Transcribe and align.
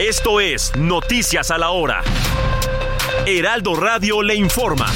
Esto 0.00 0.40
es 0.40 0.74
Noticias 0.76 1.50
a 1.50 1.58
la 1.58 1.72
Hora. 1.72 2.02
Heraldo 3.26 3.76
Radio 3.76 4.22
le 4.22 4.34
informa. 4.34 4.86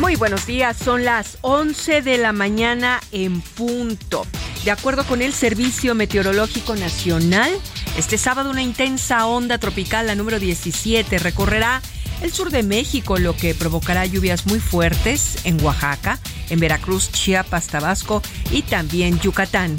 Muy 0.00 0.16
buenos 0.16 0.46
días, 0.46 0.76
son 0.76 1.04
las 1.04 1.38
11 1.42 2.02
de 2.02 2.18
la 2.18 2.32
mañana 2.32 3.00
en 3.12 3.40
punto. 3.40 4.26
De 4.64 4.72
acuerdo 4.72 5.04
con 5.04 5.22
el 5.22 5.32
Servicio 5.32 5.94
Meteorológico 5.94 6.74
Nacional, 6.74 7.52
este 7.96 8.18
sábado 8.18 8.50
una 8.50 8.64
intensa 8.64 9.26
onda 9.26 9.58
tropical, 9.58 10.08
la 10.08 10.16
número 10.16 10.40
17, 10.40 11.20
recorrerá 11.20 11.82
el 12.22 12.32
sur 12.32 12.50
de 12.50 12.62
México, 12.62 13.18
lo 13.18 13.36
que 13.36 13.54
provocará 13.54 14.06
lluvias 14.06 14.46
muy 14.46 14.60
fuertes 14.60 15.38
en 15.44 15.62
Oaxaca, 15.62 16.18
en 16.50 16.60
Veracruz, 16.60 17.10
Chiapas, 17.12 17.66
Tabasco 17.68 18.22
y 18.50 18.62
también 18.62 19.18
Yucatán. 19.20 19.76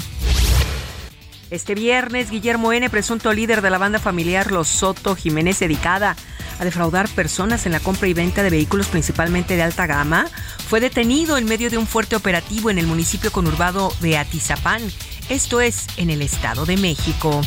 Este 1.50 1.74
viernes, 1.74 2.30
Guillermo 2.30 2.72
N., 2.72 2.90
presunto 2.90 3.32
líder 3.32 3.62
de 3.62 3.70
la 3.70 3.78
banda 3.78 3.98
familiar 3.98 4.52
Los 4.52 4.68
Soto 4.68 5.16
Jiménez, 5.16 5.58
dedicada 5.58 6.14
a 6.58 6.64
defraudar 6.64 7.08
personas 7.08 7.64
en 7.66 7.72
la 7.72 7.80
compra 7.80 8.08
y 8.08 8.14
venta 8.14 8.42
de 8.42 8.50
vehículos 8.50 8.88
principalmente 8.88 9.56
de 9.56 9.62
alta 9.62 9.86
gama, 9.86 10.26
fue 10.68 10.80
detenido 10.80 11.38
en 11.38 11.46
medio 11.46 11.70
de 11.70 11.78
un 11.78 11.86
fuerte 11.86 12.16
operativo 12.16 12.68
en 12.70 12.78
el 12.78 12.86
municipio 12.86 13.32
conurbado 13.32 13.92
de 14.00 14.18
Atizapán, 14.18 14.82
esto 15.28 15.60
es 15.60 15.86
en 15.96 16.10
el 16.10 16.22
Estado 16.22 16.66
de 16.66 16.76
México. 16.76 17.42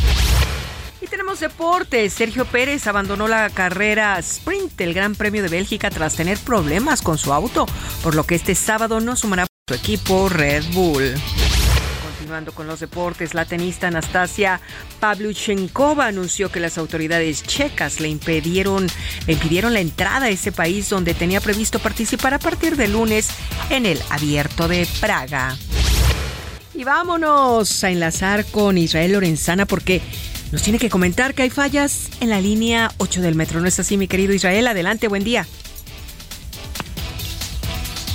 Tenemos 1.32 1.56
deportes. 1.56 2.14
Sergio 2.14 2.44
Pérez 2.44 2.88
abandonó 2.88 3.26
la 3.26 3.50
carrera 3.50 4.20
sprint 4.20 4.74
del 4.76 4.94
Gran 4.94 5.16
Premio 5.16 5.42
de 5.42 5.48
Bélgica 5.48 5.90
tras 5.90 6.16
tener 6.18 6.38
problemas 6.38 7.02
con 7.02 7.18
su 7.18 7.32
auto, 7.32 7.66
por 8.04 8.16
lo 8.16 8.26
que 8.26 8.36
este 8.36 8.54
sábado 8.54 9.00
no 9.00 9.16
sumará 9.16 9.48
su 9.66 9.74
equipo 9.74 10.28
Red 10.28 10.66
Bull. 10.74 11.14
Continuando 12.04 12.52
con 12.52 12.68
los 12.68 12.82
deportes, 12.82 13.34
la 13.34 13.46
tenista 13.46 13.88
Anastasia 13.88 14.60
Pavluchenkova 15.00 16.08
anunció 16.08 16.52
que 16.52 16.60
las 16.60 16.78
autoridades 16.78 17.44
checas 17.44 18.02
le 18.02 18.10
impidieron, 18.10 18.88
le 19.26 19.34
impidieron 19.34 19.72
la 19.74 19.80
entrada 19.80 20.26
a 20.26 20.30
ese 20.30 20.52
país 20.52 20.90
donde 20.90 21.14
tenía 21.14 21.40
previsto 21.40 21.80
participar 21.80 22.34
a 22.34 22.40
partir 22.40 22.76
de 22.76 22.90
lunes 22.90 23.30
en 23.70 23.86
el 23.86 24.02
Abierto 24.10 24.68
de 24.68 24.86
Praga. 25.00 25.56
Y 26.74 26.84
vámonos 26.84 27.84
a 27.86 27.90
enlazar 27.90 28.46
con 28.46 28.78
Israel 28.78 29.14
Lorenzana 29.14 29.66
porque 29.66 30.02
nos 30.52 30.64
tiene 30.64 30.80
que 30.80 30.90
comentar 30.90 31.34
que 31.34 31.44
hay 31.44 31.50
fallas 31.50 32.22
en 32.22 32.30
la 32.30 32.42
línea 32.42 32.90
8 33.00 33.22
del 33.22 33.36
metro. 33.36 33.62
¿No 33.62 33.68
es 33.68 33.80
así, 33.80 33.98
mi 33.98 34.08
querido 34.08 34.34
Israel? 34.34 34.68
Adelante, 34.68 35.08
buen 35.08 35.24
día. 35.24 35.44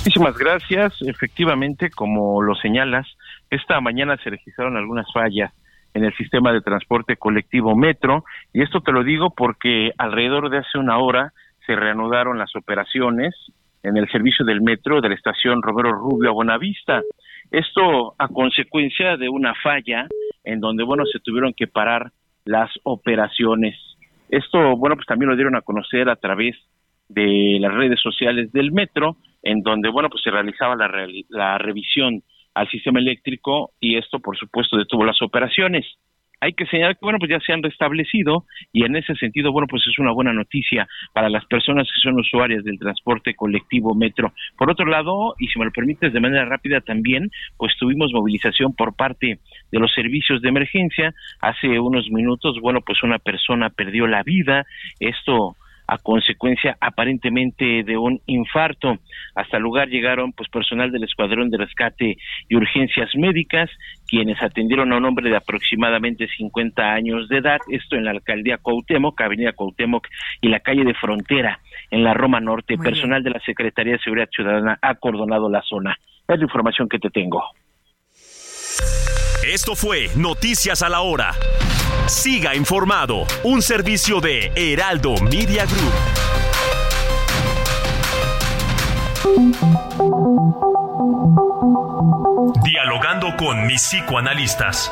Muchísimas 0.05 0.37
gracias. 0.37 0.93
Efectivamente, 1.01 1.89
como 1.89 2.41
lo 2.43 2.53
señalas, 2.55 3.07
esta 3.49 3.81
mañana 3.81 4.17
se 4.23 4.29
registraron 4.29 4.77
algunas 4.77 5.11
fallas 5.11 5.51
en 5.95 6.05
el 6.05 6.15
sistema 6.15 6.53
de 6.53 6.61
transporte 6.61 7.17
colectivo 7.17 7.75
Metro 7.75 8.23
y 8.53 8.61
esto 8.61 8.81
te 8.81 8.91
lo 8.91 9.03
digo 9.03 9.33
porque 9.35 9.91
alrededor 9.97 10.51
de 10.51 10.59
hace 10.59 10.77
una 10.77 10.99
hora 10.99 11.33
se 11.65 11.75
reanudaron 11.75 12.37
las 12.37 12.55
operaciones 12.55 13.33
en 13.81 13.97
el 13.97 14.07
servicio 14.09 14.45
del 14.45 14.61
metro 14.61 15.01
de 15.01 15.09
la 15.09 15.15
estación 15.15 15.61
Romero 15.63 15.91
Rubio 15.91 16.29
a 16.29 16.33
Buenavista. 16.33 17.01
Esto 17.49 18.13
a 18.17 18.27
consecuencia 18.27 19.17
de 19.17 19.27
una 19.27 19.55
falla 19.55 20.07
en 20.43 20.59
donde, 20.59 20.83
bueno, 20.83 21.03
se 21.05 21.19
tuvieron 21.19 21.53
que 21.53 21.67
parar 21.67 22.11
las 22.47 22.71
operaciones. 22.83 23.75
Esto, 24.29 24.75
bueno, 24.77 24.95
pues 24.95 25.05
también 25.05 25.29
lo 25.29 25.35
dieron 25.35 25.55
a 25.55 25.61
conocer 25.61 26.09
a 26.09 26.15
través 26.15 26.55
de 27.09 27.57
las 27.59 27.73
redes 27.73 27.99
sociales 28.01 28.51
del 28.51 28.71
metro, 28.71 29.17
en 29.43 29.61
donde, 29.61 29.89
bueno, 29.89 30.09
pues 30.09 30.23
se 30.23 30.31
realizaba 30.31 30.75
la, 30.75 30.89
la 31.29 31.57
revisión 31.57 32.23
al 32.53 32.69
sistema 32.69 32.99
eléctrico 32.99 33.71
y 33.79 33.97
esto, 33.97 34.19
por 34.19 34.37
supuesto, 34.37 34.77
detuvo 34.77 35.05
las 35.05 35.21
operaciones 35.21 35.85
hay 36.39 36.53
que 36.53 36.65
señalar 36.67 36.95
que, 36.95 37.05
bueno, 37.05 37.19
pues 37.19 37.31
ya 37.31 37.39
se 37.39 37.53
han 37.53 37.63
restablecido 37.63 38.45
y 38.71 38.83
en 38.85 38.95
ese 38.95 39.15
sentido, 39.15 39.51
bueno, 39.51 39.67
pues 39.67 39.83
es 39.87 39.97
una 39.99 40.11
buena 40.11 40.33
noticia 40.33 40.87
para 41.13 41.29
las 41.29 41.45
personas 41.45 41.87
que 41.87 41.99
son 42.01 42.19
usuarias 42.19 42.63
del 42.63 42.79
transporte 42.79 43.35
colectivo 43.35 43.95
metro. 43.95 44.33
Por 44.57 44.69
otro 44.69 44.85
lado, 44.85 45.35
y 45.39 45.47
si 45.47 45.59
me 45.59 45.65
lo 45.65 45.71
permites 45.71 46.13
de 46.13 46.19
manera 46.19 46.45
rápida 46.45 46.81
también, 46.81 47.29
pues 47.57 47.73
tuvimos 47.79 48.11
movilización 48.13 48.73
por 48.73 48.95
parte 48.95 49.39
de 49.71 49.79
los 49.79 49.93
servicios 49.93 50.41
de 50.41 50.49
emergencia. 50.49 51.13
Hace 51.41 51.79
unos 51.79 52.09
minutos, 52.09 52.59
bueno, 52.61 52.81
pues 52.81 53.03
una 53.03 53.19
persona 53.19 53.69
perdió 53.69 54.07
la 54.07 54.23
vida. 54.23 54.65
Esto 54.99 55.55
a 55.87 55.97
consecuencia 55.97 56.77
aparentemente 56.81 57.83
de 57.83 57.97
un 57.97 58.19
infarto. 58.25 58.97
Hasta 59.35 59.57
el 59.57 59.63
lugar 59.63 59.87
llegaron 59.87 60.33
pues 60.33 60.49
personal 60.49 60.91
del 60.91 61.05
Escuadrón 61.05 61.49
de 61.49 61.57
Rescate 61.57 62.17
y 62.49 62.55
Urgencias 62.55 63.09
Médicas, 63.15 63.69
quienes 64.07 64.41
atendieron 64.41 64.91
a 64.91 64.97
un 64.97 65.05
hombre 65.05 65.29
de 65.29 65.37
aproximadamente 65.37 66.27
50 66.27 66.93
años 66.93 67.29
de 67.29 67.37
edad, 67.37 67.59
esto 67.71 67.95
en 67.95 68.03
la 68.03 68.11
alcaldía 68.11 68.57
Cuauhtémoc, 68.57 69.19
Avenida 69.21 69.53
Cuauhtémoc 69.53 70.07
y 70.41 70.49
la 70.49 70.59
calle 70.59 70.83
de 70.83 70.93
Frontera 70.93 71.59
en 71.89 72.03
la 72.03 72.13
Roma 72.13 72.41
Norte. 72.41 72.77
personal 72.77 73.23
de 73.23 73.29
la 73.29 73.39
Secretaría 73.39 73.93
de 73.93 73.99
Seguridad 73.99 74.29
Ciudadana 74.29 74.77
ha 74.81 74.89
acordonado 74.89 75.49
la 75.49 75.61
zona. 75.61 75.95
Es 76.27 76.37
la 76.37 76.43
información 76.43 76.89
que 76.89 76.99
te 76.99 77.09
tengo. 77.09 77.41
Esto 79.47 79.77
fue 79.77 80.09
Noticias 80.13 80.81
a 80.81 80.89
la 80.89 80.99
Hora. 80.99 81.33
Siga 82.05 82.53
informado, 82.53 83.25
un 83.43 83.61
servicio 83.61 84.19
de 84.19 84.51
Heraldo 84.55 85.15
Media 85.21 85.65
Group. 85.65 85.93
Dialogando 92.61 93.37
con 93.37 93.65
mis 93.65 93.81
psicoanalistas. 93.83 94.91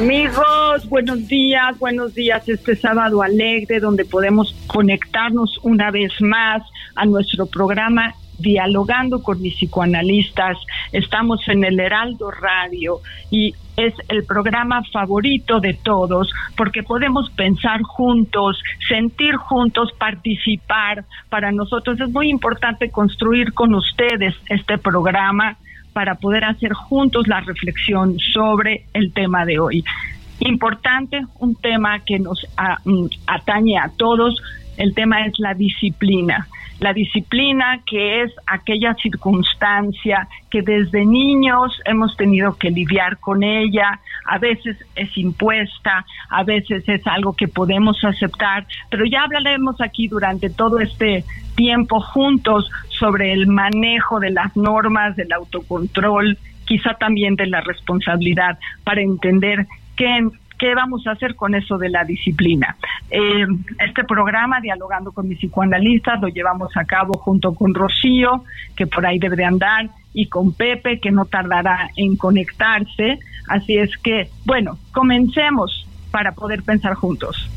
Amigos, 0.00 0.88
buenos 0.88 1.28
días, 1.28 1.78
buenos 1.78 2.14
días 2.14 2.48
este 2.48 2.74
sábado 2.74 3.20
alegre 3.20 3.80
donde 3.80 4.06
podemos 4.06 4.56
conectarnos 4.66 5.60
una 5.62 5.90
vez 5.90 6.10
más 6.22 6.62
a 6.94 7.04
nuestro 7.04 7.44
programa 7.44 8.14
Dialogando 8.38 9.22
con 9.22 9.42
mis 9.42 9.56
psicoanalistas. 9.56 10.56
Estamos 10.92 11.46
en 11.48 11.64
el 11.64 11.78
Heraldo 11.78 12.30
Radio 12.30 13.00
y 13.30 13.54
es 13.76 13.92
el 14.08 14.24
programa 14.24 14.82
favorito 14.90 15.60
de 15.60 15.74
todos 15.74 16.32
porque 16.56 16.82
podemos 16.82 17.28
pensar 17.32 17.82
juntos, 17.82 18.58
sentir 18.88 19.36
juntos, 19.36 19.92
participar. 19.98 21.04
Para 21.28 21.52
nosotros 21.52 22.00
es 22.00 22.08
muy 22.08 22.30
importante 22.30 22.90
construir 22.90 23.52
con 23.52 23.74
ustedes 23.74 24.34
este 24.48 24.78
programa 24.78 25.58
para 25.92 26.14
poder 26.16 26.44
hacer 26.44 26.72
juntos 26.72 27.28
la 27.28 27.40
reflexión 27.40 28.18
sobre 28.18 28.84
el 28.92 29.12
tema 29.12 29.44
de 29.44 29.58
hoy. 29.58 29.84
Importante, 30.40 31.20
un 31.38 31.54
tema 31.54 32.00
que 32.00 32.18
nos 32.18 32.46
mm, 32.84 33.06
atañe 33.26 33.78
a 33.78 33.90
todos, 33.96 34.40
el 34.76 34.94
tema 34.94 35.26
es 35.26 35.38
la 35.38 35.54
disciplina. 35.54 36.48
La 36.80 36.94
disciplina 36.94 37.82
que 37.84 38.22
es 38.22 38.32
aquella 38.46 38.94
circunstancia 38.94 40.26
que 40.50 40.62
desde 40.62 41.04
niños 41.04 41.78
hemos 41.84 42.16
tenido 42.16 42.56
que 42.56 42.70
lidiar 42.70 43.18
con 43.18 43.42
ella, 43.42 44.00
a 44.24 44.38
veces 44.38 44.78
es 44.96 45.16
impuesta, 45.18 46.06
a 46.30 46.42
veces 46.42 46.88
es 46.88 47.06
algo 47.06 47.34
que 47.34 47.48
podemos 47.48 48.02
aceptar, 48.02 48.66
pero 48.90 49.04
ya 49.04 49.24
hablaremos 49.24 49.78
aquí 49.82 50.08
durante 50.08 50.48
todo 50.48 50.80
este 50.80 51.24
tiempo 51.54 52.00
juntos 52.00 52.70
sobre 52.88 53.32
el 53.32 53.46
manejo 53.46 54.18
de 54.18 54.30
las 54.30 54.56
normas, 54.56 55.16
del 55.16 55.32
autocontrol, 55.32 56.38
quizá 56.64 56.94
también 56.94 57.36
de 57.36 57.46
la 57.46 57.60
responsabilidad, 57.60 58.58
para 58.84 59.02
entender 59.02 59.66
qué, 59.96 60.26
¿Qué 60.60 60.74
vamos 60.74 61.06
a 61.06 61.12
hacer 61.12 61.36
con 61.36 61.54
eso 61.54 61.78
de 61.78 61.88
la 61.88 62.04
disciplina? 62.04 62.76
Eh, 63.10 63.46
este 63.78 64.04
programa, 64.04 64.60
Dialogando 64.60 65.10
con 65.10 65.26
mis 65.26 65.38
psicoanalistas, 65.38 66.20
lo 66.20 66.28
llevamos 66.28 66.76
a 66.76 66.84
cabo 66.84 67.14
junto 67.14 67.54
con 67.54 67.72
Rocío, 67.72 68.44
que 68.76 68.86
por 68.86 69.06
ahí 69.06 69.18
debe 69.18 69.36
de 69.36 69.46
andar, 69.46 69.88
y 70.12 70.26
con 70.26 70.52
Pepe, 70.52 71.00
que 71.00 71.10
no 71.10 71.24
tardará 71.24 71.88
en 71.96 72.14
conectarse. 72.16 73.20
Así 73.48 73.78
es 73.78 73.96
que, 73.96 74.28
bueno, 74.44 74.76
comencemos 74.92 75.86
para 76.10 76.32
poder 76.32 76.62
pensar 76.62 76.92
juntos. 76.92 77.48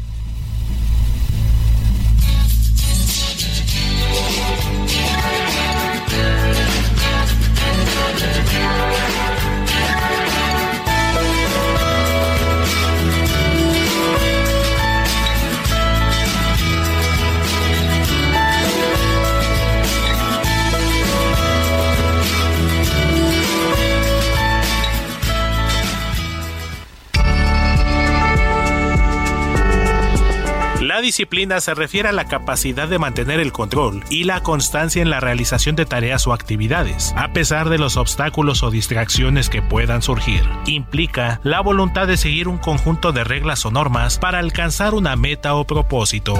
Disciplina 31.04 31.62
se 31.62 31.76
refiere 31.76 32.10
a 32.10 32.14
la 32.14 32.26
capacidad 32.26 32.88
de 32.88 32.98
mantener 32.98 33.40
el 33.40 33.52
control 33.52 34.04
y 34.10 34.24
la 34.24 34.42
constancia 34.42 35.04
en 35.04 35.12
la 35.12 35.20
realización 35.20 35.76
de 35.76 35.86
tareas 35.86 36.26
o 36.26 36.34
actividades, 36.34 37.14
a 37.16 37.34
pesar 37.34 37.70
de 37.70 37.78
los 37.78 37.98
obstáculos 37.98 38.64
o 38.64 38.72
distracciones 38.72 39.50
que 39.50 39.62
puedan 39.62 40.02
surgir. 40.02 40.42
Implica 40.66 41.40
la 41.44 41.62
voluntad 41.62 42.08
de 42.08 42.18
seguir 42.18 42.48
un 42.48 42.58
conjunto 42.58 43.12
de 43.12 43.24
reglas 43.24 43.64
o 43.68 43.72
normas 43.72 44.18
para 44.18 44.40
alcanzar 44.40 44.96
una 44.96 45.16
meta 45.16 45.54
o 45.54 45.68
propósito. 45.68 46.34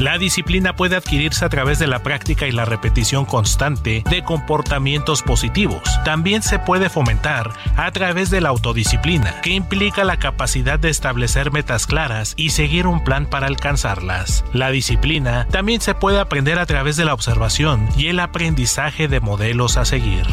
La 0.00 0.18
disciplina 0.18 0.74
puede 0.74 0.96
adquirirse 0.96 1.44
a 1.44 1.48
través 1.48 1.78
de 1.78 1.86
la 1.86 2.02
práctica 2.02 2.48
y 2.48 2.52
la 2.52 2.64
repetición 2.64 3.24
constante 3.24 4.02
de 4.10 4.24
comportamientos 4.24 5.22
positivos. 5.22 5.82
También 6.04 6.42
se 6.42 6.58
puede 6.58 6.88
fomentar 6.90 7.52
a 7.76 7.92
través 7.92 8.28
de 8.28 8.40
la 8.40 8.48
autodisciplina, 8.48 9.40
que 9.40 9.50
implica 9.50 10.02
la 10.02 10.18
capacidad 10.18 10.80
de 10.80 10.90
establecer 10.90 11.52
metas 11.52 11.86
claras 11.86 12.34
y 12.36 12.50
seguir 12.50 12.88
un 12.88 13.04
plan 13.04 13.26
para 13.26 13.46
alcanzarlas. 13.46 14.44
La 14.52 14.70
disciplina 14.70 15.46
también 15.50 15.80
se 15.80 15.94
puede 15.94 16.18
aprender 16.18 16.58
a 16.58 16.66
través 16.66 16.96
de 16.96 17.04
la 17.04 17.14
observación 17.14 17.88
y 17.96 18.08
el 18.08 18.18
aprendizaje 18.18 19.06
de 19.06 19.20
modelos 19.20 19.76
a 19.76 19.84
seguir. 19.84 20.26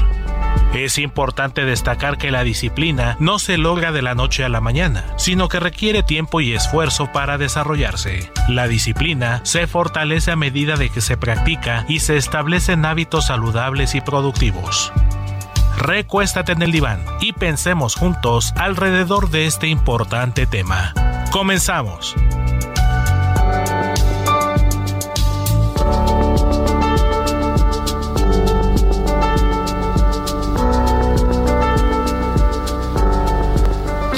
Es 0.73 0.97
importante 0.97 1.65
destacar 1.65 2.17
que 2.17 2.31
la 2.31 2.43
disciplina 2.43 3.17
no 3.19 3.39
se 3.39 3.57
logra 3.57 3.91
de 3.91 4.01
la 4.01 4.15
noche 4.15 4.45
a 4.45 4.49
la 4.49 4.61
mañana, 4.61 5.13
sino 5.17 5.49
que 5.49 5.59
requiere 5.59 6.01
tiempo 6.01 6.39
y 6.39 6.53
esfuerzo 6.53 7.11
para 7.11 7.37
desarrollarse. 7.37 8.31
La 8.47 8.67
disciplina 8.67 9.41
se 9.43 9.67
fortalece 9.67 10.31
a 10.31 10.37
medida 10.37 10.77
de 10.77 10.89
que 10.89 11.01
se 11.01 11.17
practica 11.17 11.85
y 11.89 11.99
se 11.99 12.15
establecen 12.15 12.85
hábitos 12.85 13.27
saludables 13.27 13.95
y 13.95 14.01
productivos. 14.01 14.93
Recuéstate 15.77 16.53
en 16.53 16.61
el 16.61 16.71
diván 16.71 17.03
y 17.19 17.33
pensemos 17.33 17.95
juntos 17.95 18.53
alrededor 18.55 19.29
de 19.29 19.47
este 19.47 19.67
importante 19.67 20.45
tema. 20.45 20.93
Comenzamos. 21.31 22.15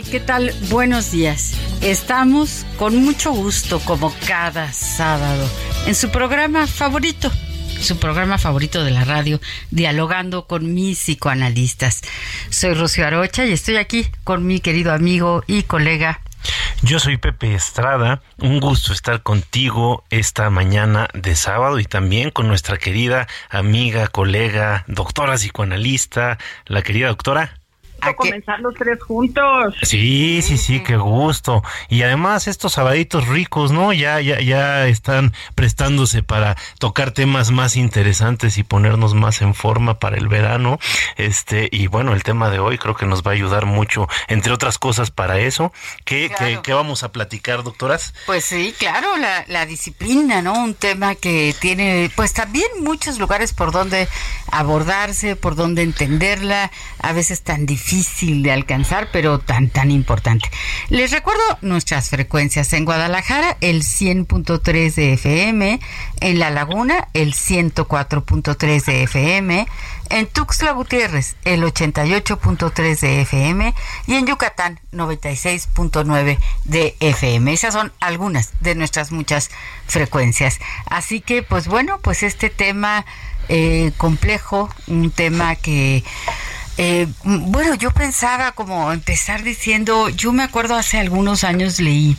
¿Qué 0.00 0.20
tal? 0.20 0.54
Buenos 0.70 1.10
días. 1.10 1.52
Estamos 1.82 2.64
con 2.78 2.96
mucho 2.96 3.32
gusto, 3.32 3.78
como 3.80 4.10
cada 4.26 4.72
sábado, 4.72 5.46
en 5.86 5.94
su 5.94 6.10
programa 6.10 6.66
favorito, 6.66 7.30
su 7.78 7.98
programa 7.98 8.38
favorito 8.38 8.84
de 8.84 8.90
la 8.90 9.04
radio, 9.04 9.38
dialogando 9.70 10.46
con 10.46 10.72
mis 10.72 10.98
psicoanalistas. 10.98 12.00
Soy 12.48 12.72
Rocío 12.72 13.06
Arocha 13.06 13.44
y 13.44 13.52
estoy 13.52 13.76
aquí 13.76 14.06
con 14.24 14.46
mi 14.46 14.60
querido 14.60 14.94
amigo 14.94 15.44
y 15.46 15.64
colega. 15.64 16.22
Yo 16.80 16.98
soy 16.98 17.18
Pepe 17.18 17.54
Estrada, 17.54 18.22
un 18.38 18.60
gusto 18.60 18.94
estar 18.94 19.22
contigo 19.22 20.04
esta 20.08 20.48
mañana 20.48 21.08
de 21.12 21.36
sábado 21.36 21.78
y 21.78 21.84
también 21.84 22.30
con 22.30 22.48
nuestra 22.48 22.78
querida 22.78 23.26
amiga, 23.50 24.08
colega, 24.08 24.84
doctora 24.86 25.34
psicoanalista, 25.34 26.38
la 26.64 26.80
querida 26.80 27.08
doctora 27.08 27.61
a 28.02 28.14
comenzar 28.14 28.60
los 28.60 28.74
tres 28.74 29.00
juntos. 29.02 29.74
Sí, 29.82 30.42
sí, 30.42 30.58
sí, 30.58 30.80
qué 30.80 30.96
gusto. 30.96 31.62
Y 31.88 32.02
además 32.02 32.48
estos 32.48 32.72
sabaditos 32.72 33.28
ricos, 33.28 33.70
¿no? 33.70 33.92
Ya, 33.92 34.20
ya, 34.20 34.40
ya 34.40 34.88
están 34.88 35.32
prestándose 35.54 36.22
para 36.22 36.56
tocar 36.78 37.12
temas 37.12 37.50
más 37.50 37.76
interesantes 37.76 38.58
y 38.58 38.64
ponernos 38.64 39.14
más 39.14 39.40
en 39.42 39.54
forma 39.54 39.98
para 39.98 40.16
el 40.16 40.28
verano. 40.28 40.78
Este, 41.16 41.68
y 41.70 41.86
bueno, 41.86 42.12
el 42.12 42.24
tema 42.24 42.50
de 42.50 42.58
hoy 42.58 42.78
creo 42.78 42.96
que 42.96 43.06
nos 43.06 43.22
va 43.22 43.30
a 43.30 43.34
ayudar 43.34 43.66
mucho, 43.66 44.08
entre 44.28 44.52
otras 44.52 44.78
cosas, 44.78 45.10
para 45.10 45.38
eso. 45.38 45.72
¿Qué, 46.04 46.30
qué, 46.62 46.72
vamos 46.72 47.04
a 47.04 47.12
platicar, 47.12 47.62
doctoras? 47.62 48.14
Pues 48.26 48.44
sí, 48.44 48.74
claro, 48.78 49.16
la, 49.16 49.44
la 49.46 49.66
disciplina, 49.66 50.42
¿no? 50.42 50.54
Un 50.54 50.74
tema 50.74 51.14
que 51.14 51.54
tiene, 51.60 52.10
pues 52.16 52.32
también 52.32 52.66
muchos 52.80 53.18
lugares 53.18 53.52
por 53.52 53.70
donde 53.70 54.08
abordarse, 54.50 55.36
por 55.36 55.54
donde 55.54 55.82
entenderla, 55.82 56.70
a 56.98 57.12
veces 57.12 57.42
tan 57.42 57.66
difícil 57.66 57.91
difícil 57.92 58.42
de 58.42 58.52
alcanzar, 58.52 59.08
pero 59.12 59.38
tan, 59.38 59.68
tan 59.68 59.90
importante. 59.90 60.50
Les 60.88 61.10
recuerdo 61.10 61.42
nuestras 61.60 62.08
frecuencias. 62.08 62.72
En 62.72 62.86
Guadalajara, 62.86 63.58
el 63.60 63.82
100.3 63.82 64.94
de 64.94 65.12
FM. 65.12 65.78
En 66.20 66.38
La 66.38 66.50
Laguna, 66.50 67.08
el 67.12 67.34
104.3 67.34 68.84
de 68.84 69.02
FM. 69.02 69.66
En 70.08 70.26
Tuxtla 70.26 70.72
Gutiérrez, 70.72 71.36
el 71.44 71.62
88.3 71.62 73.00
de 73.00 73.20
FM. 73.22 73.74
Y 74.06 74.14
en 74.14 74.26
Yucatán, 74.26 74.80
96.9 74.92 76.38
de 76.64 76.96
FM. 77.00 77.52
Esas 77.52 77.74
son 77.74 77.92
algunas 78.00 78.52
de 78.60 78.74
nuestras 78.74 79.12
muchas 79.12 79.50
frecuencias. 79.86 80.60
Así 80.86 81.20
que, 81.20 81.42
pues 81.42 81.68
bueno, 81.68 81.98
pues 82.00 82.22
este 82.22 82.48
tema 82.48 83.04
eh, 83.50 83.92
complejo, 83.98 84.70
un 84.86 85.10
tema 85.10 85.56
que 85.56 86.02
eh, 86.78 87.06
bueno, 87.24 87.74
yo 87.74 87.90
pensaba 87.90 88.52
como 88.52 88.92
empezar 88.92 89.42
diciendo, 89.42 90.08
yo 90.08 90.32
me 90.32 90.42
acuerdo 90.42 90.74
hace 90.74 90.98
algunos 90.98 91.44
años 91.44 91.80
leí 91.80 92.16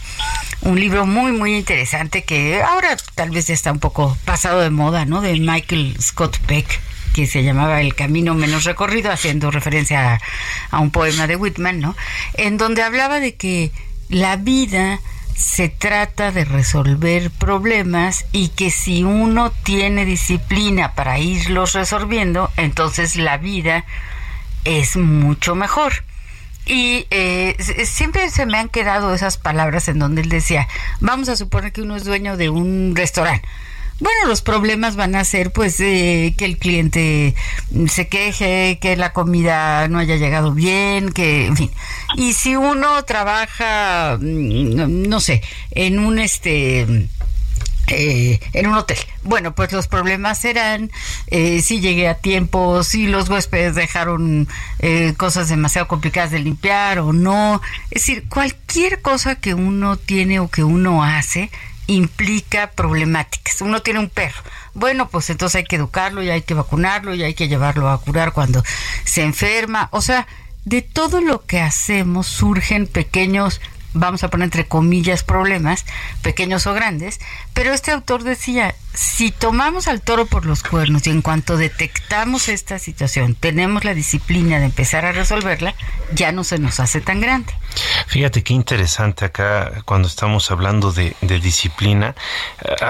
un 0.61 0.79
libro 0.79 1.05
muy, 1.05 1.31
muy 1.31 1.55
interesante 1.55 2.23
que 2.23 2.61
ahora 2.61 2.95
tal 3.15 3.31
vez 3.31 3.47
ya 3.47 3.53
está 3.53 3.71
un 3.71 3.79
poco 3.79 4.17
pasado 4.25 4.61
de 4.61 4.69
moda, 4.69 5.05
¿no? 5.05 5.21
De 5.21 5.39
Michael 5.39 5.97
Scott 5.99 6.37
Peck 6.39 6.79
que 7.13 7.27
se 7.27 7.43
llamaba 7.43 7.79
El 7.81 7.93
Camino 7.93 8.33
Menos 8.33 8.63
Recorrido, 8.63 9.11
haciendo 9.11 9.51
referencia 9.51 10.15
a, 10.15 10.21
a 10.71 10.79
un 10.79 10.89
poema 10.89 11.27
de 11.27 11.35
Whitman, 11.35 11.79
¿no? 11.79 11.95
En 12.33 12.57
donde 12.57 12.81
hablaba 12.81 13.19
de 13.19 13.35
que 13.35 13.71
la 14.09 14.35
vida 14.35 14.99
se 15.35 15.69
trata 15.69 16.31
de 16.31 16.45
resolver 16.45 17.29
problemas 17.31 18.25
y 18.31 18.49
que 18.49 18.71
si 18.71 19.03
uno 19.03 19.51
tiene 19.51 20.05
disciplina 20.05 20.93
para 20.93 21.19
irlos 21.19 21.73
resolviendo, 21.73 22.49
entonces 22.57 23.15
la 23.15 23.37
vida 23.37 23.85
es 24.65 24.95
mucho 24.95 25.55
mejor. 25.55 25.93
Y 26.65 27.07
eh, 27.11 27.57
siempre 27.85 28.29
se 28.29 28.45
me 28.45 28.57
han 28.57 28.69
quedado 28.69 29.13
esas 29.13 29.37
palabras 29.37 29.87
en 29.89 29.99
donde 29.99 30.21
él 30.21 30.29
decía, 30.29 30.67
vamos 31.01 31.27
a 31.27 31.35
suponer 31.35 31.73
que 31.73 31.81
uno 31.81 31.95
es 31.95 32.05
dueño 32.05 32.37
de 32.37 32.49
un 32.49 32.95
restaurante. 32.95 33.47
Bueno, 33.99 34.27
los 34.27 34.41
problemas 34.41 34.95
van 34.95 35.15
a 35.15 35.23
ser 35.23 35.51
pues 35.51 35.79
eh, 35.79 36.33
que 36.37 36.45
el 36.45 36.57
cliente 36.57 37.35
se 37.87 38.07
queje, 38.07 38.79
que 38.81 38.95
la 38.95 39.13
comida 39.13 39.87
no 39.87 39.99
haya 39.99 40.15
llegado 40.15 40.51
bien, 40.51 41.11
que 41.11 41.45
en 41.45 41.55
fin. 41.55 41.71
Y 42.15 42.33
si 42.33 42.55
uno 42.55 43.03
trabaja, 43.05 44.17
mm, 44.19 45.07
no 45.07 45.19
sé, 45.19 45.41
en 45.71 45.99
un 45.99 46.17
este 46.19 47.07
eh, 47.87 48.39
en 48.53 48.67
un 48.67 48.75
hotel. 48.75 48.97
Bueno, 49.23 49.53
pues 49.53 49.71
los 49.71 49.87
problemas 49.87 50.39
serán 50.39 50.91
eh, 51.27 51.61
si 51.61 51.81
llegué 51.81 52.07
a 52.07 52.15
tiempo, 52.15 52.83
si 52.83 53.07
los 53.07 53.29
huéspedes 53.29 53.75
dejaron 53.75 54.47
eh, 54.79 55.13
cosas 55.17 55.49
demasiado 55.49 55.87
complicadas 55.87 56.31
de 56.31 56.39
limpiar 56.39 56.99
o 56.99 57.13
no. 57.13 57.61
Es 57.91 58.01
decir, 58.01 58.27
cualquier 58.29 59.01
cosa 59.01 59.35
que 59.35 59.53
uno 59.53 59.97
tiene 59.97 60.39
o 60.39 60.49
que 60.49 60.63
uno 60.63 61.03
hace 61.03 61.51
implica 61.87 62.71
problemáticas. 62.71 63.61
Uno 63.61 63.81
tiene 63.81 63.99
un 63.99 64.09
perro. 64.09 64.41
Bueno, 64.73 65.09
pues 65.09 65.29
entonces 65.29 65.55
hay 65.57 65.63
que 65.65 65.75
educarlo 65.75 66.23
y 66.23 66.29
hay 66.29 66.41
que 66.41 66.53
vacunarlo 66.53 67.13
y 67.13 67.23
hay 67.23 67.33
que 67.33 67.47
llevarlo 67.47 67.89
a 67.89 67.99
curar 67.99 68.31
cuando 68.31 68.63
se 69.03 69.23
enferma. 69.23 69.89
O 69.91 70.01
sea, 70.01 70.27
de 70.65 70.81
todo 70.81 71.19
lo 71.19 71.45
que 71.45 71.59
hacemos 71.59 72.27
surgen 72.27 72.87
pequeños 72.87 73.59
vamos 73.93 74.23
a 74.23 74.29
poner 74.29 74.45
entre 74.45 74.65
comillas, 74.65 75.23
problemas, 75.23 75.85
pequeños 76.21 76.67
o 76.67 76.73
grandes, 76.73 77.19
pero 77.53 77.73
este 77.73 77.91
autor 77.91 78.23
decía, 78.23 78.75
si 78.93 79.31
tomamos 79.31 79.87
al 79.87 80.01
toro 80.01 80.25
por 80.25 80.45
los 80.45 80.63
cuernos 80.63 81.07
y 81.07 81.09
en 81.09 81.21
cuanto 81.21 81.57
detectamos 81.57 82.47
esta 82.47 82.77
situación, 82.79 83.35
tenemos 83.35 83.83
la 83.85 83.93
disciplina 83.93 84.59
de 84.59 84.65
empezar 84.65 85.05
a 85.05 85.11
resolverla, 85.11 85.75
ya 86.13 86.31
no 86.31 86.43
se 86.43 86.59
nos 86.59 86.79
hace 86.79 87.01
tan 87.01 87.19
grande. 87.19 87.53
Fíjate 88.07 88.43
qué 88.43 88.53
interesante 88.53 89.25
acá 89.25 89.81
cuando 89.85 90.07
estamos 90.07 90.51
hablando 90.51 90.91
de, 90.91 91.15
disciplina. 91.21 92.15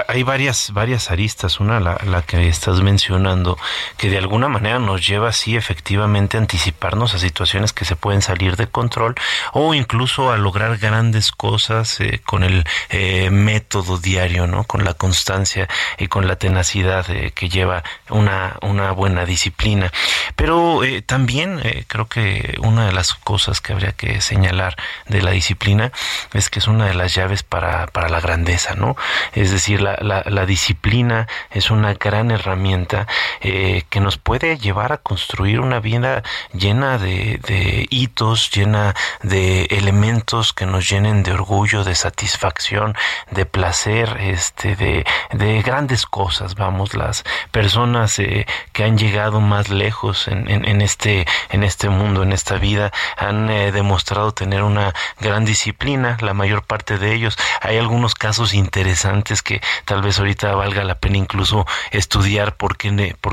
Hay 0.08 0.22
varias, 0.22 0.72
varias 0.72 1.10
aristas. 1.10 1.58
Una, 1.58 1.80
la, 1.80 1.98
la, 2.04 2.22
que 2.22 2.48
estás 2.48 2.80
mencionando, 2.82 3.58
que 3.96 4.10
de 4.10 4.18
alguna 4.18 4.48
manera 4.48 4.78
nos 4.78 5.06
lleva 5.06 5.30
así 5.30 5.56
efectivamente 5.56 6.36
a 6.36 6.40
anticiparnos 6.40 7.14
a 7.14 7.18
situaciones 7.18 7.72
que 7.72 7.86
se 7.86 7.96
pueden 7.96 8.20
salir 8.20 8.56
de 8.56 8.66
control 8.66 9.14
o 9.52 9.72
incluso 9.72 10.30
a 10.30 10.36
lograr 10.36 10.76
grandes 10.76 11.32
cosas 11.32 12.00
eh, 12.00 12.20
con 12.24 12.44
el 12.44 12.64
eh, 12.90 13.30
método 13.30 13.98
diario, 13.98 14.46
¿no? 14.46 14.64
Con 14.64 14.84
la 14.84 14.92
constancia 14.94 15.68
y 15.98 16.08
con 16.08 16.26
la 16.26 16.36
tenacidad 16.36 17.08
eh, 17.10 17.32
que 17.34 17.48
lleva 17.48 17.82
una, 18.10 18.56
una 18.62 18.92
buena 18.92 19.24
disciplina. 19.24 19.92
Pero 20.36 20.80
también 21.06 21.60
creo 21.86 22.06
que 22.08 22.58
una 22.62 22.86
de 22.86 22.92
las 22.92 23.14
cosas 23.14 23.60
que 23.60 23.72
habría 23.72 23.92
que 23.92 24.20
señalar 24.20 24.76
de 25.06 25.22
la 25.22 25.30
disciplina 25.30 25.92
es 26.32 26.50
que 26.50 26.58
es 26.58 26.68
una 26.68 26.86
de 26.86 26.94
las 26.94 27.14
llaves 27.14 27.42
para, 27.42 27.86
para 27.88 28.08
la 28.08 28.20
grandeza, 28.20 28.74
¿no? 28.74 28.96
Es 29.32 29.50
decir, 29.50 29.80
la, 29.80 29.96
la, 30.00 30.46
disciplina 30.46 31.26
es 31.50 31.70
una 31.70 31.94
gran 31.94 32.30
herramienta 32.30 33.06
eh, 33.40 33.84
que 33.88 34.00
nos 34.00 34.18
puede 34.18 34.58
llevar 34.58 34.92
a 34.92 34.98
construir 34.98 35.60
una 35.60 35.80
vida 35.80 36.22
llena 36.52 36.98
de, 36.98 37.40
de 37.46 37.86
hitos, 37.90 38.50
llena 38.50 38.94
de 39.22 39.64
elementos 39.70 40.52
que 40.52 40.66
nos 40.66 40.88
llenen 40.88 41.22
de 41.22 41.32
orgullo, 41.32 41.84
de 41.84 41.94
satisfacción, 41.94 42.94
de 43.30 43.46
placer, 43.46 44.16
este, 44.20 44.76
de, 44.76 45.04
de 45.32 45.62
grandes 45.84 46.06
cosas, 46.06 46.54
vamos, 46.54 46.94
las 46.94 47.24
personas 47.50 48.18
eh, 48.18 48.46
que 48.72 48.84
han 48.84 48.96
llegado 48.96 49.42
más 49.42 49.68
lejos 49.68 50.28
en, 50.28 50.48
en, 50.48 50.80
este, 50.80 51.26
en 51.50 51.62
este 51.62 51.90
mundo, 51.90 52.22
en 52.22 52.32
esta 52.32 52.56
vida, 52.56 52.90
han 53.18 53.50
eh, 53.50 53.70
demostrado 53.70 54.32
tener 54.32 54.62
una 54.62 54.94
gran 55.20 55.44
disciplina, 55.44 56.16
la 56.22 56.32
mayor 56.32 56.64
parte 56.64 56.96
de 56.96 57.12
ellos. 57.12 57.36
Hay 57.60 57.76
algunos 57.76 58.14
casos 58.14 58.54
interesantes 58.54 59.42
que 59.42 59.60
tal 59.84 60.00
vez 60.00 60.18
ahorita 60.18 60.54
valga 60.54 60.84
la 60.84 60.94
pena 60.94 61.18
incluso 61.18 61.66
estudiar 61.90 62.56
por 62.56 62.78
qué, 62.78 62.88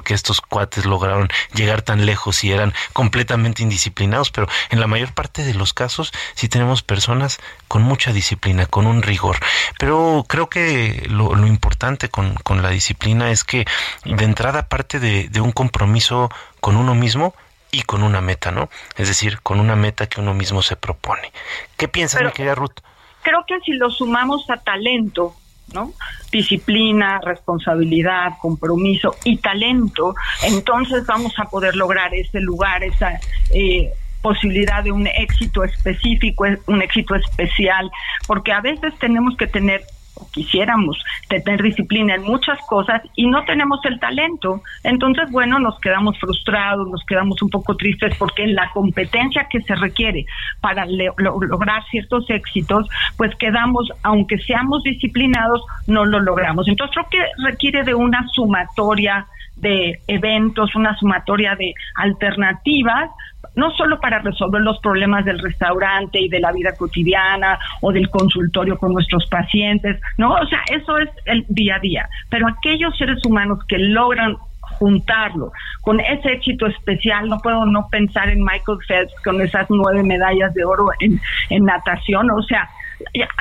estos 0.10 0.42
cuates 0.42 0.86
lograron 0.86 1.30
llegar 1.54 1.84
tan 1.84 2.06
lejos 2.06 2.44
y 2.44 2.52
eran 2.52 2.74
completamente 2.92 3.64
indisciplinados, 3.64 4.30
pero 4.30 4.50
en 4.72 4.82
la 4.82 4.88
mayor 4.88 5.14
parte 5.14 5.46
de 5.46 5.54
los 5.54 5.72
casos 5.72 6.12
sí 6.36 6.50
tenemos 6.50 6.84
personas 6.84 7.40
con 7.70 7.82
mucha 7.82 8.12
disciplina, 8.12 8.66
con 8.66 8.88
un 8.88 9.02
rigor. 9.04 9.38
Pero 9.80 10.26
creo 10.28 10.50
que 10.50 11.08
lo, 11.10 11.32
importante 11.48 12.10
con, 12.10 12.36
la 12.62 12.70
disciplina 12.70 13.32
es 13.32 13.44
que 13.44 13.66
de 14.06 14.24
entrada 14.24 14.68
parte 14.68 15.00
de, 15.00 15.30
de 15.30 15.42
un 15.42 15.52
compromiso 15.52 16.30
con 16.60 16.76
uno 16.76 16.96
mismo, 16.96 17.34
y 17.72 17.84
con 17.84 18.04
una 18.04 18.22
meta, 18.22 18.52
¿no? 18.52 18.70
Es 18.98 19.08
decir, 19.08 19.40
con 19.42 19.60
una 19.60 19.76
meta 19.76 20.08
que 20.08 20.20
uno 20.20 20.34
mismo 20.34 20.62
se 20.62 20.76
propone. 20.76 21.32
¿Qué 21.78 21.88
piensa, 21.88 22.22
mi 22.22 22.32
querida 22.32 22.56
Ruth? 22.56 22.82
Creo 23.24 23.44
que 23.48 23.60
si 23.62 23.74
lo 23.74 23.90
sumamos 23.90 24.50
a 24.50 24.58
talento, 24.58 25.36
¿no? 25.74 25.94
Disciplina, 26.32 27.20
responsabilidad, 27.24 28.34
compromiso 28.42 29.16
y 29.24 29.38
talento, 29.38 30.16
entonces 30.44 31.06
vamos 31.06 31.34
a 31.40 31.46
poder 31.46 31.76
lograr 31.76 32.14
ese 32.14 32.42
lugar, 32.42 32.84
esa 32.84 33.20
eh, 33.54 33.92
posibilidad 34.22 34.84
de 34.84 34.92
un 34.92 35.08
éxito 35.08 35.64
específico, 35.64 36.46
un 36.68 36.82
éxito 36.82 37.16
especial, 37.16 37.90
porque 38.28 38.52
a 38.52 38.60
veces 38.60 38.94
tenemos 39.00 39.38
que 39.38 39.48
tener 39.48 39.86
quisiéramos 40.32 41.04
tener 41.28 41.62
disciplina 41.62 42.16
en 42.16 42.24
muchas 42.24 42.60
cosas 42.68 43.02
y 43.16 43.28
no 43.28 43.44
tenemos 43.46 43.80
el 43.86 44.00
talento. 44.00 44.62
Entonces, 44.84 45.30
bueno, 45.32 45.60
nos 45.60 45.80
quedamos 45.80 46.20
frustrados, 46.20 46.88
nos 46.90 47.04
quedamos 47.06 47.42
un 47.42 47.50
poco 47.50 47.76
tristes 47.76 48.16
porque 48.18 48.48
la 48.48 48.70
competencia 48.72 49.48
que 49.50 49.62
se 49.62 49.76
requiere 49.76 50.26
para 50.60 50.86
lograr 50.86 51.84
ciertos 51.90 52.30
éxitos, 52.30 52.88
pues 53.18 53.36
quedamos, 53.36 53.92
aunque 54.04 54.38
seamos 54.40 54.84
disciplinados, 54.84 55.64
no 55.88 56.06
lo 56.06 56.20
logramos. 56.20 56.68
Entonces, 56.68 56.96
creo 56.96 57.08
que 57.10 57.44
requiere 57.44 57.84
de 57.84 57.94
una 57.94 58.28
sumatoria 58.30 59.26
de 59.56 60.02
eventos, 60.08 60.76
una 60.76 60.98
sumatoria 60.98 61.56
de 61.56 61.74
alternativas 61.96 63.10
no 63.56 63.72
solo 63.72 64.00
para 64.00 64.20
resolver 64.20 64.62
los 64.62 64.80
problemas 64.80 65.26
del 65.26 65.40
restaurante 65.40 66.20
y 66.20 66.30
de 66.30 66.40
la 66.40 66.52
vida 66.52 66.74
cotidiana 66.78 67.60
o 67.82 67.92
del 67.92 68.10
consultorio 68.10 68.78
con 68.78 68.94
nuestros 68.94 69.26
pacientes, 69.28 70.00
¿no? 70.18 70.34
O 70.34 70.46
sea, 70.48 70.62
eso 70.72 70.98
es 70.98 71.10
el 71.26 71.46
día 71.50 71.76
a 71.76 71.80
día, 71.80 72.10
pero 72.30 72.48
aquellos 72.48 72.98
seres 72.98 73.24
humanos 73.26 73.60
que 73.68 73.78
logran 73.78 74.38
juntarlo 74.80 75.52
con 75.82 76.00
ese 76.00 76.32
éxito 76.32 76.66
especial, 76.66 77.28
no 77.28 77.40
puedo 77.40 77.66
no 77.66 77.88
pensar 77.90 78.30
en 78.30 78.44
Michael 78.44 78.80
Phelps 78.88 79.14
con 79.24 79.42
esas 79.42 79.68
nueve 79.70 80.04
medallas 80.04 80.54
de 80.54 80.64
oro 80.64 80.88
en, 81.00 81.20
en 81.50 81.66
natación, 81.66 82.32
o 82.32 82.42
sea, 82.44 82.70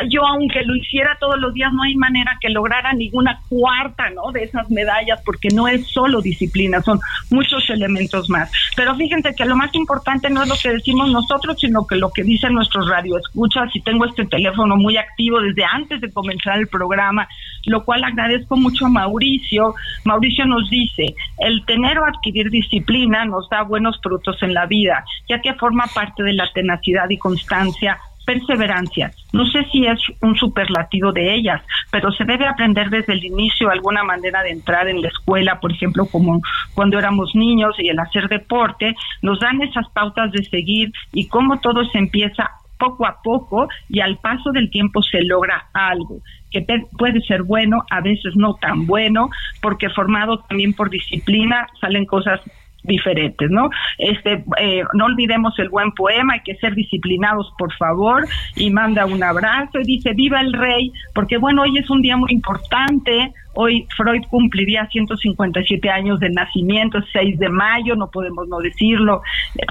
yo 0.09 0.27
aunque 0.27 0.63
lo 0.65 0.75
hiciera 0.77 1.17
todos 1.21 1.39
los 1.39 1.53
días 1.55 1.73
no 1.73 1.83
hay 1.83 1.95
manera 1.97 2.37
que 2.41 2.49
lograra 2.49 2.93
ninguna 2.93 3.41
cuarta 3.49 4.11
no 4.11 4.33
de 4.33 4.45
esas 4.45 4.71
medallas 4.71 5.21
porque 5.25 5.49
no 5.55 5.69
es 5.69 5.87
solo 5.89 6.21
disciplina 6.21 6.83
son 6.83 7.01
muchos 7.31 7.69
elementos 7.71 8.29
más. 8.29 8.51
Pero 8.77 8.95
fíjense 8.97 9.35
que 9.35 9.45
lo 9.45 9.57
más 9.57 9.75
importante 9.75 10.31
no 10.31 10.43
es 10.43 10.49
lo 10.49 10.57
que 10.63 10.73
decimos 10.73 11.11
nosotros 11.11 11.59
sino 11.61 11.87
que 11.87 11.97
lo 11.97 12.11
que 12.11 12.23
dicen 12.23 12.55
nuestros 12.55 12.89
radioescuchas 12.89 13.75
y 13.75 13.81
tengo 13.81 14.05
este 14.05 14.27
teléfono 14.27 14.77
muy 14.77 14.97
activo 14.97 15.41
desde 15.41 15.65
antes 15.65 16.01
de 16.01 16.13
comenzar 16.13 16.59
el 16.59 16.69
programa 16.69 17.29
lo 17.67 17.85
cual 17.85 18.05
agradezco 18.05 18.57
mucho 18.57 18.87
a 18.87 18.89
Mauricio. 18.89 19.75
Mauricio 20.05 20.47
nos 20.47 20.69
dice 20.71 21.15
el 21.39 21.65
tener 21.67 21.99
o 21.99 22.07
adquirir 22.07 22.51
disciplina 22.51 23.25
nos 23.25 23.49
da 23.49 23.63
buenos 23.63 24.01
frutos 24.03 24.43
en 24.43 24.55
la 24.55 24.67
vida 24.67 25.05
ya 25.29 25.41
que 25.41 25.55
forma 25.55 25.87
parte 25.95 26.23
de 26.23 26.33
la 26.33 26.51
tenacidad 26.53 27.09
y 27.09 27.19
constancia 27.19 27.99
perseverancia. 28.25 29.11
No 29.33 29.45
sé 29.47 29.65
si 29.73 29.87
es 29.87 30.01
un 30.21 30.37
superlativo 30.37 31.13
de 31.13 31.35
ellas, 31.35 31.63
pero 31.91 32.13
se 32.13 32.25
debe 32.25 32.47
aprender 32.47 32.91
desde 32.91 33.13
el 33.15 33.25
inicio 33.25 33.71
alguna 33.71 34.05
manera 34.05 34.43
de 34.43 34.51
entrar 34.51 34.89
en 34.89 35.03
la 35.03 35.09
escuela, 35.09 35.61
por 35.61 35.73
ejemplo, 35.73 36.07
como 36.07 36.41
cuando 36.75 36.99
éramos 36.99 37.35
niños 37.35 37.75
y 37.79 37.89
el 37.89 37.99
hacer 37.99 38.29
deporte, 38.29 38.95
nos 39.23 39.41
dan 39.41 39.61
esas 39.63 39.89
pautas 39.91 40.33
de 40.33 40.45
seguir 40.45 40.93
y 41.13 41.29
cómo 41.29 41.61
todo 41.61 41.85
se 41.87 41.99
empieza 41.99 42.51
poco 42.79 43.07
a 43.07 43.21
poco 43.23 43.69
y 43.89 44.01
al 44.01 44.17
paso 44.19 44.53
del 44.53 44.71
tiempo 44.71 45.03
se 45.03 45.23
logra 45.23 45.67
algo 45.75 46.21
que 46.51 46.67
puede 46.99 47.21
ser 47.23 47.43
bueno, 47.43 47.85
a 47.91 48.01
veces 48.01 48.35
no 48.37 48.55
tan 48.55 48.87
bueno, 48.87 49.31
porque 49.63 49.89
formado 49.91 50.39
también 50.49 50.73
por 50.73 50.91
disciplina 50.91 51.67
salen 51.81 52.05
cosas 52.07 52.41
diferentes, 52.83 53.51
¿no? 53.51 53.71
Este, 53.99 54.45
eh, 54.59 54.83
no 54.95 55.07
olvidemos 55.07 55.59
el 55.59 55.69
buen 55.69 55.93
poema, 55.93 56.35
hay 56.35 56.41
que 56.41 56.57
ser 56.57 56.75
disciplinados, 56.75 57.53
por 57.59 57.73
favor, 57.75 58.27
y 58.57 58.71
manda 58.71 59.07
un 59.07 59.23
abrazo 59.23 59.81
y 59.81 59.85
dice, 59.85 60.13
viva 60.15 60.41
el 60.41 60.53
rey, 60.53 60.93
porque 61.15 61.37
bueno, 61.37 61.63
hoy 61.63 61.77
es 61.79 61.91
un 61.91 62.03
día 62.03 62.17
muy 62.17 62.33
importante, 62.33 63.33
hoy 63.55 63.87
Freud 63.97 64.23
cumpliría 64.31 64.87
157 64.87 65.91
años 65.91 66.21
de 66.21 66.31
nacimiento, 66.31 66.99
6 67.13 67.39
de 67.39 67.49
mayo, 67.49 67.97
no 67.97 68.11
podemos 68.11 68.49
no 68.49 68.59
decirlo, 68.59 69.23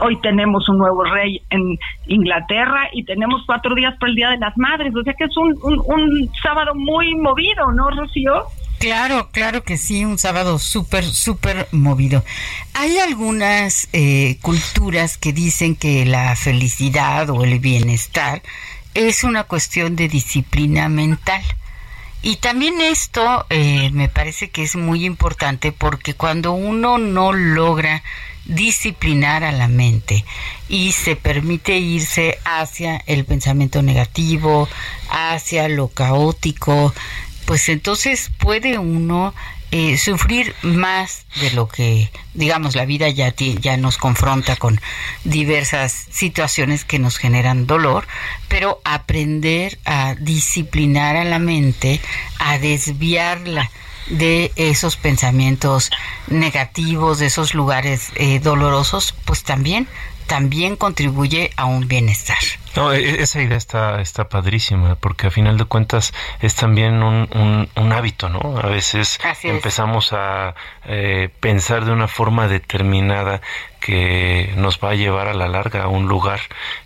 hoy 0.01 0.19
tenemos 0.21 0.67
un 0.69 0.77
nuevo 0.77 1.03
rey 1.03 1.41
en 1.49 1.77
Inglaterra 2.07 2.89
y 2.93 3.03
tenemos 3.03 3.43
cuatro 3.45 3.73
días 3.75 3.95
para 3.99 4.09
el 4.09 4.15
Día 4.15 4.29
de 4.29 4.37
las 4.37 4.57
Madres, 4.57 4.95
o 4.95 5.03
sea 5.03 5.13
que 5.13 5.25
es 5.25 5.37
un, 5.37 5.57
un, 5.63 5.81
un 5.85 6.29
sábado 6.41 6.73
muy 6.75 7.15
movido, 7.15 7.71
¿no, 7.71 7.89
Rocío? 7.89 8.45
Claro, 8.79 9.29
claro 9.33 9.63
que 9.63 9.77
sí, 9.77 10.05
un 10.05 10.17
sábado 10.17 10.57
súper, 10.57 11.03
súper 11.03 11.67
movido. 11.71 12.23
Hay 12.73 12.97
algunas 12.97 13.89
eh, 13.91 14.37
culturas 14.41 15.17
que 15.17 15.33
dicen 15.33 15.75
que 15.75 16.05
la 16.05 16.33
felicidad 16.37 17.29
o 17.29 17.43
el 17.43 17.59
bienestar 17.59 18.41
es 18.93 19.25
una 19.25 19.43
cuestión 19.43 19.97
de 19.97 20.07
disciplina 20.07 20.87
mental. 20.87 21.43
Y 22.21 22.37
también 22.37 22.79
esto 22.79 23.45
eh, 23.49 23.91
me 23.91 24.07
parece 24.07 24.49
que 24.49 24.63
es 24.63 24.77
muy 24.77 25.05
importante 25.05 25.73
porque 25.73 26.13
cuando 26.13 26.53
uno 26.53 26.97
no 26.97 27.33
logra 27.33 28.01
disciplinar 28.45 29.43
a 29.43 29.51
la 29.51 29.67
mente 29.67 30.25
y 30.69 30.93
se 30.93 31.15
permite 31.15 31.77
irse 31.77 32.39
hacia 32.45 32.97
el 33.05 33.25
pensamiento 33.25 33.81
negativo, 33.81 34.67
hacia 35.09 35.67
lo 35.69 35.89
caótico, 35.89 36.93
pues 37.49 37.67
entonces 37.67 38.29
puede 38.37 38.77
uno 38.77 39.33
eh, 39.71 39.97
sufrir 39.97 40.53
más 40.61 41.25
de 41.41 41.49
lo 41.49 41.67
que, 41.67 42.11
digamos, 42.35 42.75
la 42.75 42.85
vida 42.85 43.09
ya, 43.09 43.33
ya 43.35 43.75
nos 43.75 43.97
confronta 43.97 44.55
con 44.55 44.79
diversas 45.23 45.91
situaciones 46.11 46.85
que 46.85 46.99
nos 46.99 47.17
generan 47.17 47.65
dolor, 47.65 48.05
pero 48.49 48.81
aprender 48.83 49.79
a 49.83 50.13
disciplinar 50.13 51.15
a 51.15 51.23
la 51.23 51.39
mente, 51.39 51.99
a 52.37 52.59
desviarla 52.59 53.71
de 54.11 54.51
esos 54.55 54.95
pensamientos 54.95 55.89
negativos, 56.27 57.17
de 57.17 57.25
esos 57.25 57.55
lugares 57.55 58.09
eh, 58.13 58.39
dolorosos, 58.39 59.15
pues 59.25 59.41
también, 59.41 59.87
también 60.27 60.75
contribuye 60.75 61.49
a 61.55 61.65
un 61.65 61.87
bienestar. 61.87 62.37
No, 62.75 62.93
e, 62.93 62.99
e, 62.99 63.21
esa 63.21 63.41
idea 63.41 63.57
está, 63.57 64.01
está 64.01 64.29
padrísima, 64.29 64.95
porque 64.95 65.27
a 65.27 65.31
final 65.31 65.57
de 65.57 65.65
cuentas 65.65 66.13
es 66.41 66.55
también 66.55 67.03
un, 67.03 67.69
un, 67.75 67.91
hábito, 67.93 68.29
¿no? 68.29 68.57
A 68.57 68.67
veces 68.67 69.19
empezamos 69.43 70.13
a 70.13 70.55
eh, 70.85 71.29
pensar 71.39 71.85
de 71.85 71.91
una 71.91 72.07
forma 72.07 72.47
determinada 72.47 73.41
que 73.79 74.53
nos 74.57 74.79
va 74.79 74.91
a 74.91 74.95
llevar 74.95 75.27
a 75.27 75.33
la 75.33 75.47
larga 75.47 75.83
a 75.83 75.87
un 75.87 76.07
lugar 76.07 76.41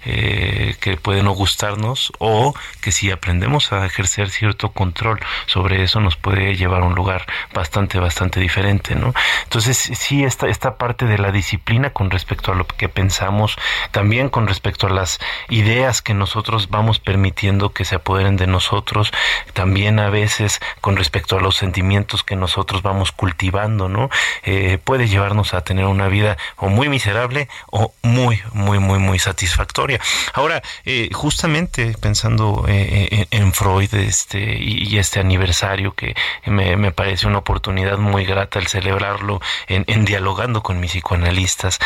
eh, 0.06 0.76
que 0.80 0.96
puede 0.98 1.24
no 1.24 1.32
gustarnos 1.32 2.14
o 2.20 2.54
que 2.82 2.92
si 2.92 3.12
aprendemos 3.12 3.74
a 3.74 3.86
ejercer 3.86 4.30
cierto 4.30 4.72
control 4.72 5.20
sobre 5.48 5.84
eso 5.84 6.00
nos 6.00 6.16
puede 6.16 6.56
llevar 6.56 6.84
a 6.84 6.86
un 6.86 6.96
lugar 6.96 7.26
bastante, 7.54 8.00
bastante 8.00 8.40
diferente, 8.40 8.96
¿no? 8.96 9.14
Entonces 9.44 9.78
sí, 9.78 10.24
esta, 10.24 10.48
esta 10.48 10.78
parte 10.78 11.06
de 11.06 11.18
la 11.18 11.32
disciplina 11.32 11.90
con 11.90 12.12
respecto 12.12 12.52
a 12.52 12.56
lo 12.56 12.68
que 12.68 12.90
pensamos, 12.90 13.58
también 13.92 14.30
con 14.30 14.48
respecto 14.48 14.88
a 14.88 14.92
las 14.92 15.20
ideas 15.50 15.73
que 16.04 16.14
nosotros 16.14 16.70
vamos 16.70 17.00
permitiendo 17.00 17.74
que 17.74 17.84
se 17.84 17.96
apoderen 17.96 18.38
de 18.38 18.46
nosotros, 18.46 19.12
también 19.54 20.00
a 20.00 20.10
veces 20.12 20.62
con 20.82 20.96
respecto 20.96 21.36
a 21.36 21.42
los 21.42 21.56
sentimientos 21.56 22.24
que 22.24 22.36
nosotros 22.36 22.84
vamos 22.84 23.12
cultivando, 23.12 23.90
¿no? 23.90 24.10
Eh, 24.44 24.78
puede 24.84 25.08
llevarnos 25.08 25.56
a 25.56 25.62
tener 25.62 25.86
una 25.86 26.10
vida 26.10 26.38
o 26.58 26.70
muy 26.70 26.90
miserable 26.90 27.50
o 27.72 27.92
muy, 28.04 28.40
muy, 28.54 28.78
muy, 28.78 29.00
muy 29.00 29.18
satisfactoria. 29.18 30.00
Ahora, 30.34 30.62
eh, 30.86 31.10
justamente 31.12 31.96
pensando 32.00 32.66
eh, 32.68 33.26
en 33.32 33.52
Freud 33.52 33.94
este, 33.96 34.58
y, 34.60 34.98
este 35.00 35.20
aniversario 35.20 35.96
que 35.96 36.16
me, 36.46 36.78
me, 36.78 36.92
parece 36.92 37.26
una 37.26 37.40
oportunidad 37.40 37.98
muy 37.98 38.26
grata 38.26 38.60
el 38.60 38.68
celebrarlo 38.68 39.42
en, 39.68 39.86
en 39.88 40.06
dialogando 40.06 40.62
con 40.62 40.80
mis 40.80 40.92
psicoanalistas, 40.92 41.80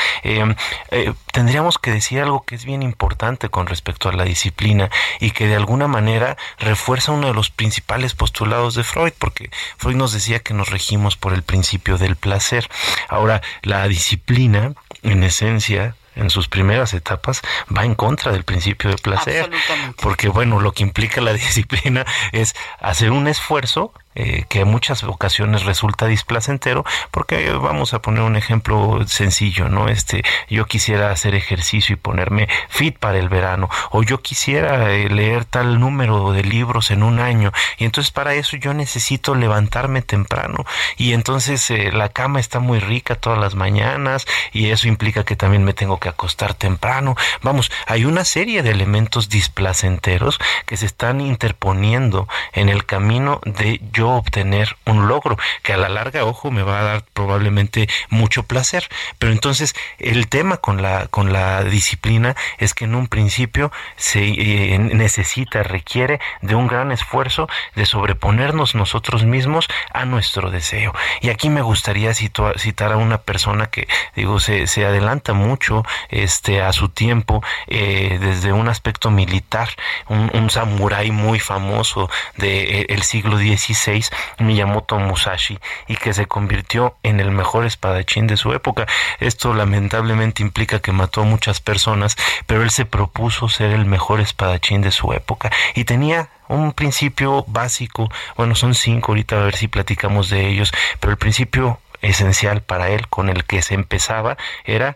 tendríamos 1.31 1.77
que 1.77 1.91
decir 1.91 2.19
algo 2.19 2.43
que 2.43 2.55
es 2.55 2.65
bien 2.65 2.83
importante 2.83 3.47
con 3.47 3.65
respecto 3.65 3.76
respecto 3.77 4.09
a 4.09 4.13
la 4.13 4.23
disciplina 4.23 4.89
y 5.19 5.31
que 5.31 5.45
de 5.45 5.55
alguna 5.55 5.87
manera 5.87 6.35
refuerza 6.57 7.11
uno 7.11 7.27
de 7.27 7.33
los 7.35 7.51
principales 7.51 8.15
postulados 8.15 8.73
de 8.73 8.83
Freud, 8.83 9.13
porque 9.19 9.51
Freud 9.77 9.95
nos 9.95 10.13
decía 10.13 10.39
que 10.39 10.55
nos 10.55 10.71
regimos 10.71 11.15
por 11.15 11.31
el 11.33 11.43
principio 11.43 11.99
del 11.99 12.15
placer. 12.15 12.67
Ahora, 13.07 13.43
la 13.61 13.87
disciplina, 13.87 14.73
en 15.03 15.23
esencia, 15.23 15.95
en 16.15 16.31
sus 16.31 16.47
primeras 16.47 16.95
etapas 16.95 17.43
va 17.75 17.85
en 17.85 17.93
contra 17.93 18.31
del 18.31 18.43
principio 18.43 18.89
de 18.89 18.97
placer. 18.97 19.51
Porque 20.01 20.27
bueno, 20.27 20.59
lo 20.59 20.71
que 20.71 20.81
implica 20.81 21.21
la 21.21 21.33
disciplina 21.45 22.03
es 22.31 22.55
hacer 22.79 23.11
un 23.11 23.27
esfuerzo 23.27 23.93
eh, 24.19 24.45
que 24.49 24.61
en 24.61 24.67
muchas 24.67 25.03
ocasiones 25.03 25.63
resulta 25.63 26.07
displacentero, 26.07 26.83
porque 27.11 27.51
vamos 27.51 27.93
a 27.93 28.01
poner 28.01 28.23
un 28.23 28.35
ejemplo 28.35 29.05
sencillo, 29.07 29.69
¿no? 29.69 29.89
Este, 29.89 30.23
yo 30.49 30.65
quisiera 30.65 31.11
hacer 31.11 31.35
ejercicio 31.35 31.93
y 31.93 31.97
ponerme 31.97 32.49
fit 32.67 32.97
para 32.97 33.19
el 33.19 33.29
verano, 33.29 33.69
o 33.91 34.01
yo 34.01 34.23
quisiera 34.23 34.91
eh, 34.91 35.07
leer 35.07 35.45
tal 35.45 35.79
número 35.79 36.31
de 36.31 36.43
libros 36.43 36.89
en 36.89 37.03
un 37.03 37.19
año, 37.19 37.51
y 37.77 37.85
entonces 37.85 38.09
para 38.09 38.33
eso 38.33 38.57
yo 38.57 38.73
necesito 38.73 39.35
levantarme 39.35 40.01
temprano, 40.01 40.65
y 40.97 41.13
entonces 41.13 41.69
eh, 41.69 41.91
la 41.91 42.09
cama 42.09 42.39
está 42.39 42.59
muy 42.59 42.79
rica 42.79 43.13
todas 43.13 43.37
las 43.37 43.53
mañanas, 43.53 44.25
y 44.51 44.71
eso 44.71 44.87
implica 44.87 45.25
que 45.25 45.35
también 45.35 45.63
me 45.63 45.73
tengo 45.73 45.99
que 45.99 46.09
acostar 46.09 46.55
temprano. 46.55 47.15
Vamos, 47.43 47.71
hay 47.85 48.05
una 48.05 48.25
serie 48.25 48.63
de 48.63 48.71
elementos 48.71 49.29
displacenteros 49.29 50.39
que 50.65 50.75
se 50.75 50.87
están 50.87 51.21
interponiendo 51.21 52.27
en 52.53 52.69
el 52.69 52.83
camino 52.85 53.41
de 53.45 53.79
yo 53.93 54.06
obtener 54.15 54.77
un 54.85 55.07
logro 55.07 55.37
que 55.63 55.73
a 55.73 55.77
la 55.77 55.89
larga, 55.89 56.25
ojo, 56.25 56.51
me 56.51 56.63
va 56.63 56.79
a 56.79 56.83
dar 56.83 57.05
probablemente 57.13 57.89
mucho 58.09 58.43
placer. 58.43 58.87
Pero 59.19 59.31
entonces 59.31 59.75
el 59.99 60.27
tema 60.27 60.57
con 60.57 60.81
la, 60.81 61.07
con 61.07 61.33
la 61.33 61.63
disciplina 61.63 62.35
es 62.57 62.73
que 62.73 62.85
en 62.85 62.95
un 62.95 63.07
principio 63.07 63.71
se 63.95 64.23
eh, 64.23 64.79
necesita, 64.79 65.63
requiere 65.63 66.19
de 66.41 66.55
un 66.55 66.67
gran 66.67 66.91
esfuerzo 66.91 67.47
de 67.75 67.85
sobreponernos 67.85 68.75
nosotros 68.75 69.23
mismos 69.23 69.67
a 69.93 70.05
nuestro 70.05 70.51
deseo. 70.51 70.93
Y 71.21 71.29
aquí 71.29 71.49
me 71.49 71.61
gustaría 71.61 72.13
citar 72.13 72.91
a 72.91 72.97
una 72.97 73.19
persona 73.19 73.67
que, 73.67 73.87
digo, 74.15 74.39
se, 74.39 74.67
se 74.67 74.85
adelanta 74.85 75.33
mucho 75.33 75.83
este, 76.09 76.61
a 76.61 76.71
su 76.73 76.89
tiempo 76.89 77.43
eh, 77.67 78.17
desde 78.19 78.53
un 78.53 78.67
aspecto 78.67 79.11
militar, 79.11 79.69
un, 80.07 80.47
samurái 80.49 81.11
muy 81.11 81.39
famoso 81.39 82.09
del 82.37 82.87
de, 82.87 82.93
eh, 82.93 83.03
siglo 83.03 83.37
XVI 83.37 83.96
Miyamoto 84.39 84.99
Musashi 84.99 85.59
y 85.87 85.95
que 85.95 86.13
se 86.13 86.25
convirtió 86.25 86.95
en 87.03 87.19
el 87.19 87.31
mejor 87.31 87.65
espadachín 87.65 88.27
de 88.27 88.37
su 88.37 88.53
época. 88.53 88.85
Esto 89.19 89.53
lamentablemente 89.53 90.43
implica 90.43 90.79
que 90.79 90.91
mató 90.91 91.21
a 91.21 91.25
muchas 91.25 91.59
personas, 91.59 92.15
pero 92.45 92.63
él 92.63 92.71
se 92.71 92.85
propuso 92.85 93.49
ser 93.49 93.71
el 93.71 93.85
mejor 93.85 94.19
espadachín 94.19 94.81
de 94.81 94.91
su 94.91 95.13
época 95.13 95.51
y 95.75 95.83
tenía 95.83 96.29
un 96.47 96.71
principio 96.71 97.43
básico, 97.47 98.09
bueno, 98.35 98.55
son 98.55 98.73
cinco, 98.73 99.11
ahorita 99.11 99.39
a 99.39 99.43
ver 99.43 99.55
si 99.55 99.67
platicamos 99.67 100.29
de 100.29 100.47
ellos, 100.47 100.71
pero 100.99 101.11
el 101.11 101.17
principio 101.17 101.79
esencial 102.01 102.61
para 102.61 102.89
él 102.89 103.07
con 103.07 103.29
el 103.29 103.43
que 103.45 103.61
se 103.61 103.73
empezaba 103.73 104.37
era 104.63 104.95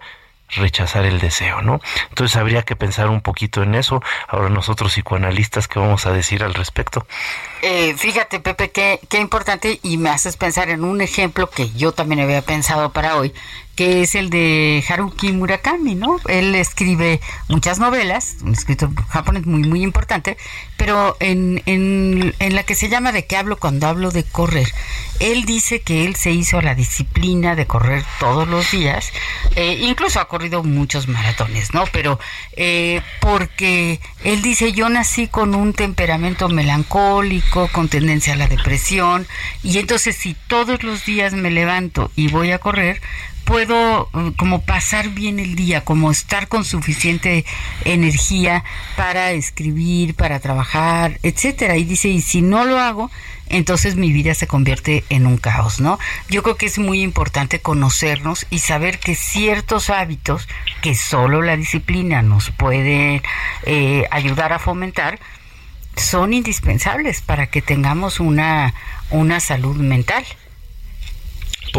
rechazar 0.55 1.05
el 1.05 1.19
deseo, 1.19 1.61
¿no? 1.61 1.81
Entonces 2.09 2.37
habría 2.37 2.63
que 2.63 2.75
pensar 2.75 3.09
un 3.09 3.21
poquito 3.21 3.63
en 3.63 3.75
eso. 3.75 4.01
Ahora 4.27 4.49
nosotros 4.49 4.93
psicoanalistas, 4.93 5.67
¿qué 5.67 5.79
vamos 5.79 6.05
a 6.05 6.11
decir 6.11 6.43
al 6.43 6.53
respecto? 6.53 7.05
Eh, 7.61 7.95
fíjate, 7.97 8.39
Pepe, 8.39 8.71
qué, 8.71 8.99
qué 9.09 9.19
importante 9.19 9.79
y 9.83 9.97
me 9.97 10.09
haces 10.09 10.37
pensar 10.37 10.69
en 10.69 10.83
un 10.83 11.01
ejemplo 11.01 11.49
que 11.49 11.71
yo 11.71 11.91
también 11.91 12.21
había 12.21 12.41
pensado 12.41 12.91
para 12.91 13.17
hoy, 13.17 13.33
que 13.81 14.03
es 14.03 14.13
el 14.13 14.29
de 14.29 14.83
Haruki 14.87 15.31
Murakami, 15.31 15.95
¿no? 15.95 16.17
Él 16.27 16.53
escribe 16.53 17.19
muchas 17.47 17.79
novelas, 17.79 18.35
un 18.43 18.53
escritor 18.53 18.91
japonés 19.07 19.47
muy, 19.47 19.63
muy 19.63 19.81
importante, 19.81 20.37
pero 20.77 21.17
en, 21.19 21.63
en, 21.65 22.35
en, 22.37 22.53
la 22.53 22.61
que 22.61 22.75
se 22.75 22.89
llama 22.89 23.11
De 23.11 23.25
qué 23.25 23.37
hablo 23.37 23.57
cuando 23.57 23.87
hablo 23.87 24.11
de 24.11 24.23
correr, 24.23 24.71
él 25.19 25.45
dice 25.45 25.81
que 25.81 26.05
él 26.05 26.15
se 26.15 26.29
hizo 26.29 26.61
la 26.61 26.75
disciplina 26.75 27.55
de 27.55 27.65
correr 27.65 28.03
todos 28.19 28.47
los 28.47 28.69
días, 28.69 29.11
eh, 29.55 29.79
incluso 29.81 30.19
ha 30.19 30.27
corrido 30.27 30.63
muchos 30.63 31.07
maratones, 31.07 31.73
¿no? 31.73 31.85
Pero 31.91 32.19
eh, 32.55 33.01
porque 33.19 33.99
él 34.23 34.43
dice, 34.43 34.73
yo 34.73 34.89
nací 34.89 35.27
con 35.27 35.55
un 35.55 35.73
temperamento 35.73 36.49
melancólico, 36.49 37.67
con 37.69 37.89
tendencia 37.89 38.33
a 38.33 38.35
la 38.37 38.47
depresión, 38.47 39.25
y 39.63 39.79
entonces 39.79 40.15
si 40.15 40.35
todos 40.35 40.83
los 40.83 41.03
días 41.03 41.33
me 41.33 41.49
levanto 41.49 42.11
y 42.15 42.27
voy 42.27 42.51
a 42.51 42.59
correr, 42.59 43.01
puedo 43.45 44.09
eh, 44.13 44.31
como 44.37 44.61
pasar 44.61 45.09
bien 45.09 45.39
el 45.39 45.55
día, 45.55 45.83
como 45.83 46.11
estar 46.11 46.47
con 46.47 46.65
suficiente 46.65 47.45
energía 47.85 48.63
para 48.95 49.31
escribir, 49.31 50.15
para 50.15 50.39
trabajar 50.39 51.19
etcétera. 51.23 51.77
Y 51.77 51.85
dice, 51.85 52.09
y 52.09 52.21
si 52.21 52.41
no 52.41 52.65
lo 52.65 52.79
hago, 52.79 53.11
entonces 53.49 53.95
mi 53.95 54.11
vida 54.13 54.33
se 54.33 54.47
convierte 54.47 55.03
en 55.09 55.27
un 55.27 55.37
caos, 55.37 55.79
¿no? 55.79 55.99
Yo 56.29 56.41
creo 56.43 56.55
que 56.55 56.65
es 56.65 56.79
muy 56.79 57.01
importante 57.01 57.59
conocernos 57.59 58.45
y 58.49 58.59
saber 58.59 58.99
que 58.99 59.15
ciertos 59.15 59.89
hábitos 59.89 60.47
que 60.81 60.95
solo 60.95 61.41
la 61.41 61.57
disciplina 61.57 62.21
nos 62.21 62.51
puede 62.51 63.21
eh, 63.63 64.05
ayudar 64.11 64.53
a 64.53 64.59
fomentar 64.59 65.19
son 65.97 66.33
indispensables 66.33 67.21
para 67.21 67.47
que 67.47 67.61
tengamos 67.61 68.19
una, 68.21 68.73
una 69.09 69.39
salud 69.41 69.75
mental. 69.75 70.23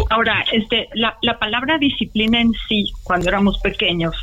Ahora, 0.09 0.43
este, 0.51 0.89
la, 0.93 1.17
la 1.21 1.37
palabra 1.37 1.77
disciplina 1.77 2.39
en 2.39 2.51
sí, 2.67 2.91
cuando 3.03 3.29
éramos 3.29 3.59
pequeños, 3.59 4.15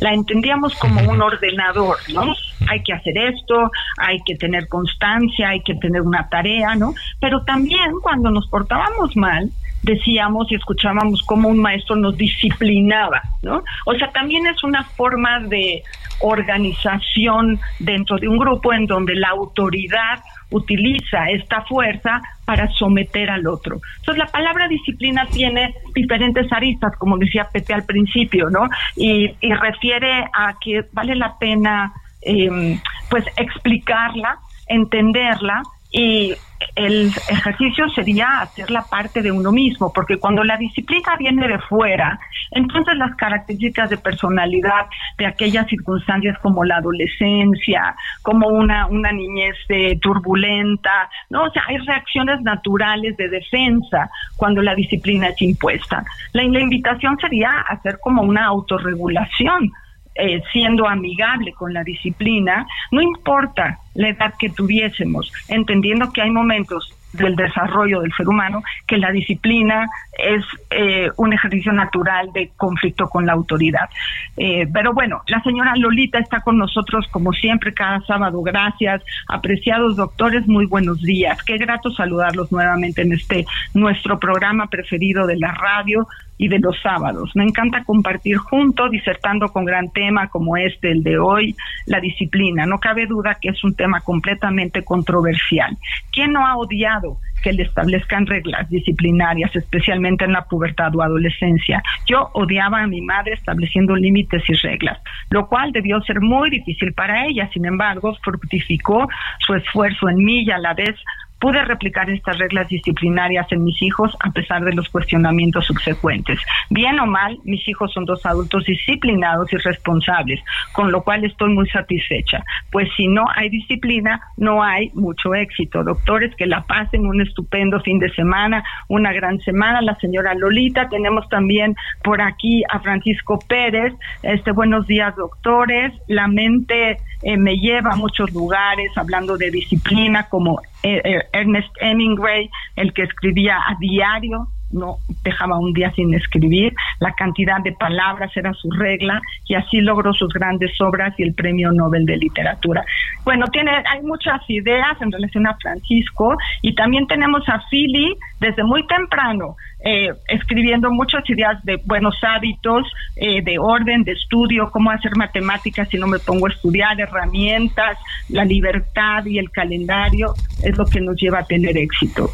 la 0.00 0.12
entendíamos 0.12 0.74
como 0.76 1.00
un 1.08 1.22
ordenador, 1.22 1.96
¿no? 2.12 2.34
Hay 2.68 2.82
que 2.82 2.92
hacer 2.92 3.16
esto, 3.16 3.70
hay 3.96 4.18
que 4.24 4.36
tener 4.36 4.68
constancia, 4.68 5.50
hay 5.50 5.62
que 5.62 5.74
tener 5.74 6.02
una 6.02 6.28
tarea, 6.28 6.74
¿no? 6.74 6.94
Pero 7.20 7.42
también 7.44 7.92
cuando 8.02 8.30
nos 8.30 8.48
portábamos 8.48 9.16
mal, 9.16 9.50
decíamos 9.82 10.50
y 10.50 10.56
escuchábamos 10.56 11.22
cómo 11.22 11.48
un 11.48 11.60
maestro 11.60 11.96
nos 11.96 12.16
disciplinaba, 12.16 13.22
¿no? 13.42 13.62
O 13.86 13.94
sea, 13.94 14.10
también 14.12 14.46
es 14.46 14.64
una 14.64 14.82
forma 14.82 15.40
de 15.40 15.82
organización 16.20 17.60
dentro 17.78 18.16
de 18.16 18.28
un 18.28 18.38
grupo 18.38 18.72
en 18.72 18.86
donde 18.86 19.14
la 19.14 19.28
autoridad 19.28 20.20
utiliza 20.54 21.28
esta 21.30 21.62
fuerza 21.62 22.22
para 22.44 22.68
someter 22.72 23.30
al 23.30 23.46
otro. 23.46 23.80
Entonces 23.98 24.24
la 24.24 24.30
palabra 24.30 24.68
disciplina 24.68 25.26
tiene 25.26 25.74
diferentes 25.94 26.50
aristas, 26.52 26.96
como 26.96 27.18
decía 27.18 27.48
Pepe 27.52 27.74
al 27.74 27.84
principio, 27.84 28.50
¿no? 28.50 28.68
Y, 28.96 29.34
refiere 29.54 30.24
a 30.32 30.54
que 30.60 30.84
vale 30.92 31.14
la 31.14 31.38
pena 31.38 31.92
em, 32.20 32.78
pues 33.08 33.24
explicarla, 33.36 34.38
entenderla 34.68 35.62
y 35.90 36.34
el 36.74 37.12
ejercicio 37.28 37.88
sería 37.90 38.40
hacer 38.40 38.70
la 38.70 38.82
parte 38.82 39.22
de 39.22 39.30
uno 39.30 39.52
mismo, 39.52 39.92
porque 39.92 40.18
cuando 40.18 40.42
la 40.44 40.56
disciplina 40.56 41.16
viene 41.18 41.46
de 41.48 41.58
fuera, 41.58 42.18
entonces 42.50 42.96
las 42.96 43.14
características 43.16 43.90
de 43.90 43.98
personalidad 43.98 44.86
de 45.18 45.26
aquellas 45.26 45.66
circunstancias 45.68 46.38
como 46.40 46.64
la 46.64 46.76
adolescencia, 46.76 47.94
como 48.22 48.48
una, 48.48 48.86
una 48.86 49.12
niñez 49.12 49.56
eh, 49.68 49.98
turbulenta, 50.00 51.08
¿no? 51.30 51.44
O 51.44 51.50
sea, 51.50 51.62
hay 51.68 51.78
reacciones 51.78 52.40
naturales 52.42 53.16
de 53.16 53.28
defensa 53.28 54.10
cuando 54.36 54.62
la 54.62 54.74
disciplina 54.74 55.28
es 55.28 55.42
impuesta. 55.42 56.04
La, 56.32 56.42
la 56.44 56.60
invitación 56.60 57.16
sería 57.18 57.60
hacer 57.68 57.98
como 58.02 58.22
una 58.22 58.46
autorregulación 58.46 59.72
eh, 60.14 60.42
siendo 60.52 60.88
amigable 60.88 61.52
con 61.52 61.72
la 61.72 61.82
disciplina, 61.82 62.66
no 62.90 63.02
importa 63.02 63.78
la 63.94 64.08
edad 64.08 64.34
que 64.38 64.50
tuviésemos, 64.50 65.32
entendiendo 65.48 66.12
que 66.12 66.22
hay 66.22 66.30
momentos 66.30 66.94
del 67.14 67.36
desarrollo 67.36 68.00
del 68.00 68.12
ser 68.12 68.28
humano, 68.28 68.62
que 68.86 68.98
la 68.98 69.10
disciplina 69.10 69.88
es 70.18 70.44
eh, 70.70 71.10
un 71.16 71.32
ejercicio 71.32 71.72
natural 71.72 72.30
de 72.32 72.50
conflicto 72.56 73.08
con 73.08 73.26
la 73.26 73.32
autoridad. 73.32 73.88
Eh, 74.36 74.66
pero 74.72 74.92
bueno, 74.92 75.22
la 75.28 75.40
señora 75.42 75.76
Lolita 75.76 76.18
está 76.18 76.40
con 76.40 76.58
nosotros 76.58 77.06
como 77.10 77.32
siempre 77.32 77.72
cada 77.72 78.00
sábado. 78.00 78.42
Gracias, 78.42 79.02
apreciados 79.28 79.96
doctores, 79.96 80.46
muy 80.46 80.66
buenos 80.66 81.00
días. 81.00 81.42
Qué 81.42 81.56
grato 81.56 81.90
saludarlos 81.90 82.50
nuevamente 82.50 83.02
en 83.02 83.12
este 83.12 83.46
nuestro 83.74 84.18
programa 84.18 84.66
preferido 84.66 85.26
de 85.26 85.36
la 85.36 85.52
radio 85.52 86.08
y 86.36 86.48
de 86.48 86.58
los 86.58 86.80
sábados. 86.82 87.30
Me 87.34 87.44
encanta 87.44 87.84
compartir 87.84 88.36
juntos, 88.36 88.90
disertando 88.90 89.48
con 89.48 89.64
gran 89.64 89.90
tema 89.90 90.28
como 90.28 90.56
este, 90.56 90.90
el 90.90 91.02
de 91.02 91.18
hoy, 91.18 91.54
la 91.86 92.00
disciplina. 92.00 92.66
No 92.66 92.78
cabe 92.78 93.06
duda 93.06 93.36
que 93.40 93.50
es 93.50 93.64
un 93.64 93.74
tema 93.74 94.00
completamente 94.00 94.82
controversial. 94.82 95.76
¿Quién 96.12 96.32
no 96.32 96.46
ha 96.46 96.56
odiado 96.56 97.18
que 97.44 97.52
le 97.52 97.64
establezcan 97.64 98.26
reglas 98.26 98.70
disciplinarias, 98.70 99.54
especialmente 99.54 100.24
en 100.24 100.32
la 100.32 100.46
pubertad 100.46 100.96
o 100.96 101.02
adolescencia. 101.02 101.82
Yo 102.06 102.30
odiaba 102.32 102.82
a 102.82 102.86
mi 102.86 103.02
madre 103.02 103.34
estableciendo 103.34 103.94
límites 103.94 104.42
y 104.48 104.54
reglas, 104.54 104.98
lo 105.28 105.46
cual 105.46 105.70
debió 105.70 106.00
ser 106.00 106.22
muy 106.22 106.48
difícil 106.48 106.94
para 106.94 107.26
ella. 107.26 107.50
Sin 107.52 107.66
embargo, 107.66 108.16
fructificó 108.22 109.06
su 109.40 109.54
esfuerzo 109.54 110.08
en 110.08 110.24
mí 110.24 110.44
y 110.44 110.50
a 110.50 110.58
la 110.58 110.72
vez 110.72 110.96
pude 111.38 111.64
replicar 111.64 112.08
estas 112.10 112.38
reglas 112.38 112.68
disciplinarias 112.68 113.46
en 113.50 113.64
mis 113.64 113.80
hijos 113.82 114.16
a 114.20 114.30
pesar 114.30 114.64
de 114.64 114.72
los 114.72 114.88
cuestionamientos 114.88 115.66
subsecuentes. 115.66 116.38
Bien 116.70 116.98
o 117.00 117.06
mal, 117.06 117.38
mis 117.44 117.66
hijos 117.68 117.92
son 117.92 118.04
dos 118.04 118.24
adultos 118.24 118.64
disciplinados 118.64 119.52
y 119.52 119.56
responsables, 119.56 120.40
con 120.72 120.90
lo 120.90 121.02
cual 121.02 121.24
estoy 121.24 121.52
muy 121.52 121.68
satisfecha, 121.68 122.42
pues 122.70 122.88
si 122.96 123.08
no 123.08 123.24
hay 123.34 123.50
disciplina, 123.50 124.20
no 124.36 124.62
hay 124.62 124.90
mucho 124.94 125.34
éxito. 125.34 125.82
Doctores, 125.82 126.34
que 126.36 126.46
la 126.46 126.62
pasen 126.62 127.06
un 127.06 127.20
estupendo 127.20 127.80
fin 127.80 127.98
de 127.98 128.10
semana, 128.14 128.64
una 128.88 129.12
gran 129.12 129.38
semana. 129.40 129.82
La 129.82 129.96
señora 129.96 130.34
Lolita, 130.34 130.88
tenemos 130.88 131.28
también 131.28 131.74
por 132.02 132.20
aquí 132.20 132.62
a 132.70 132.80
Francisco 132.80 133.38
Pérez. 133.48 133.92
Este, 134.22 134.52
buenos 134.52 134.86
días, 134.86 135.14
doctores. 135.16 135.92
La 136.08 136.26
mente 136.26 136.98
eh, 137.22 137.36
me 137.36 137.56
lleva 137.56 137.92
a 137.92 137.96
muchos 137.96 138.32
lugares 138.32 138.90
hablando 138.96 139.36
de 139.36 139.50
disciplina, 139.50 140.28
como 140.28 140.60
Ernest 140.84 141.70
Hemingway, 141.80 142.50
el 142.76 142.92
que 142.92 143.02
escribía 143.02 143.56
a 143.56 143.76
diario, 143.80 144.48
no 144.74 144.98
dejaba 145.22 145.58
un 145.58 145.72
día 145.72 145.90
sin 145.92 146.12
escribir, 146.14 146.74
la 147.00 147.12
cantidad 147.12 147.60
de 147.62 147.72
palabras 147.72 148.30
era 148.36 148.52
su 148.52 148.70
regla 148.70 149.20
y 149.46 149.54
así 149.54 149.80
logró 149.80 150.12
sus 150.12 150.32
grandes 150.32 150.78
obras 150.80 151.14
y 151.18 151.22
el 151.22 151.34
Premio 151.34 151.72
Nobel 151.72 152.04
de 152.04 152.16
Literatura. 152.16 152.84
Bueno, 153.24 153.46
tiene 153.46 153.70
hay 153.70 154.02
muchas 154.02 154.40
ideas 154.48 155.00
en 155.00 155.12
relación 155.12 155.46
a 155.46 155.56
Francisco 155.56 156.36
y 156.62 156.74
también 156.74 157.06
tenemos 157.06 157.48
a 157.48 157.62
Philly 157.70 158.16
desde 158.40 158.64
muy 158.64 158.86
temprano 158.86 159.56
eh, 159.86 160.14
escribiendo 160.28 160.90
muchas 160.90 161.28
ideas 161.28 161.62
de 161.62 161.76
buenos 161.84 162.16
hábitos, 162.22 162.86
eh, 163.16 163.42
de 163.42 163.58
orden, 163.58 164.02
de 164.02 164.12
estudio, 164.12 164.70
cómo 164.70 164.90
hacer 164.90 165.14
matemáticas 165.14 165.88
si 165.90 165.98
no 165.98 166.06
me 166.06 166.18
pongo 166.18 166.46
a 166.46 166.50
estudiar, 166.50 166.98
herramientas, 166.98 167.98
la 168.30 168.46
libertad 168.46 169.26
y 169.26 169.38
el 169.38 169.50
calendario 169.50 170.34
es 170.62 170.76
lo 170.78 170.86
que 170.86 171.02
nos 171.02 171.16
lleva 171.20 171.40
a 171.40 171.44
tener 171.44 171.76
éxito. 171.76 172.30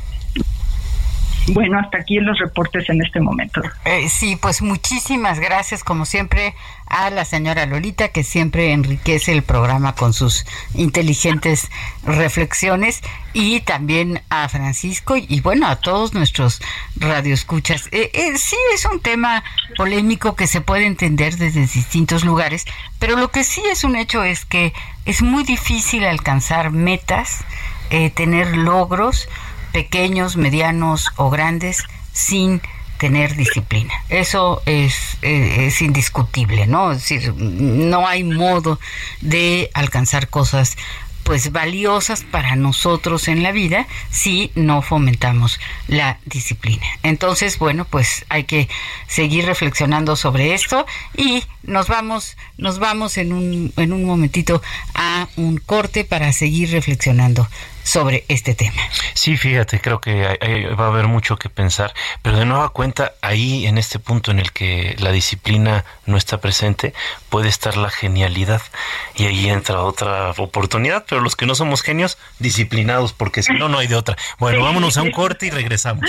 Bueno, 1.49 1.79
hasta 1.79 1.99
aquí 1.99 2.21
los 2.21 2.39
reportes 2.39 2.89
en 2.89 3.03
este 3.03 3.21
momento. 3.21 3.61
Eh, 3.85 4.09
sí, 4.09 4.37
pues 4.37 4.63
muchísimas 4.63 5.41
gracias, 5.41 5.83
como 5.83 6.05
siempre, 6.05 6.55
a 6.87 7.11
la 7.11 7.25
señora 7.25 7.67
Lolita, 7.67 8.09
que 8.09 8.23
siempre 8.23 8.73
enriquece 8.73 9.33
el 9.33 9.43
programa 9.43 9.95
con 9.95 10.13
sus 10.13 10.47
inteligentes 10.75 11.69
reflexiones, 12.05 13.03
y 13.33 13.61
también 13.61 14.23
a 14.29 14.49
Francisco 14.49 15.17
y, 15.17 15.41
bueno, 15.41 15.69
a 15.69 15.77
todos 15.77 16.15
nuestros 16.15 16.61
radioescuchas. 16.97 17.89
Eh, 17.93 18.11
eh, 18.13 18.37
sí, 18.39 18.57
es 18.75 18.85
un 18.85 19.01
tema 19.01 19.45
polémico 19.77 20.35
que 20.35 20.47
se 20.47 20.61
puede 20.61 20.87
entender 20.87 21.37
desde 21.37 21.61
distintos 21.61 22.25
lugares, 22.25 22.67
pero 22.99 23.17
lo 23.17 23.31
que 23.31 23.45
sí 23.45 23.63
es 23.71 23.85
un 23.85 23.97
hecho 23.97 24.25
es 24.25 24.45
que 24.45 24.73
es 25.05 25.23
muy 25.23 25.45
difícil 25.45 26.05
alcanzar 26.05 26.71
metas, 26.71 27.45
tener 28.15 28.57
logros, 28.57 29.29
pequeños, 29.73 30.37
medianos 30.37 31.09
o 31.17 31.31
grandes 31.31 31.85
sin 32.13 32.61
tener 32.99 33.35
disciplina. 33.35 33.95
Eso 34.11 34.63
es, 34.67 35.17
eh, 35.23 35.67
es 35.67 35.81
indiscutible, 35.81 36.67
¿no? 36.67 36.93
Es 36.93 37.09
decir, 37.09 37.35
no 37.35 38.07
hay 38.07 38.25
modo 38.25 38.79
de 39.23 39.71
alcanzar 39.73 40.29
cosas 40.29 40.77
pues 41.23 41.53
valiosas 41.53 42.25
para 42.25 42.57
nosotros 42.57 43.29
en 43.29 43.43
la 43.43 43.53
vida 43.53 43.87
si 44.11 44.51
no 44.55 44.83
fomentamos 44.83 45.61
la 45.87 46.19
disciplina. 46.25 46.85
Entonces, 47.03 47.59
bueno, 47.59 47.85
pues 47.85 48.25
hay 48.29 48.45
que 48.45 48.69
seguir 49.07 49.47
reflexionando 49.47 50.17
sobre 50.17 50.55
esto 50.55 50.87
y 51.17 51.45
nos 51.63 51.89
vamos 51.89 52.37
nos 52.59 52.79
vamos 52.79 53.17
en 53.17 53.33
un 53.33 53.73
en 53.77 53.93
un 53.93 54.05
momentito 54.05 54.61
a 54.95 55.29
un 55.37 55.59
corte 55.59 56.05
para 56.05 56.33
seguir 56.33 56.71
reflexionando 56.73 57.47
sobre 57.91 58.25
este 58.29 58.55
tema. 58.55 58.81
Sí, 59.15 59.37
fíjate, 59.37 59.81
creo 59.81 60.01
que 60.01 60.23
va 60.79 60.85
a 60.85 60.89
haber 60.89 61.09
mucho 61.09 61.37
que 61.37 61.49
pensar, 61.49 61.93
pero 62.23 62.39
de 62.39 62.47
nueva 62.47 62.69
cuenta, 62.69 63.15
ahí 63.21 63.67
en 63.67 63.79
este 63.79 63.99
punto 63.99 64.31
en 64.31 64.39
el 64.39 64.53
que 64.53 64.95
la 65.01 65.11
disciplina 65.11 65.85
no 66.07 66.17
está 66.17 66.41
presente, 66.41 66.95
puede 67.31 67.49
estar 67.49 67.77
la 67.77 67.91
genialidad 67.91 68.63
y 69.17 69.25
ahí 69.25 69.49
entra 69.51 69.83
otra 69.83 70.31
oportunidad, 70.39 71.05
pero 71.09 71.21
los 71.21 71.35
que 71.35 71.47
no 71.47 71.57
somos 71.57 71.83
genios, 71.83 72.17
disciplinados, 72.39 73.13
porque 73.13 73.43
si 73.43 73.55
no, 73.55 73.69
no 73.69 73.79
hay 73.79 73.89
de 73.89 73.97
otra. 73.97 74.17
Bueno, 74.39 74.63
vámonos 74.63 74.97
a 74.97 75.03
un 75.03 75.11
corte 75.11 75.47
y 75.47 75.51
regresamos. 75.51 76.09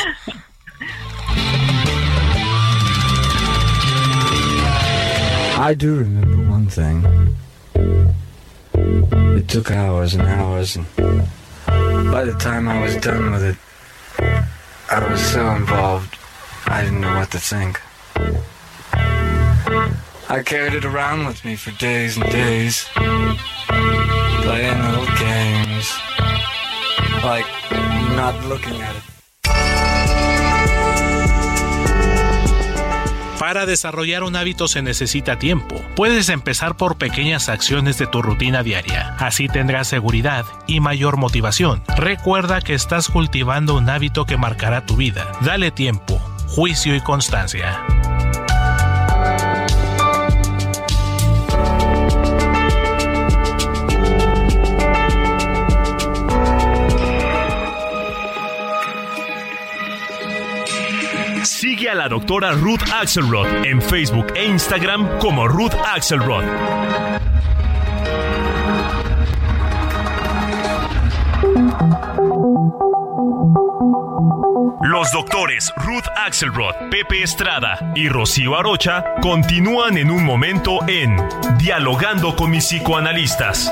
I 5.57 5.73
do 5.73 5.95
remember 5.95 6.37
one 6.47 6.67
thing. 6.67 7.03
It 9.35 9.47
took 9.47 9.71
hours 9.71 10.13
and 10.13 10.27
hours 10.27 10.75
and 10.75 10.85
By 12.11 12.25
the 12.25 12.35
time 12.39 12.67
I 12.67 12.81
was 12.81 12.95
done 12.97 13.31
with 13.31 13.43
it, 13.43 13.57
I 14.89 15.07
was 15.09 15.21
so 15.21 15.49
involved, 15.51 16.17
I 16.67 16.83
didn't 16.83 17.01
know 17.01 17.15
what 17.15 17.31
to 17.31 17.39
think. 17.39 17.81
I 20.29 20.43
carried 20.43 20.73
it 20.73 20.85
around 20.85 21.25
with 21.25 21.43
me 21.43 21.55
for 21.55 21.71
days 21.71 22.17
and 22.17 22.25
days, 22.31 22.85
playing 24.43 24.81
little 24.81 25.05
games 25.17 25.91
like 27.23 27.45
not 28.15 28.35
looking 28.45 28.81
at 28.81 28.95
it. 28.95 29.10
Para 33.41 33.65
desarrollar 33.65 34.21
un 34.21 34.35
hábito 34.35 34.67
se 34.67 34.83
necesita 34.83 35.39
tiempo. 35.39 35.83
Puedes 35.95 36.29
empezar 36.29 36.77
por 36.77 36.99
pequeñas 36.99 37.49
acciones 37.49 37.97
de 37.97 38.05
tu 38.05 38.21
rutina 38.21 38.61
diaria. 38.61 39.15
Así 39.17 39.47
tendrás 39.47 39.87
seguridad 39.87 40.45
y 40.67 40.79
mayor 40.79 41.17
motivación. 41.17 41.81
Recuerda 41.97 42.61
que 42.61 42.75
estás 42.75 43.07
cultivando 43.07 43.73
un 43.73 43.89
hábito 43.89 44.27
que 44.27 44.37
marcará 44.37 44.85
tu 44.85 44.95
vida. 44.95 45.31
Dale 45.41 45.71
tiempo, 45.71 46.19
juicio 46.49 46.95
y 46.95 47.01
constancia. 47.01 47.83
Sigue 61.61 61.91
a 61.91 61.93
la 61.93 62.09
doctora 62.09 62.53
Ruth 62.53 62.81
Axelrod 62.91 63.45
en 63.63 63.83
Facebook 63.83 64.33
e 64.33 64.45
Instagram 64.45 65.19
como 65.19 65.47
Ruth 65.47 65.75
Axelrod. 65.93 66.43
Los 74.81 75.11
doctores 75.11 75.71
Ruth 75.77 76.07
Axelrod, 76.25 76.73
Pepe 76.89 77.21
Estrada 77.21 77.93
y 77.93 78.09
Rocío 78.09 78.57
Arocha 78.57 79.03
continúan 79.21 79.99
en 79.99 80.09
un 80.09 80.25
momento 80.25 80.79
en 80.87 81.15
Dialogando 81.59 82.35
con 82.35 82.49
mis 82.49 82.65
psicoanalistas. 82.65 83.71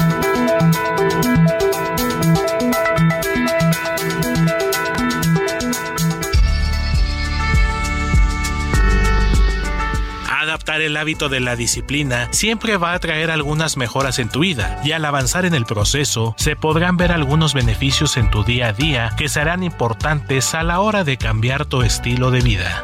Adaptar 10.61 10.81
el 10.81 10.95
hábito 10.95 11.27
de 11.27 11.39
la 11.39 11.55
disciplina 11.55 12.27
siempre 12.29 12.77
va 12.77 12.93
a 12.93 12.99
traer 12.99 13.31
algunas 13.31 13.77
mejoras 13.77 14.19
en 14.19 14.29
tu 14.29 14.41
vida 14.41 14.79
y 14.83 14.91
al 14.91 15.03
avanzar 15.05 15.43
en 15.45 15.55
el 15.55 15.65
proceso 15.65 16.35
se 16.37 16.55
podrán 16.55 16.97
ver 16.97 17.11
algunos 17.11 17.55
beneficios 17.55 18.15
en 18.15 18.29
tu 18.29 18.43
día 18.43 18.67
a 18.67 18.73
día 18.73 19.09
que 19.17 19.27
serán 19.27 19.63
importantes 19.63 20.53
a 20.53 20.61
la 20.61 20.79
hora 20.79 21.03
de 21.03 21.17
cambiar 21.17 21.65
tu 21.65 21.81
estilo 21.81 22.29
de 22.29 22.41
vida. 22.41 22.83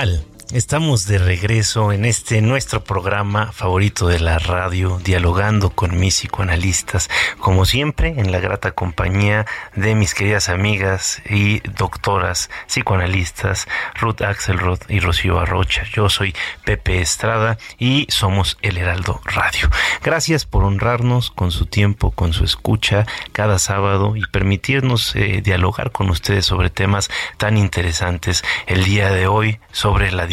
¿Qué 0.00 0.06
tal? 0.06 0.29
Estamos 0.52 1.06
de 1.06 1.18
regreso 1.18 1.92
en 1.92 2.04
este 2.04 2.42
nuestro 2.42 2.82
programa 2.82 3.52
favorito 3.52 4.08
de 4.08 4.18
la 4.18 4.40
radio, 4.40 4.98
dialogando 4.98 5.70
con 5.70 5.96
mis 6.00 6.16
psicoanalistas, 6.16 7.08
como 7.38 7.64
siempre 7.64 8.14
en 8.16 8.32
la 8.32 8.40
grata 8.40 8.72
compañía 8.72 9.46
de 9.76 9.94
mis 9.94 10.12
queridas 10.12 10.48
amigas 10.48 11.22
y 11.30 11.60
doctoras 11.60 12.50
psicoanalistas 12.66 13.68
Ruth 13.94 14.22
Axelrod 14.22 14.80
y 14.88 14.98
Rocío 14.98 15.38
Arrocha. 15.38 15.84
Yo 15.92 16.08
soy 16.08 16.34
Pepe 16.64 17.00
Estrada 17.00 17.56
y 17.78 18.08
somos 18.08 18.58
El 18.60 18.76
Heraldo 18.76 19.20
Radio. 19.26 19.70
Gracias 20.02 20.46
por 20.46 20.64
honrarnos 20.64 21.30
con 21.30 21.52
su 21.52 21.66
tiempo, 21.66 22.10
con 22.10 22.32
su 22.32 22.42
escucha 22.42 23.06
cada 23.30 23.60
sábado 23.60 24.16
y 24.16 24.22
permitirnos 24.26 25.14
eh, 25.14 25.42
dialogar 25.44 25.92
con 25.92 26.10
ustedes 26.10 26.44
sobre 26.44 26.70
temas 26.70 27.08
tan 27.36 27.56
interesantes 27.56 28.42
el 28.66 28.82
día 28.82 29.12
de 29.12 29.28
hoy 29.28 29.60
sobre 29.70 30.10
la 30.10 30.26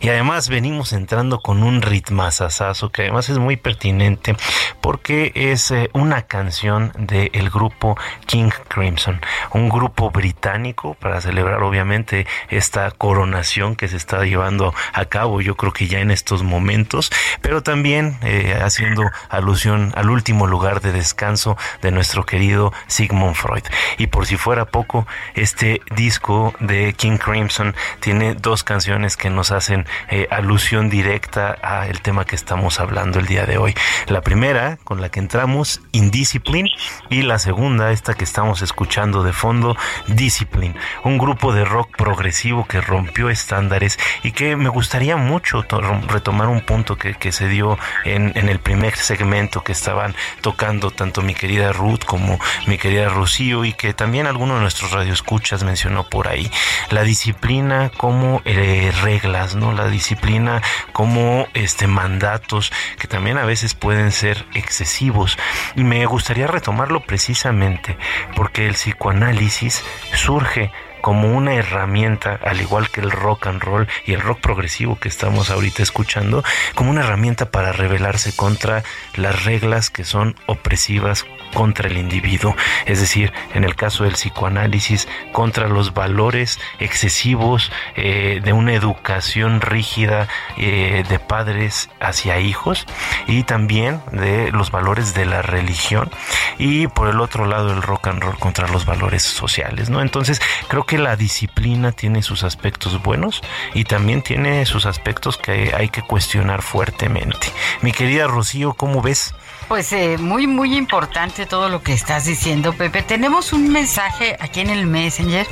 Y 0.00 0.08
además 0.08 0.48
venimos 0.48 0.92
entrando 0.92 1.40
con 1.40 1.62
un 1.62 1.82
ritmazazazo 1.82 2.90
que 2.90 3.02
además 3.02 3.28
es 3.28 3.38
muy 3.38 3.56
pertinente 3.56 4.36
porque 4.80 5.32
es 5.34 5.70
eh, 5.70 5.90
una 5.92 6.22
canción 6.22 6.92
del 6.98 7.50
grupo 7.50 7.96
King 8.26 8.50
Crimson, 8.68 9.20
un 9.52 9.68
grupo 9.68 10.10
británico 10.10 10.94
para 10.94 11.20
celebrar 11.20 11.62
obviamente 11.62 12.26
esta 12.48 12.90
coronación 12.90 13.76
que 13.76 13.88
se 13.88 13.96
está 13.96 14.24
llevando 14.24 14.74
a 14.92 15.04
cabo, 15.04 15.40
yo 15.40 15.56
creo 15.56 15.72
que 15.72 15.86
ya 15.86 16.00
en 16.00 16.10
estos 16.10 16.42
momentos, 16.42 17.10
pero 17.40 17.62
también 17.62 18.18
eh, 18.22 18.58
haciendo 18.62 19.10
alusión 19.28 19.92
al 19.96 20.10
último 20.10 20.46
lugar 20.46 20.80
de 20.80 20.92
descanso 20.92 21.56
de 21.80 21.90
nuestro 21.90 22.24
querido 22.24 22.72
Sigmund 22.86 23.34
Freud. 23.34 23.64
Y 23.98 24.06
por 24.08 24.26
si 24.26 24.36
fuera 24.36 24.64
poco, 24.64 25.06
este 25.34 25.80
disco 25.94 26.54
de 26.60 26.94
King 26.94 27.18
Crimson 27.18 27.74
tiene 28.00 28.34
dos 28.34 28.62
canciones 28.64 29.01
que 29.16 29.30
nos 29.30 29.50
hacen 29.50 29.84
eh, 30.08 30.28
alusión 30.30 30.88
directa 30.88 31.50
al 31.50 32.00
tema 32.02 32.24
que 32.24 32.36
estamos 32.36 32.78
hablando 32.78 33.18
el 33.18 33.26
día 33.26 33.46
de 33.46 33.58
hoy. 33.58 33.74
La 34.06 34.20
primera, 34.20 34.78
con 34.84 35.00
la 35.00 35.10
que 35.10 35.18
entramos, 35.18 35.80
Indiscipline, 35.90 36.68
y 37.10 37.22
la 37.22 37.38
segunda, 37.38 37.90
esta 37.90 38.14
que 38.14 38.24
estamos 38.24 38.62
escuchando 38.62 39.24
de 39.24 39.32
fondo, 39.32 39.76
Discipline, 40.06 40.76
un 41.02 41.18
grupo 41.18 41.52
de 41.52 41.64
rock 41.64 41.96
progresivo 41.96 42.64
que 42.66 42.80
rompió 42.80 43.28
estándares 43.28 43.98
y 44.22 44.30
que 44.32 44.54
me 44.54 44.68
gustaría 44.68 45.16
mucho 45.16 45.64
retomar 46.08 46.48
un 46.48 46.60
punto 46.60 46.96
que, 46.96 47.14
que 47.14 47.32
se 47.32 47.48
dio 47.48 47.78
en, 48.04 48.32
en, 48.36 48.48
el 48.48 48.60
primer 48.60 48.94
segmento 48.96 49.64
que 49.64 49.72
estaban 49.72 50.14
tocando 50.40 50.90
tanto 50.90 51.22
mi 51.22 51.34
querida 51.34 51.72
Ruth 51.72 52.04
como 52.06 52.38
mi 52.66 52.78
querida 52.78 53.08
Rocío 53.08 53.64
y 53.64 53.72
que 53.72 53.94
también 53.94 54.26
alguno 54.26 54.54
de 54.54 54.60
nuestros 54.60 54.92
radioescuchas 54.92 55.64
mencionó 55.64 56.04
por 56.04 56.28
ahí. 56.28 56.50
La 56.90 57.02
disciplina 57.02 57.90
como 57.96 58.42
eh, 58.44 58.91
reglas, 59.00 59.54
¿no? 59.54 59.72
La 59.72 59.88
disciplina 59.88 60.62
como 60.92 61.46
este 61.54 61.86
mandatos 61.86 62.72
que 62.98 63.08
también 63.08 63.38
a 63.38 63.44
veces 63.44 63.74
pueden 63.74 64.12
ser 64.12 64.44
excesivos. 64.54 65.38
Y 65.76 65.84
me 65.84 66.04
gustaría 66.06 66.46
retomarlo 66.46 67.00
precisamente 67.00 67.96
porque 68.34 68.66
el 68.66 68.74
psicoanálisis 68.74 69.84
surge 70.14 70.70
como 71.02 71.36
una 71.36 71.54
herramienta, 71.54 72.38
al 72.42 72.60
igual 72.60 72.88
que 72.88 73.00
el 73.00 73.10
rock 73.10 73.48
and 73.48 73.60
roll 73.60 73.88
y 74.06 74.12
el 74.12 74.20
rock 74.20 74.40
progresivo 74.40 74.98
que 74.98 75.08
estamos 75.08 75.50
ahorita 75.50 75.82
escuchando, 75.82 76.44
como 76.74 76.90
una 76.90 77.02
herramienta 77.02 77.50
para 77.50 77.72
rebelarse 77.72 78.34
contra 78.34 78.84
las 79.16 79.44
reglas 79.44 79.90
que 79.90 80.04
son 80.04 80.36
opresivas 80.46 81.26
contra 81.54 81.88
el 81.88 81.96
individuo, 81.96 82.56
es 82.86 83.00
decir, 83.00 83.32
en 83.54 83.64
el 83.64 83.76
caso 83.76 84.04
del 84.04 84.14
psicoanálisis, 84.14 85.08
contra 85.32 85.68
los 85.68 85.94
valores 85.94 86.60
excesivos 86.78 87.70
eh, 87.96 88.40
de 88.42 88.52
una 88.52 88.74
educación 88.74 89.60
rígida 89.60 90.28
eh, 90.56 91.04
de 91.08 91.18
padres 91.18 91.90
hacia 92.00 92.40
hijos 92.40 92.86
y 93.26 93.44
también 93.44 94.00
de 94.12 94.50
los 94.52 94.70
valores 94.70 95.14
de 95.14 95.26
la 95.26 95.42
religión 95.42 96.10
y 96.58 96.86
por 96.88 97.08
el 97.08 97.20
otro 97.20 97.46
lado 97.46 97.72
el 97.72 97.82
rock 97.82 98.08
and 98.08 98.22
roll 98.22 98.38
contra 98.38 98.68
los 98.68 98.86
valores 98.86 99.22
sociales, 99.22 99.90
¿no? 99.90 100.00
Entonces 100.00 100.40
creo 100.68 100.84
que 100.84 100.98
la 100.98 101.16
disciplina 101.16 101.92
tiene 101.92 102.22
sus 102.22 102.44
aspectos 102.44 103.02
buenos 103.02 103.42
y 103.74 103.84
también 103.84 104.22
tiene 104.22 104.64
sus 104.66 104.86
aspectos 104.86 105.36
que 105.36 105.72
hay 105.74 105.88
que 105.88 106.02
cuestionar 106.02 106.62
fuertemente. 106.62 107.48
Mi 107.80 107.92
querida 107.92 108.26
Rocío, 108.26 108.74
¿cómo 108.74 109.02
ves? 109.02 109.34
Pues 109.72 109.90
eh, 109.94 110.18
muy, 110.18 110.46
muy 110.46 110.76
importante 110.76 111.46
todo 111.46 111.70
lo 111.70 111.82
que 111.82 111.94
estás 111.94 112.26
diciendo, 112.26 112.74
Pepe. 112.74 113.00
Tenemos 113.00 113.54
un 113.54 113.72
mensaje 113.72 114.36
aquí 114.38 114.60
en 114.60 114.68
el 114.68 114.84
Messenger 114.84 115.46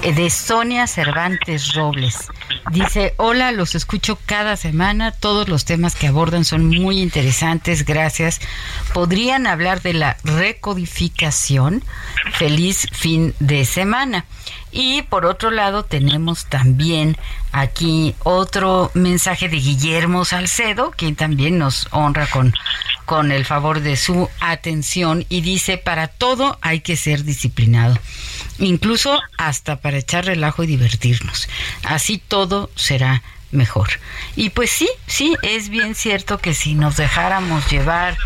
eh, 0.00 0.14
de 0.14 0.30
Sonia 0.30 0.86
Cervantes 0.86 1.74
Robles. 1.74 2.30
Dice, 2.70 3.12
hola, 3.18 3.52
los 3.52 3.74
escucho 3.74 4.18
cada 4.24 4.56
semana, 4.56 5.10
todos 5.10 5.50
los 5.50 5.66
temas 5.66 5.96
que 5.96 6.06
abordan 6.06 6.46
son 6.46 6.66
muy 6.66 7.02
interesantes, 7.02 7.84
gracias. 7.84 8.40
¿Podrían 8.94 9.46
hablar 9.46 9.82
de 9.82 9.92
la 9.92 10.16
recodificación? 10.24 11.84
Feliz 12.32 12.88
fin 12.92 13.34
de 13.38 13.66
semana. 13.66 14.24
Y 14.72 15.02
por 15.02 15.26
otro 15.26 15.50
lado 15.50 15.84
tenemos 15.84 16.46
también 16.46 17.18
aquí 17.52 18.14
otro 18.22 18.90
mensaje 18.94 19.48
de 19.48 19.56
Guillermo 19.56 20.24
Salcedo, 20.24 20.90
quien 20.90 21.16
también 21.16 21.58
nos 21.58 21.88
honra 21.90 22.26
con, 22.26 22.54
con 23.08 23.32
el 23.32 23.46
favor 23.46 23.80
de 23.80 23.96
su 23.96 24.28
atención 24.38 25.24
y 25.30 25.40
dice, 25.40 25.78
para 25.78 26.08
todo 26.08 26.58
hay 26.60 26.80
que 26.80 26.94
ser 26.94 27.24
disciplinado, 27.24 27.98
incluso 28.58 29.18
hasta 29.38 29.76
para 29.76 29.96
echar 29.96 30.26
relajo 30.26 30.62
y 30.62 30.66
divertirnos. 30.66 31.48
Así 31.84 32.18
todo 32.18 32.68
será 32.76 33.22
mejor. 33.50 33.88
Y 34.36 34.50
pues 34.50 34.70
sí, 34.70 34.90
sí, 35.06 35.34
es 35.40 35.70
bien 35.70 35.94
cierto 35.94 36.36
que 36.36 36.52
si 36.52 36.74
nos 36.74 36.98
dejáramos 36.98 37.70
llevar 37.70 38.18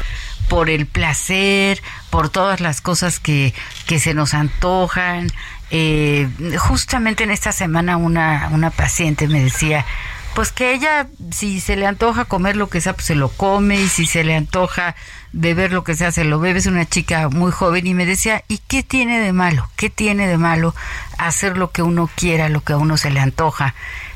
por 0.49 0.69
el 0.69 0.87
placer, 0.87 1.81
por 2.11 2.29
todas 2.29 2.59
las 2.59 2.81
cosas 2.81 3.21
que, 3.21 3.55
que 3.87 4.01
se 4.01 4.15
nos 4.15 4.35
antojan, 4.35 5.31
eh, 5.71 6.29
justamente 6.59 7.23
en 7.23 7.31
esta 7.31 7.53
semana 7.53 7.99
una, 7.99 8.49
una 8.51 8.71
paciente 8.71 9.29
me 9.29 9.45
decía, 9.45 9.87
pues 10.35 10.53
que 10.53 10.73
ella, 10.73 11.09
si 11.31 11.61
se 11.61 11.77
le 11.77 11.87
antoja 11.87 12.25
comer 12.25 12.57
lo 12.57 12.69
que 12.69 12.81
sea, 12.81 12.95
pues 12.95 13.07
se 13.07 13.15
lo 13.15 13.29
come, 13.29 13.81
y 13.81 13.89
si 13.89 14.07
se 14.07 14.25
le 14.25 14.35
antoja 14.35 14.95
beber 15.33 15.73
lo 15.73 15.85
que 15.85 15.95
sea, 15.95 16.13
se 16.13 16.25
lo 16.25 16.39
bebe. 16.39 16.59
Es 16.59 16.67
una 16.67 16.87
chica 16.87 17.29
muy 17.29 17.53
joven 17.53 17.87
y 17.87 17.95
me 17.95 18.07
decía, 18.07 18.45
¿y 18.49 18.59
qué 18.59 18.83
tiene 18.83 19.21
de 19.21 19.33
malo? 19.33 19.69
¿Qué 19.77 19.91
tiene 19.91 20.27
de 20.27 20.39
malo 20.39 20.75
hacer 21.19 21.57
lo 21.57 21.71
que 21.71 21.83
uno 21.83 22.11
quiera, 22.15 22.49
lo 22.49 22.63
que 22.63 22.73
a 22.75 22.79
uno 22.79 22.97
se 22.97 23.11
le 23.11 23.21
antoja? 23.21 23.75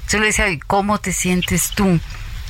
Yo 0.08 0.18
le 0.18 0.26
decía, 0.26 0.46
¿cómo 0.66 0.98
te 0.98 1.12
sientes 1.12 1.70
tú? 1.70 2.00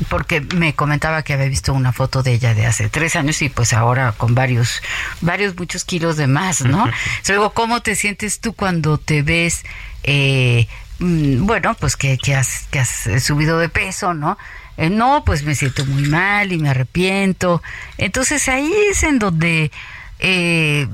porque 0.09 0.41
me 0.41 0.75
comentaba 0.75 1.23
que 1.23 1.33
había 1.33 1.49
visto 1.49 1.73
una 1.73 1.93
foto 1.93 2.23
de 2.23 2.35
ella 2.35 2.55
de 2.55 2.67
hace 2.67 2.89
tres 2.89 3.17
años 3.17 3.41
y 3.43 3.49
pues 3.49 3.73
ahora 3.73 4.13
con 4.13 4.35
varios, 4.35 4.83
varios, 5.21 5.57
muchos 5.57 5.85
kilos 5.85 6.17
de 6.17 6.27
más, 6.27 6.63
¿no? 6.63 6.87
Luego, 7.29 7.51
¿cómo 7.55 7.81
te 7.81 7.95
sientes 7.95 8.41
tú 8.41 8.53
cuando 8.53 8.99
te 8.99 9.23
ves, 9.23 9.65
eh, 10.03 10.69
bueno, 10.99 11.75
pues 11.75 11.97
que, 11.97 12.19
que, 12.19 12.35
has, 12.35 12.67
que 12.71 12.81
has 12.81 13.09
subido 13.21 13.59
de 13.59 13.69
peso, 13.69 14.15
¿no? 14.15 14.39
Eh, 14.77 14.91
no, 14.91 15.25
pues 15.25 15.43
me 15.43 15.55
siento 15.55 15.85
muy 15.87 16.09
mal 16.09 16.53
y 16.53 16.59
me 16.59 16.71
arrepiento. 16.71 17.63
Entonces 17.99 18.49
ahí 18.49 18.73
es 18.91 19.03
en 19.03 19.19
donde 19.19 19.71
eh, 20.19 20.89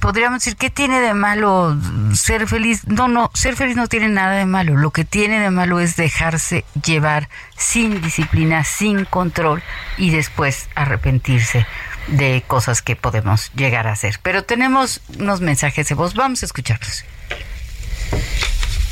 podríamos 0.00 0.40
decir, 0.40 0.56
¿qué 0.56 0.70
tiene 0.70 1.00
de 1.00 1.14
malo 1.14 1.76
ser 2.14 2.46
feliz? 2.46 2.86
No, 2.86 3.08
no, 3.08 3.30
ser 3.34 3.56
feliz 3.56 3.76
no 3.76 3.86
tiene 3.88 4.08
nada 4.08 4.36
de 4.36 4.46
malo. 4.46 4.76
Lo 4.76 4.90
que 4.90 5.04
tiene 5.04 5.40
de 5.40 5.50
malo 5.50 5.80
es 5.80 5.96
dejarse 5.96 6.64
llevar 6.84 7.28
sin 7.56 8.00
disciplina, 8.00 8.64
sin 8.64 9.04
control 9.04 9.62
y 9.96 10.10
después 10.10 10.68
arrepentirse 10.74 11.66
de 12.08 12.42
cosas 12.46 12.82
que 12.82 12.96
podemos 12.96 13.52
llegar 13.54 13.86
a 13.86 13.92
hacer. 13.92 14.18
Pero 14.22 14.44
tenemos 14.44 15.00
unos 15.18 15.40
mensajes 15.40 15.88
de 15.88 15.94
voz, 15.94 16.14
vamos 16.14 16.42
a 16.42 16.46
escucharlos. 16.46 17.04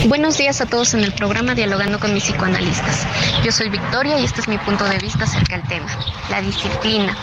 Buenos 0.04 0.36
días 0.38 0.60
a 0.60 0.66
todos 0.66 0.94
en 0.94 1.02
el 1.02 1.12
programa 1.12 1.54
Dialogando 1.54 1.98
con 1.98 2.14
mis 2.14 2.24
psicoanalistas. 2.24 3.06
Yo 3.42 3.50
soy 3.50 3.70
Victoria 3.70 4.18
y 4.18 4.24
este 4.24 4.40
es 4.42 4.46
mi 4.46 4.56
punto 4.58 4.84
de 4.84 4.98
vista 4.98 5.24
acerca 5.24 5.56
del 5.56 5.66
tema, 5.66 5.88
la 6.30 6.40
disciplina. 6.42 7.16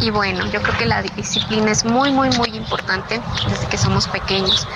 Y 0.00 0.10
bueno, 0.10 0.46
yo 0.50 0.62
creo 0.62 0.78
que 0.78 0.86
la 0.86 1.02
disciplina 1.02 1.70
es 1.70 1.84
muy, 1.84 2.12
muy, 2.12 2.30
muy 2.30 2.50
importante 2.50 3.20
desde 3.50 3.66
que 3.66 3.76
somos 3.76 4.08
pequeños. 4.08 4.66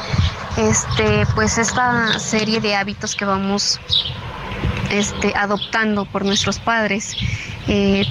Este, 0.58 1.24
pues 1.34 1.56
esta 1.56 2.18
serie 2.18 2.60
de 2.60 2.74
hábitos 2.74 3.14
que 3.14 3.24
vamos 3.24 3.80
este, 4.90 5.32
adoptando 5.36 6.04
por 6.04 6.24
nuestros 6.24 6.58
padres, 6.58 7.16
eh, 7.66 8.04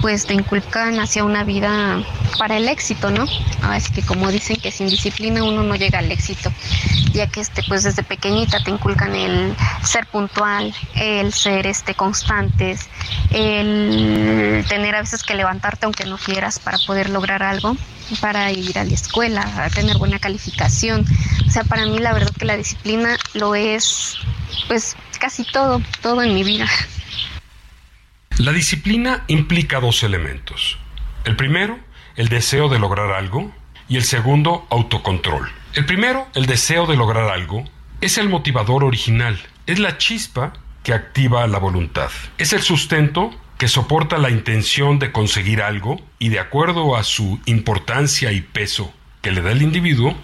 pues 0.00 0.26
te 0.26 0.34
inculcan 0.34 0.98
hacia 0.98 1.24
una 1.24 1.44
vida 1.44 2.02
para 2.38 2.56
el 2.56 2.68
éxito, 2.68 3.10
¿no? 3.10 3.26
Así 3.62 3.92
que 3.92 4.02
como 4.02 4.30
dicen 4.30 4.56
que 4.56 4.70
sin 4.70 4.88
disciplina 4.88 5.44
uno 5.44 5.62
no 5.62 5.76
llega 5.76 6.00
al 6.00 6.10
éxito, 6.10 6.52
ya 7.12 7.28
que 7.28 7.40
este, 7.40 7.62
pues 7.68 7.84
desde 7.84 8.02
pequeñita 8.02 8.62
te 8.62 8.70
inculcan 8.70 9.14
el 9.14 9.54
ser 9.82 10.06
puntual, 10.06 10.74
el 10.94 11.32
ser 11.32 11.66
este 11.66 11.94
constantes, 11.94 12.88
el 13.30 14.64
tener 14.68 14.94
a 14.96 15.00
veces 15.00 15.22
que 15.22 15.34
levantarte 15.34 15.86
aunque 15.86 16.06
no 16.06 16.18
quieras 16.18 16.58
para 16.58 16.78
poder 16.78 17.10
lograr 17.10 17.42
algo 17.42 17.76
para 18.20 18.52
ir 18.52 18.78
a 18.78 18.84
la 18.84 18.92
escuela, 18.92 19.42
a 19.56 19.70
tener 19.70 19.98
buena 19.98 20.18
calificación. 20.18 21.06
O 21.46 21.50
sea, 21.50 21.64
para 21.64 21.86
mí 21.86 21.98
la 21.98 22.12
verdad 22.12 22.30
que 22.38 22.44
la 22.44 22.56
disciplina 22.56 23.16
lo 23.34 23.54
es, 23.54 24.16
pues 24.68 24.96
casi 25.24 25.42
todo, 25.42 25.80
todo 26.02 26.22
en 26.22 26.34
mi 26.34 26.44
vida. 26.44 26.66
La 28.36 28.52
disciplina 28.52 29.24
implica 29.26 29.80
dos 29.80 30.02
elementos. 30.02 30.76
El 31.24 31.34
primero, 31.34 31.78
el 32.16 32.28
deseo 32.28 32.68
de 32.68 32.78
lograr 32.78 33.10
algo, 33.10 33.50
y 33.88 33.96
el 33.96 34.04
segundo, 34.04 34.66
autocontrol. 34.68 35.50
El 35.72 35.86
primero, 35.86 36.28
el 36.34 36.44
deseo 36.44 36.84
de 36.84 36.96
lograr 36.96 37.30
algo, 37.30 37.64
es 38.02 38.18
el 38.18 38.28
motivador 38.28 38.84
original, 38.84 39.40
es 39.64 39.78
la 39.78 39.96
chispa 39.96 40.52
que 40.82 40.92
activa 40.92 41.46
la 41.46 41.58
voluntad, 41.58 42.10
es 42.36 42.52
el 42.52 42.60
sustento 42.60 43.30
que 43.56 43.68
soporta 43.68 44.18
la 44.18 44.28
intención 44.28 44.98
de 44.98 45.10
conseguir 45.10 45.62
algo 45.62 46.02
y 46.18 46.28
de 46.28 46.40
acuerdo 46.40 46.96
a 46.96 47.02
su 47.02 47.40
importancia 47.46 48.30
y 48.30 48.42
peso 48.42 48.92
que 49.22 49.32
le 49.32 49.40
da 49.40 49.52
el 49.52 49.62
individuo, 49.62 50.14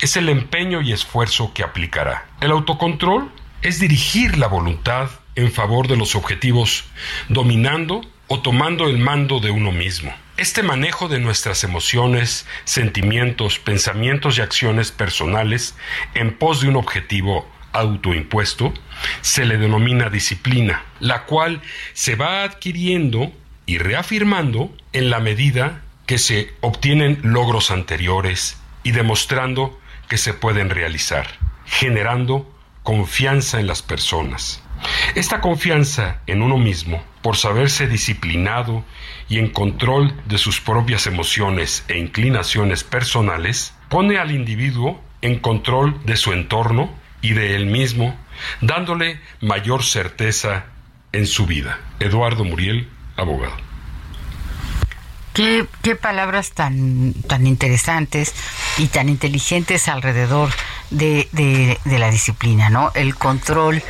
es 0.00 0.16
el 0.16 0.30
empeño 0.30 0.80
y 0.80 0.92
esfuerzo 0.92 1.52
que 1.52 1.64
aplicará. 1.64 2.24
El 2.40 2.50
autocontrol 2.50 3.30
es 3.62 3.80
dirigir 3.80 4.38
la 4.38 4.46
voluntad 4.46 5.10
en 5.34 5.52
favor 5.52 5.88
de 5.88 5.96
los 5.96 6.14
objetivos, 6.14 6.84
dominando 7.28 8.02
o 8.26 8.40
tomando 8.40 8.88
el 8.88 8.98
mando 8.98 9.40
de 9.40 9.50
uno 9.50 9.72
mismo. 9.72 10.14
Este 10.36 10.62
manejo 10.62 11.08
de 11.08 11.18
nuestras 11.18 11.64
emociones, 11.64 12.46
sentimientos, 12.64 13.58
pensamientos 13.58 14.38
y 14.38 14.40
acciones 14.40 14.92
personales 14.92 15.74
en 16.14 16.36
pos 16.36 16.60
de 16.60 16.68
un 16.68 16.76
objetivo 16.76 17.48
autoimpuesto 17.72 18.72
se 19.20 19.44
le 19.44 19.58
denomina 19.58 20.10
disciplina, 20.10 20.84
la 21.00 21.24
cual 21.24 21.60
se 21.92 22.14
va 22.14 22.44
adquiriendo 22.44 23.32
y 23.66 23.78
reafirmando 23.78 24.74
en 24.92 25.10
la 25.10 25.20
medida 25.20 25.82
que 26.06 26.18
se 26.18 26.54
obtienen 26.60 27.20
logros 27.22 27.70
anteriores 27.70 28.58
y 28.82 28.92
demostrando 28.92 29.78
que 30.08 30.16
se 30.16 30.32
pueden 30.34 30.70
realizar, 30.70 31.26
generando 31.66 32.50
confianza 32.88 33.60
en 33.60 33.66
las 33.66 33.82
personas. 33.82 34.62
Esta 35.14 35.42
confianza 35.42 36.22
en 36.26 36.40
uno 36.40 36.56
mismo, 36.56 37.04
por 37.20 37.36
saberse 37.36 37.86
disciplinado 37.86 38.82
y 39.28 39.38
en 39.38 39.50
control 39.50 40.18
de 40.24 40.38
sus 40.38 40.62
propias 40.62 41.06
emociones 41.06 41.84
e 41.88 41.98
inclinaciones 41.98 42.84
personales, 42.84 43.74
pone 43.90 44.16
al 44.16 44.30
individuo 44.30 45.02
en 45.20 45.38
control 45.38 46.00
de 46.06 46.16
su 46.16 46.32
entorno 46.32 46.88
y 47.20 47.34
de 47.34 47.56
él 47.56 47.66
mismo, 47.66 48.16
dándole 48.62 49.20
mayor 49.42 49.84
certeza 49.84 50.64
en 51.12 51.26
su 51.26 51.44
vida. 51.44 51.78
Eduardo 52.00 52.42
Muriel, 52.44 52.88
abogado. 53.18 53.68
Qué, 55.34 55.94
palabras 55.94 56.52
tan, 56.52 57.12
tan 57.28 57.46
interesantes 57.46 58.34
y 58.78 58.86
tan 58.86 59.10
inteligentes 59.10 59.88
alrededor 59.88 60.48
de, 60.90 61.28
de, 61.32 61.98
la 61.98 62.10
disciplina, 62.10 62.70
¿no? 62.70 62.90
El 62.94 63.14
control 63.14 63.82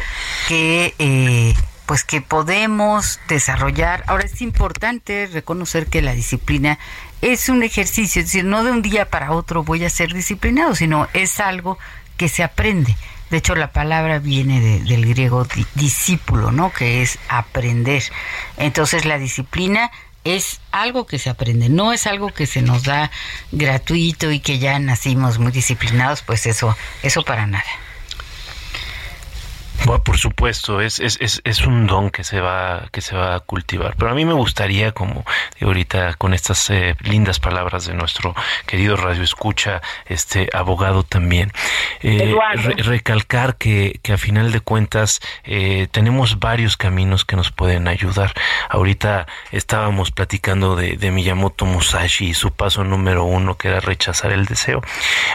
que, 0.49 0.95
eh, 0.99 1.55
pues 1.87 2.05
que 2.05 2.21
podemos 2.21 3.21
desarrollar. 3.29 4.05
Ahora 4.07 4.25
es 4.25 4.41
importante 4.43 5.29
reconocer 5.33 5.87
que 5.87 6.03
la 6.03 6.13
disciplina 6.13 6.79
es 7.21 7.49
un 7.49 7.63
ejercicio, 7.63 8.21
es 8.21 8.27
decir, 8.27 8.45
no 8.45 8.63
de 8.65 8.71
un 8.71 8.83
día 8.83 9.11
para 9.11 9.33
otro 9.33 9.65
voy 9.65 9.85
a 9.85 9.91
ser 9.91 10.13
disciplinado, 10.13 10.75
sino 10.75 11.09
es 11.15 11.41
algo 11.41 11.79
que 12.17 12.29
se 12.29 12.43
aprende 12.43 12.97
De 13.31 13.39
hecho, 13.39 13.55
la 13.55 13.73
palabra 13.73 14.19
viene 14.19 14.61
del 14.61 15.07
griego 15.07 15.47
discípulo, 15.75 16.51
¿no? 16.51 16.73
Que 16.73 17.03
es 17.03 17.19
aprender. 17.29 18.03
Entonces, 18.57 19.05
la 19.05 19.19
disciplina 19.19 19.91
es 20.25 20.61
algo 20.73 21.07
que 21.07 21.19
se 21.19 21.31
aprende, 21.31 21.69
no 21.69 21.93
es 21.93 22.07
algo 22.07 22.33
que 22.33 22.47
se 22.47 22.63
nos 22.63 22.85
da 22.85 23.11
gratuito 23.53 24.31
y 24.31 24.41
que 24.41 24.59
ya 24.59 24.79
nacimos 24.79 25.39
muy 25.39 25.53
disciplinados, 25.53 26.23
pues 26.23 26.47
eso, 26.47 26.77
eso 27.03 27.23
para 27.23 27.47
nada. 27.47 27.65
Bueno, 29.85 30.03
por 30.03 30.19
supuesto, 30.19 30.81
es, 30.81 30.99
es, 30.99 31.19
es, 31.21 31.41
es, 31.45 31.67
un 31.67 31.87
don 31.87 32.11
que 32.11 32.25
se 32.25 32.41
va 32.41 32.89
que 32.93 33.01
se 33.01 33.17
va 33.17 33.35
a 33.37 33.41
cultivar. 33.41 33.95
Pero 33.97 34.11
a 34.11 34.15
mí 34.15 34.25
me 34.25 34.33
gustaría, 34.33 34.93
como 34.93 35.25
ahorita 35.61 36.15
con 36.15 36.35
estas 36.35 36.69
eh, 36.71 36.97
lindas 37.01 37.41
palabras 37.41 37.87
de 37.87 37.95
nuestro 37.95 38.35
querido 38.67 38.97
radio 38.97 39.23
escucha, 39.23 39.81
este 40.07 40.51
abogado 40.53 41.05
también, 41.05 41.53
eh, 42.03 42.35
recalcar 42.79 43.57
que, 43.57 44.01
que 44.03 44.13
a 44.13 44.19
final 44.19 44.53
de 44.53 44.61
cuentas 44.61 45.21
eh, 45.45 45.89
tenemos 45.91 46.39
varios 46.39 46.77
caminos 46.77 47.25
que 47.25 47.37
nos 47.37 47.51
pueden 47.53 47.89
ayudar. 47.89 48.35
Ahorita 48.69 49.27
estábamos 49.53 50.11
platicando 50.11 50.77
de, 50.77 50.97
de 50.97 51.11
Miyamoto 51.11 51.65
Musashi 51.65 52.29
y 52.29 52.35
su 52.35 52.53
paso 52.53 52.85
número 52.85 53.25
uno 53.25 53.57
que 53.57 53.69
era 53.69 53.81
rechazar 53.81 54.33
el 54.33 54.45
deseo. 54.45 54.83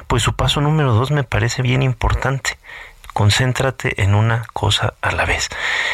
Pues 0.08 0.22
su 0.22 0.34
paso 0.36 0.62
número 0.62 0.94
dos 0.94 1.12
me 1.12 1.24
parece 1.24 1.62
bien 1.62 1.82
importante 1.82 2.58
concéntrate 3.14 4.01
en 4.01 4.16
una 4.16 4.45
cosa 4.53 4.95
a 5.01 5.11
la 5.11 5.26
vez. 5.26 5.49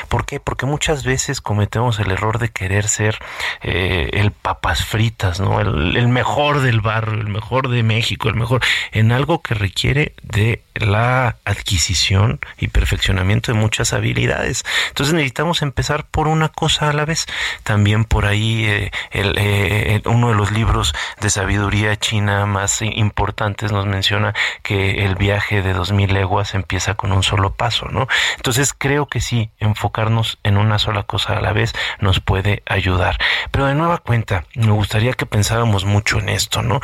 ¿Por 0.07 0.25
qué? 0.25 0.39
Porque 0.39 0.65
muchas 0.65 1.03
veces 1.03 1.41
cometemos 1.41 1.99
el 1.99 2.11
error 2.11 2.39
de 2.39 2.49
querer 2.49 2.87
ser 2.87 3.19
eh, 3.61 4.09
el 4.13 4.31
papas 4.31 4.85
fritas, 4.85 5.39
¿no? 5.39 5.59
El, 5.59 6.07
mejor 6.07 6.61
del 6.61 6.81
barrio, 6.81 7.19
el 7.19 7.27
mejor 7.27 7.69
de 7.69 7.83
México, 7.83 8.29
el 8.29 8.35
mejor 8.35 8.61
en 8.91 9.11
algo 9.11 9.41
que 9.41 9.53
requiere 9.53 10.13
de 10.23 10.63
la 10.73 11.35
adquisición 11.45 12.39
y 12.57 12.69
perfeccionamiento 12.69 13.51
de 13.51 13.59
muchas 13.59 13.93
habilidades. 13.93 14.63
Entonces 14.87 15.13
necesitamos 15.13 15.61
empezar 15.61 16.05
por 16.05 16.27
una 16.27 16.49
cosa 16.49 16.89
a 16.89 16.93
la 16.93 17.05
vez. 17.05 17.25
También 17.63 18.05
por 18.05 18.25
ahí 18.25 18.65
eh, 18.65 18.91
eh, 19.11 20.01
uno 20.05 20.29
de 20.29 20.35
los 20.35 20.51
libros 20.51 20.93
de 21.19 21.29
sabiduría 21.29 21.97
china 21.97 22.45
más 22.45 22.81
importantes 22.81 23.71
nos 23.71 23.85
menciona 23.85 24.33
que 24.63 25.05
el 25.05 25.15
viaje 25.15 25.61
de 25.61 25.73
dos 25.73 25.91
mil 25.91 26.13
leguas 26.13 26.55
empieza 26.55 26.95
con 26.95 27.08
un 27.11 27.23
solo 27.23 27.53
paso, 27.53 27.87
¿no? 27.89 28.07
Entonces 28.37 28.73
creo 28.77 29.07
que 29.07 29.21
sí, 29.21 29.51
enfocarnos 29.59 30.39
en 30.43 30.57
una 30.57 30.79
sola 30.79 31.03
cosa 31.03 31.37
a 31.37 31.41
la 31.41 31.53
vez 31.53 31.73
nos 31.99 32.19
puede 32.19 32.63
ayudar. 32.65 33.17
Pero 33.51 33.65
de 33.65 33.75
nueva 33.75 33.99
cuenta, 33.99 34.45
me 34.55 34.71
gustaría 34.71 35.13
que 35.13 35.25
pensáramos 35.25 35.85
mucho 35.85 36.19
en 36.19 36.29
esto, 36.29 36.61
¿no? 36.61 36.79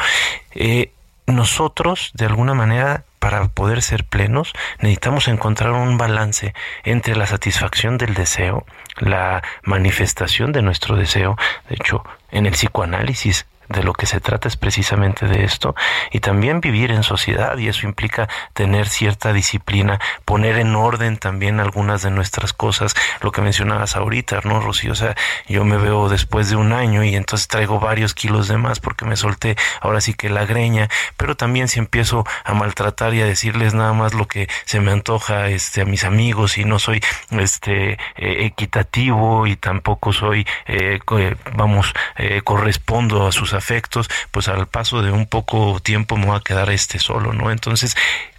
Eh, 0.53 0.91
nosotros, 1.28 2.11
de 2.13 2.26
alguna 2.26 2.53
manera, 2.53 3.03
para 3.19 3.47
poder 3.47 3.82
ser 3.82 4.03
plenos, 4.03 4.53
necesitamos 4.80 5.28
encontrar 5.28 5.71
un 5.71 5.97
balance 5.97 6.53
entre 6.84 7.15
la 7.15 7.26
satisfacción 7.26 7.97
del 7.97 8.13
deseo, 8.13 8.65
la 8.99 9.41
manifestación 9.63 10.51
de 10.51 10.61
nuestro 10.61 10.95
deseo. 10.95 11.36
De 11.67 11.76
hecho, 11.76 12.03
en 12.30 12.45
el 12.45 12.53
psicoanálisis 12.53 13.47
de 13.70 13.84
lo 13.84 13.93
que 13.93 14.05
se 14.05 14.20
trata 14.20 14.47
es 14.47 14.57
precisamente 14.57 15.28
de 15.28 15.43
esto. 15.43 15.76
Y 16.11 16.20
también 16.20 16.61
vivir 16.61 16.91
en 16.91 17.03
sociedad 17.03 17.57
y 17.57 17.68
eso 17.68 17.86
implica 17.86 18.28
tener 18.53 18.88
cierta 18.88 19.34
disciplina, 19.34 19.99
poner 20.26 20.57
en 20.57 20.76
orden 20.76 21.18
también 21.18 21.59
algunas 21.59 22.01
de 22.01 22.11
nuestras 22.11 22.53
cosas, 22.53 22.95
lo 23.22 23.32
que 23.32 23.41
mencionabas 23.41 23.95
ahorita, 23.95 24.41
¿no, 24.43 24.59
Rocío? 24.59 24.91
O 24.91 24.95
sea, 24.95 25.16
yo 25.47 25.66
me 25.66 25.78
veo 25.78 26.09
después 26.09 26.49
de 26.49 26.55
un 26.55 26.74
año 26.74 27.03
y 27.03 27.16
entonces 27.16 27.47
traigo 27.47 27.80
varios 27.80 28.13
kilos 28.13 28.47
de 28.47 28.57
más 28.57 28.80
porque 28.80 29.05
me 29.05 29.16
solté 29.16 29.55
ahora 29.82 30.01
sí 30.01 30.13
que 30.13 30.30
la 30.30 30.45
greña, 30.45 30.89
pero 31.18 31.36
también 31.36 31.68
si 31.68 31.80
empiezo 31.80 32.26
a 32.43 32.53
maltratar 32.53 33.13
y 33.13 33.22
a 33.22 33.26
decirles 33.26 33.74
nada 33.74 33.93
más 33.93 34.13
lo 34.13 34.28
que 34.28 34.47
se 34.66 34.80
me 34.80 34.91
antoja 34.91 35.49
este 35.49 35.82
a 35.82 35.86
mis 35.86 36.03
amigos 36.03 36.57
y 36.57 36.66
no 36.66 36.80
soy 36.80 37.01
este 37.32 37.93
eh, 37.93 37.97
equitativo 38.45 39.47
y 39.47 39.55
tampoco 39.55 40.13
soy 40.13 40.45
eh, 40.68 40.99
vamos 41.55 41.93
eh, 42.18 42.41
correspondo 42.43 43.28
a 43.28 43.32
sus 43.32 43.53
afectos, 43.56 44.10
pues 44.32 44.47
al 44.47 44.68
paso 44.68 45.01
de 45.01 45.12
un 45.12 45.26
poco 45.26 45.80
tiempo 45.80 46.18
me 46.18 46.28
voy 46.28 46.38
a 46.38 46.41
quedar 46.41 46.70
este 46.70 46.99
solo, 46.99 47.34
¿no? 47.34 47.51
Entonces, 47.51 47.95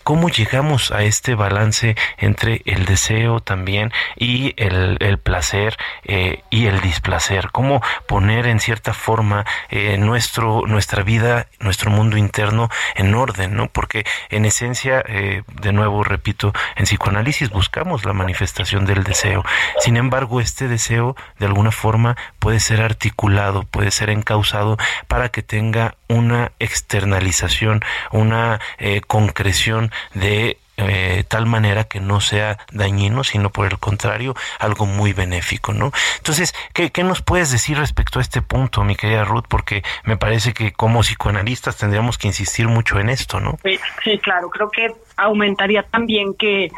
¿Cómo 0.07 0.29
llegamos 0.29 0.93
a 0.93 1.03
este 1.03 1.35
balance 1.35 1.97
entre 2.17 2.63
el 2.65 2.85
deseo 2.85 3.41
también 3.41 3.91
y 4.15 4.55
el, 4.57 4.99
el 5.01 5.19
placer 5.19 5.77
eh, 6.05 6.45
y 6.49 6.67
el 6.67 6.81
displacer? 6.81 7.51
¿Cómo 7.51 7.83
poner 8.07 8.47
en 8.47 8.61
cierta 8.61 8.95
forma 8.95 9.45
eh, 9.69 9.99
nuestro, 9.99 10.63
nuestra 10.65 11.03
vida, 11.03 11.49
nuestro 11.59 11.91
mundo 11.91 12.17
interno 12.17 12.69
en 12.95 13.17
orden? 13.17 13.57
¿no? 13.57 13.67
Porque 13.67 14.07
en 14.31 14.45
esencia, 14.45 15.03
eh, 15.09 15.43
de 15.61 15.73
nuevo 15.73 16.05
repito, 16.05 16.53
en 16.77 16.85
psicoanálisis 16.85 17.51
buscamos 17.51 18.05
la 18.05 18.13
manifestación 18.13 18.87
del 18.87 19.03
deseo. 19.03 19.45
Sin 19.81 19.97
embargo, 19.97 20.41
este 20.41 20.69
deseo 20.69 21.17
de 21.41 21.47
alguna 21.47 21.73
forma 21.73 22.17
puede 22.39 22.61
ser 22.61 22.81
articulado, 22.81 23.65
puede 23.65 23.91
ser 23.91 24.11
encausado 24.11 24.77
para 25.09 25.31
que 25.31 25.43
tenga 25.43 25.97
una 26.09 26.53
externalización, 26.59 27.83
una 28.13 28.61
eh, 28.79 29.01
concreción 29.07 29.91
de 30.15 30.59
eh, 30.79 31.25
tal 31.27 31.47
manera 31.47 31.85
que 31.85 32.01
no 32.01 32.21
sea 32.21 32.59
dañino, 32.71 33.25
sino 33.25 33.51
por 33.51 33.67
el 33.67 33.79
contrario, 33.79 34.35
algo 34.59 34.85
muy 34.85 35.15
benéfico, 35.15 35.73
¿no? 35.73 35.91
Entonces, 36.19 36.55
¿qué, 36.75 36.91
¿qué, 36.91 37.03
nos 37.03 37.23
puedes 37.23 37.51
decir 37.51 37.79
respecto 37.79 38.19
a 38.19 38.23
este 38.23 38.43
punto, 38.43 38.85
mi 38.85 38.95
querida 38.95 39.25
Ruth? 39.25 39.47
Porque 39.49 39.83
me 40.05 40.19
parece 40.19 40.53
que 40.53 40.73
como 40.73 41.01
psicoanalistas 41.01 41.79
tendríamos 41.79 42.19
que 42.19 42.27
insistir 42.27 42.69
mucho 42.69 43.01
en 43.01 43.09
esto, 43.09 43.41
¿no? 43.41 43.59
Sí 44.05 44.19
claro, 44.19 44.51
creo 44.51 44.71
que 44.71 44.93
aumentaría 45.17 45.83
también 45.83 46.35
que 46.35 46.71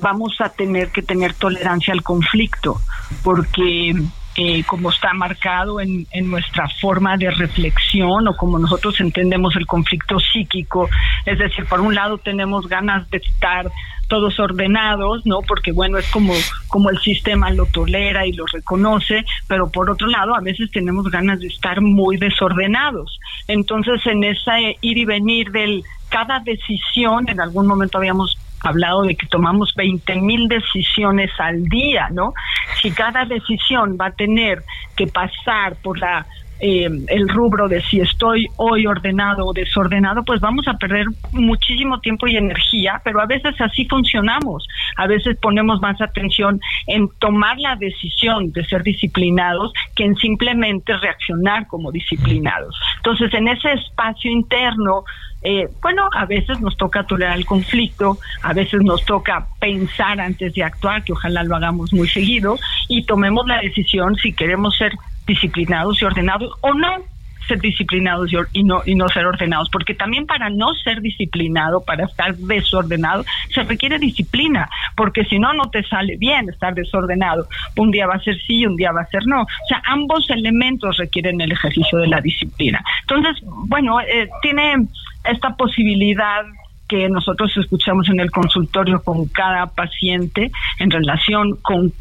vamos 0.00 0.40
a 0.40 0.48
tener 0.48 0.88
que 0.88 1.02
tener 1.02 1.34
tolerancia 1.34 1.92
al 1.92 2.02
conflicto, 2.02 2.80
porque 3.22 3.94
eh, 4.36 4.64
como 4.64 4.90
está 4.90 5.12
marcado 5.12 5.80
en, 5.80 6.06
en, 6.10 6.30
nuestra 6.30 6.68
forma 6.80 7.16
de 7.16 7.30
reflexión 7.30 8.28
o 8.28 8.36
como 8.36 8.58
nosotros 8.58 8.98
entendemos 9.00 9.56
el 9.56 9.66
conflicto 9.66 10.18
psíquico. 10.18 10.88
Es 11.26 11.38
decir, 11.38 11.66
por 11.66 11.80
un 11.80 11.94
lado 11.94 12.18
tenemos 12.18 12.66
ganas 12.68 13.08
de 13.10 13.18
estar 13.18 13.70
todos 14.12 14.38
ordenados, 14.38 15.24
¿no? 15.24 15.40
Porque 15.40 15.72
bueno, 15.72 15.96
es 15.96 16.06
como, 16.10 16.34
como 16.68 16.90
el 16.90 16.98
sistema 16.98 17.50
lo 17.50 17.64
tolera 17.64 18.26
y 18.26 18.32
lo 18.32 18.44
reconoce, 18.44 19.24
pero 19.48 19.70
por 19.70 19.88
otro 19.88 20.06
lado, 20.06 20.34
a 20.34 20.40
veces 20.40 20.70
tenemos 20.70 21.10
ganas 21.10 21.40
de 21.40 21.46
estar 21.46 21.80
muy 21.80 22.18
desordenados. 22.18 23.18
Entonces, 23.48 24.04
en 24.06 24.24
esa 24.24 24.60
ir 24.60 24.98
y 24.98 25.04
venir 25.06 25.50
del 25.50 25.82
cada 26.10 26.40
decisión, 26.40 27.26
en 27.28 27.40
algún 27.40 27.66
momento 27.66 27.96
habíamos 27.96 28.38
hablado 28.62 29.02
de 29.02 29.16
que 29.16 29.26
tomamos 29.26 29.74
20 29.74 30.14
mil 30.16 30.48
decisiones 30.48 31.30
al 31.38 31.64
día, 31.64 32.08
¿no? 32.10 32.34
Si 32.80 32.90
cada 32.90 33.24
decisión 33.24 33.96
va 34.00 34.06
a 34.06 34.12
tener 34.12 34.62
que 34.96 35.06
pasar 35.06 35.76
por 35.82 35.98
la 35.98 36.26
eh, 36.64 36.88
el 37.08 37.28
rubro 37.28 37.66
de 37.66 37.82
si 37.82 37.98
estoy 37.98 38.46
hoy 38.56 38.86
ordenado 38.86 39.44
o 39.46 39.52
desordenado, 39.52 40.22
pues 40.22 40.40
vamos 40.40 40.68
a 40.68 40.74
perder 40.74 41.06
muchísimo 41.32 41.98
tiempo 41.98 42.28
y 42.28 42.36
energía, 42.36 43.00
pero 43.02 43.20
a 43.20 43.26
veces 43.26 43.60
así 43.60 43.84
funcionamos. 43.86 44.68
A 44.96 45.08
veces 45.08 45.36
ponemos 45.42 45.80
más 45.80 46.00
atención 46.00 46.60
en 46.86 47.08
tomar 47.18 47.58
la 47.58 47.74
decisión 47.74 48.52
de 48.52 48.64
ser 48.64 48.84
disciplinados 48.84 49.72
que 49.96 50.04
en 50.04 50.14
simplemente 50.14 50.96
reaccionar 50.96 51.66
como 51.66 51.90
disciplinados. 51.90 52.78
Entonces, 52.98 53.34
en 53.34 53.48
ese 53.48 53.72
espacio 53.72 54.30
interno, 54.30 55.02
eh, 55.42 55.66
bueno, 55.82 56.08
a 56.12 56.26
veces 56.26 56.60
nos 56.60 56.76
toca 56.76 57.02
tolerar 57.02 57.36
el 57.36 57.44
conflicto, 57.44 58.18
a 58.40 58.52
veces 58.52 58.82
nos 58.82 59.04
toca 59.04 59.48
pensar 59.58 60.20
antes 60.20 60.54
de 60.54 60.62
actuar, 60.62 61.02
que 61.02 61.12
ojalá 61.12 61.42
lo 61.42 61.56
hagamos 61.56 61.92
muy 61.92 62.06
seguido, 62.06 62.56
y 62.88 63.02
tomemos 63.02 63.48
la 63.48 63.60
decisión 63.60 64.14
si 64.14 64.32
queremos 64.32 64.76
ser 64.76 64.92
disciplinados 65.26 66.00
y 66.00 66.04
ordenados 66.04 66.52
o 66.60 66.74
no 66.74 67.04
ser 67.46 67.60
disciplinados 67.60 68.30
y, 68.52 68.62
no 68.62 68.82
y 68.84 68.94
no 68.94 69.08
ser 69.08 69.26
ordenados 69.26 69.68
porque 69.70 69.94
también 69.94 70.26
para 70.26 70.50
no 70.50 70.74
ser 70.74 71.00
disciplinado 71.00 71.84
para 71.84 72.04
estar 72.04 72.36
desordenado 72.36 73.24
se 73.52 73.62
requiere 73.64 73.98
disciplina 73.98 74.68
porque 74.96 75.24
si 75.24 75.38
no 75.38 75.52
no 75.52 75.70
te 75.70 75.82
sale 75.84 76.16
bien 76.16 76.48
estar 76.48 76.74
desordenado. 76.74 77.46
Un 77.76 77.90
día 77.90 78.06
va 78.06 78.14
a 78.14 78.20
ser 78.20 78.36
sí 78.46 78.60
y 78.60 78.66
un 78.66 78.76
día 78.76 78.92
va 78.92 79.02
a 79.02 79.06
ser 79.06 79.26
no. 79.26 79.42
O 79.42 79.66
sea 79.68 79.82
ambos 79.86 80.28
elementos 80.30 80.96
requieren 80.96 81.40
el 81.40 81.52
ejercicio 81.52 81.98
de 81.98 82.08
la 82.08 82.20
disciplina. 82.20 82.82
Entonces 83.00 83.42
bueno 83.44 84.00
eh, 84.00 84.28
tiene 84.40 84.86
esta 85.24 85.56
posibilidad 85.56 86.44
que 86.88 87.08
nosotros 87.08 87.56
escuchamos 87.56 88.08
en 88.10 88.20
el 88.20 88.30
consultorio 88.30 89.02
con 89.02 89.26
cada 89.26 89.66
paciente 89.66 90.50
en 90.78 90.90
relación 90.90 91.56
con 91.62 91.92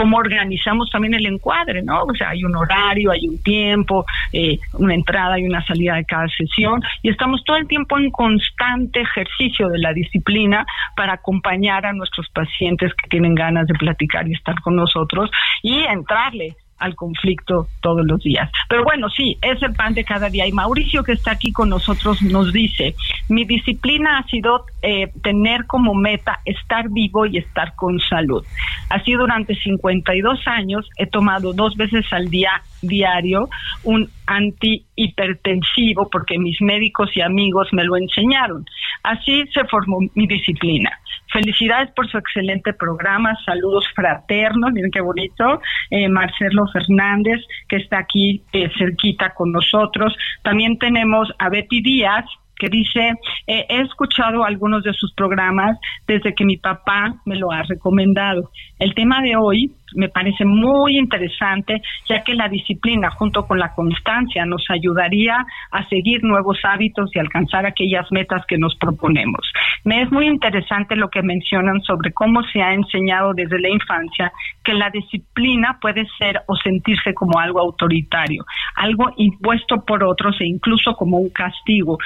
cómo 0.00 0.16
organizamos 0.16 0.88
también 0.88 1.12
el 1.12 1.26
encuadre, 1.26 1.82
¿no? 1.82 2.04
O 2.04 2.14
sea, 2.14 2.30
hay 2.30 2.42
un 2.42 2.56
horario, 2.56 3.10
hay 3.10 3.28
un 3.28 3.42
tiempo, 3.42 4.06
eh, 4.32 4.58
una 4.72 4.94
entrada 4.94 5.38
y 5.38 5.44
una 5.44 5.62
salida 5.66 5.96
de 5.96 6.06
cada 6.06 6.26
sesión 6.28 6.80
y 7.02 7.10
estamos 7.10 7.44
todo 7.44 7.58
el 7.58 7.68
tiempo 7.68 7.98
en 7.98 8.10
constante 8.10 9.02
ejercicio 9.02 9.68
de 9.68 9.78
la 9.78 9.92
disciplina 9.92 10.64
para 10.96 11.12
acompañar 11.14 11.84
a 11.84 11.92
nuestros 11.92 12.30
pacientes 12.30 12.94
que 12.94 13.10
tienen 13.10 13.34
ganas 13.34 13.66
de 13.66 13.74
platicar 13.74 14.26
y 14.26 14.32
estar 14.32 14.58
con 14.62 14.74
nosotros 14.74 15.30
y 15.62 15.80
entrarle 15.80 16.56
al 16.80 16.96
conflicto 16.96 17.68
todos 17.80 18.04
los 18.04 18.22
días. 18.22 18.50
Pero 18.68 18.82
bueno, 18.84 19.08
sí, 19.10 19.38
es 19.42 19.62
el 19.62 19.72
pan 19.74 19.94
de 19.94 20.04
cada 20.04 20.28
día. 20.28 20.46
Y 20.46 20.52
Mauricio, 20.52 21.04
que 21.04 21.12
está 21.12 21.32
aquí 21.32 21.52
con 21.52 21.68
nosotros, 21.68 22.20
nos 22.22 22.52
dice, 22.52 22.94
mi 23.28 23.44
disciplina 23.44 24.18
ha 24.18 24.24
sido 24.24 24.64
eh, 24.82 25.12
tener 25.22 25.66
como 25.66 25.94
meta 25.94 26.40
estar 26.44 26.88
vivo 26.88 27.26
y 27.26 27.38
estar 27.38 27.74
con 27.76 28.00
salud. 28.00 28.44
Así 28.88 29.12
durante 29.12 29.54
52 29.54 30.40
años 30.46 30.88
he 30.96 31.06
tomado 31.06 31.52
dos 31.52 31.76
veces 31.76 32.04
al 32.12 32.28
día 32.28 32.62
diario 32.82 33.48
un 33.84 34.08
antihipertensivo 34.26 36.08
porque 36.10 36.38
mis 36.38 36.60
médicos 36.60 37.10
y 37.14 37.20
amigos 37.20 37.68
me 37.72 37.84
lo 37.84 37.96
enseñaron. 37.96 38.64
Así 39.02 39.44
se 39.52 39.64
formó 39.64 39.98
mi 40.14 40.26
disciplina. 40.26 40.90
Felicidades 41.32 41.90
por 41.92 42.08
su 42.08 42.18
excelente 42.18 42.72
programa, 42.72 43.36
saludos 43.44 43.84
fraternos, 43.94 44.72
miren 44.72 44.90
qué 44.90 45.00
bonito, 45.00 45.60
eh, 45.90 46.08
Marcelo 46.08 46.66
Fernández, 46.72 47.40
que 47.68 47.76
está 47.76 47.98
aquí 47.98 48.42
eh, 48.52 48.68
cerquita 48.76 49.32
con 49.34 49.52
nosotros. 49.52 50.16
También 50.42 50.78
tenemos 50.78 51.32
a 51.38 51.48
Betty 51.48 51.82
Díaz, 51.82 52.24
que 52.60 52.68
dice, 52.68 53.14
he 53.46 53.80
escuchado 53.80 54.44
algunos 54.44 54.82
de 54.84 54.92
sus 54.92 55.12
programas 55.14 55.78
desde 56.06 56.34
que 56.34 56.44
mi 56.44 56.58
papá 56.58 57.14
me 57.24 57.36
lo 57.36 57.50
ha 57.50 57.62
recomendado. 57.62 58.50
El 58.78 58.94
tema 58.94 59.22
de 59.22 59.34
hoy 59.36 59.72
me 59.94 60.08
parece 60.08 60.44
muy 60.44 60.98
interesante, 60.98 61.80
ya 62.08 62.22
que 62.22 62.34
la 62.34 62.48
disciplina 62.48 63.10
junto 63.10 63.46
con 63.46 63.58
la 63.58 63.74
constancia 63.74 64.44
nos 64.44 64.64
ayudaría 64.70 65.36
a 65.70 65.88
seguir 65.88 66.22
nuevos 66.22 66.58
hábitos 66.64 67.10
y 67.14 67.18
alcanzar 67.18 67.66
aquellas 67.66 68.06
metas 68.10 68.44
que 68.46 68.58
nos 68.58 68.76
proponemos. 68.76 69.40
Me 69.84 70.02
es 70.02 70.12
muy 70.12 70.26
interesante 70.26 70.96
lo 70.96 71.08
que 71.08 71.22
mencionan 71.22 71.80
sobre 71.80 72.12
cómo 72.12 72.42
se 72.52 72.62
ha 72.62 72.74
enseñado 72.74 73.32
desde 73.34 73.60
la 73.60 73.70
infancia 73.70 74.32
que 74.62 74.74
la 74.74 74.90
disciplina 74.90 75.78
puede 75.80 76.06
ser 76.18 76.42
o 76.46 76.56
sentirse 76.56 77.14
como 77.14 77.38
algo 77.38 77.60
autoritario, 77.60 78.44
algo 78.76 79.10
impuesto 79.16 79.84
por 79.84 80.04
otros 80.04 80.36
e 80.40 80.46
incluso 80.46 80.94
como 80.94 81.18
un 81.18 81.30
castigo, 81.30 81.98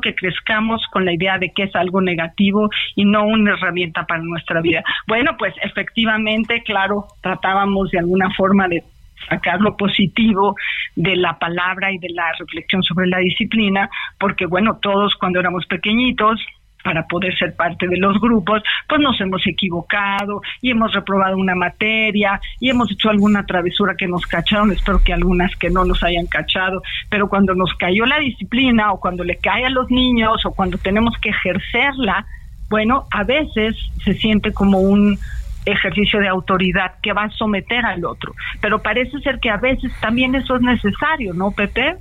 que 0.00 0.14
crezcamos 0.14 0.84
con 0.90 1.04
la 1.04 1.12
idea 1.12 1.38
de 1.38 1.50
que 1.50 1.64
es 1.64 1.74
algo 1.74 2.00
negativo 2.00 2.68
y 2.94 3.04
no 3.04 3.24
una 3.24 3.52
herramienta 3.52 4.04
para 4.04 4.22
nuestra 4.22 4.60
vida. 4.60 4.82
Bueno, 5.06 5.36
pues 5.38 5.54
efectivamente, 5.62 6.62
claro, 6.62 7.06
tratábamos 7.22 7.90
de 7.90 7.98
alguna 7.98 8.30
forma 8.30 8.68
de 8.68 8.82
sacar 9.28 9.60
lo 9.60 9.76
positivo 9.76 10.54
de 10.94 11.16
la 11.16 11.38
palabra 11.38 11.92
y 11.92 11.98
de 11.98 12.08
la 12.10 12.32
reflexión 12.38 12.82
sobre 12.82 13.06
la 13.08 13.18
disciplina, 13.18 13.88
porque 14.18 14.46
bueno, 14.46 14.78
todos 14.80 15.14
cuando 15.16 15.40
éramos 15.40 15.66
pequeñitos 15.66 16.40
para 16.86 17.04
poder 17.08 17.36
ser 17.36 17.56
parte 17.56 17.88
de 17.88 17.96
los 17.96 18.20
grupos, 18.20 18.62
pues 18.88 19.00
nos 19.00 19.20
hemos 19.20 19.44
equivocado 19.44 20.40
y 20.62 20.70
hemos 20.70 20.94
reprobado 20.94 21.36
una 21.36 21.56
materia 21.56 22.40
y 22.60 22.70
hemos 22.70 22.92
hecho 22.92 23.10
alguna 23.10 23.44
travesura 23.44 23.96
que 23.96 24.06
nos 24.06 24.24
cacharon, 24.24 24.70
espero 24.70 25.02
que 25.02 25.12
algunas 25.12 25.50
que 25.56 25.68
no 25.68 25.84
nos 25.84 26.04
hayan 26.04 26.26
cachado, 26.26 26.80
pero 27.10 27.28
cuando 27.28 27.56
nos 27.56 27.74
cayó 27.74 28.06
la 28.06 28.20
disciplina 28.20 28.92
o 28.92 29.00
cuando 29.00 29.24
le 29.24 29.36
cae 29.38 29.66
a 29.66 29.70
los 29.70 29.90
niños 29.90 30.46
o 30.46 30.52
cuando 30.52 30.78
tenemos 30.78 31.12
que 31.20 31.30
ejercerla, 31.30 32.24
bueno, 32.70 33.06
a 33.10 33.24
veces 33.24 33.74
se 34.04 34.14
siente 34.14 34.52
como 34.52 34.78
un 34.78 35.18
ejercicio 35.64 36.20
de 36.20 36.28
autoridad 36.28 37.00
que 37.02 37.12
va 37.12 37.24
a 37.24 37.30
someter 37.30 37.84
al 37.84 38.04
otro. 38.04 38.32
Pero 38.60 38.80
parece 38.80 39.18
ser 39.22 39.40
que 39.40 39.50
a 39.50 39.56
veces 39.56 39.90
también 40.00 40.36
eso 40.36 40.54
es 40.54 40.62
necesario, 40.62 41.34
¿no, 41.34 41.50
Pepe? 41.50 41.96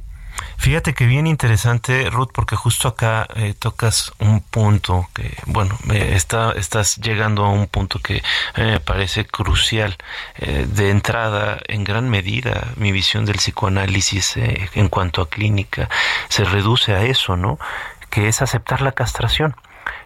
Fíjate 0.57 0.93
que 0.93 1.05
bien 1.05 1.27
interesante, 1.27 2.09
Ruth, 2.09 2.29
porque 2.33 2.55
justo 2.55 2.87
acá 2.87 3.27
eh, 3.35 3.53
tocas 3.57 4.13
un 4.19 4.41
punto 4.41 5.07
que, 5.13 5.35
bueno, 5.45 5.77
está, 5.93 6.53
estás 6.53 6.97
llegando 6.97 7.45
a 7.45 7.49
un 7.49 7.67
punto 7.67 7.99
que 7.99 8.23
me 8.57 8.79
parece 8.79 9.25
crucial. 9.25 9.95
Eh, 10.37 10.65
de 10.67 10.89
entrada, 10.89 11.59
en 11.67 11.83
gran 11.83 12.09
medida, 12.09 12.67
mi 12.77 12.91
visión 12.91 13.25
del 13.25 13.37
psicoanálisis 13.37 14.37
eh, 14.37 14.69
en 14.73 14.89
cuanto 14.89 15.21
a 15.21 15.29
clínica 15.29 15.89
se 16.29 16.43
reduce 16.45 16.93
a 16.93 17.03
eso, 17.03 17.37
¿no? 17.37 17.59
Que 18.09 18.27
es 18.27 18.41
aceptar 18.41 18.81
la 18.81 18.93
castración 18.93 19.55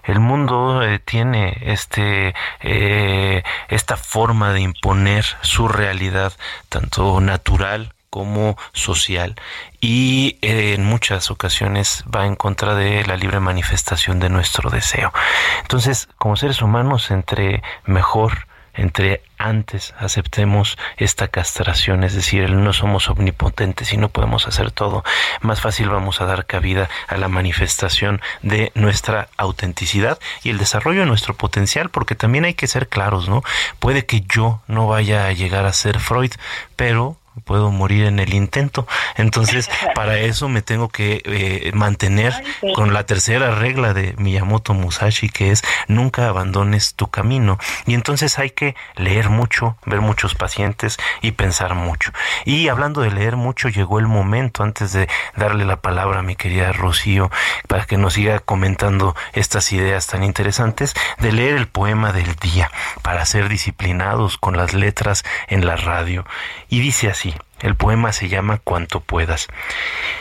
el 0.04 0.20
mundo 0.20 0.82
eh, 0.82 1.00
tiene 1.00 1.58
este 1.62 2.34
eh, 2.62 3.44
esta 3.68 3.98
forma 3.98 4.54
de 4.54 4.62
imponer 4.62 5.26
su 5.42 5.68
realidad 5.68 6.34
tanto 6.70 7.22
natural 7.22 7.94
como 8.10 8.58
social 8.74 9.36
y 9.82 10.38
eh, 10.42 10.74
en 10.74 10.86
muchas 10.86 11.32
ocasiones 11.32 12.04
va 12.14 12.26
en 12.26 12.36
contra 12.36 12.76
de 12.76 13.06
la 13.06 13.18
libre 13.18 13.40
manifestación 13.40 14.20
de 14.20 14.30
nuestro 14.30 14.70
deseo. 14.70 15.14
Entonces, 15.62 16.10
como 16.18 16.36
seres 16.36 16.62
humanos, 16.62 17.12
entre 17.12 17.62
mejor 17.86 18.50
entre 18.80 19.22
antes 19.38 19.94
aceptemos 20.00 20.78
esta 20.98 21.28
castración, 21.28 22.04
es 22.04 22.14
decir, 22.14 22.50
no 22.52 22.72
somos 22.72 23.10
omnipotentes 23.10 23.92
y 23.94 23.98
no 23.98 24.10
podemos 24.10 24.48
hacer 24.48 24.72
todo, 24.72 25.04
más 25.42 25.60
fácil 25.60 25.90
vamos 25.90 26.22
a 26.22 26.26
dar 26.26 26.46
cabida 26.46 26.90
a 27.08 27.18
la 27.18 27.28
manifestación 27.28 28.22
de 28.42 28.72
nuestra 28.76 29.28
autenticidad 29.38 30.18
y 30.44 30.50
el 30.50 30.58
desarrollo 30.58 31.02
de 31.02 31.08
nuestro 31.08 31.34
potencial, 31.36 31.90
porque 31.90 32.16
también 32.16 32.46
hay 32.46 32.54
que 32.54 32.68
ser 32.68 32.88
claros, 32.88 33.28
¿no? 33.28 33.44
Puede 33.80 34.06
que 34.06 34.22
yo 34.22 34.62
no 34.68 34.88
vaya 34.88 35.26
a 35.26 35.34
llegar 35.34 35.66
a 35.66 35.74
ser 35.74 36.00
Freud, 36.00 36.32
pero 36.78 37.18
puedo 37.46 37.72
morir 37.72 38.06
en 38.06 38.20
el 38.20 38.34
intento. 38.34 38.88
Entonces, 39.16 39.70
para 39.96 40.20
eso 40.20 40.50
me 40.50 40.62
tengo 40.62 40.90
que 40.90 41.22
eh, 41.26 41.72
mantener 41.74 42.34
con 42.76 42.94
la 42.94 43.06
tercera 43.06 43.56
regla 43.56 43.94
de 43.94 44.14
Miyamoto 44.18 44.74
Musashi, 44.74 45.30
que 45.30 45.52
es 45.52 45.64
nunca 45.88 46.28
abandones 46.28 46.96
tu 46.96 47.08
camino. 47.08 47.58
Y 47.86 47.94
entonces 47.94 48.40
hay 48.40 48.52
que 48.52 48.76
leer 48.96 49.30
mucho, 49.30 49.78
ver 49.86 50.02
muchos 50.02 50.36
pacientes 50.36 50.98
y 51.22 51.32
pensar 51.32 51.76
mucho. 51.76 52.12
Y 52.46 52.68
hablando 52.68 53.02
de 53.02 53.12
leer 53.12 53.36
mucho, 53.36 53.70
llegó 53.70 54.00
el 54.00 54.08
momento, 54.08 54.64
antes 54.64 54.94
de 54.94 55.08
darle 55.36 55.66
la 55.66 55.82
palabra 55.82 56.20
a 56.20 56.24
mi 56.24 56.36
querida 56.36 56.72
Rocío, 56.72 57.32
para 57.68 57.86
que 57.86 57.98
nos 57.98 58.14
siga 58.14 58.40
comentando 58.40 59.16
estas 59.34 59.72
ideas 59.72 60.08
tan 60.08 60.24
interesantes, 60.24 60.96
de 61.20 61.32
leer 61.32 61.56
el 61.56 61.68
poema 61.68 62.12
del 62.12 62.36
día, 62.36 62.72
para 63.02 63.26
ser 63.26 63.50
disciplinados 63.50 64.38
con 64.38 64.58
las 64.58 64.74
letras 64.74 65.24
en 65.48 65.66
la 65.66 65.76
radio. 65.76 66.26
Y 66.70 66.80
dice 66.80 67.10
así, 67.10 67.29
el 67.62 67.76
poema 67.76 68.14
se 68.14 68.30
llama 68.30 68.58
Cuanto 68.58 69.02
puedas. 69.02 69.48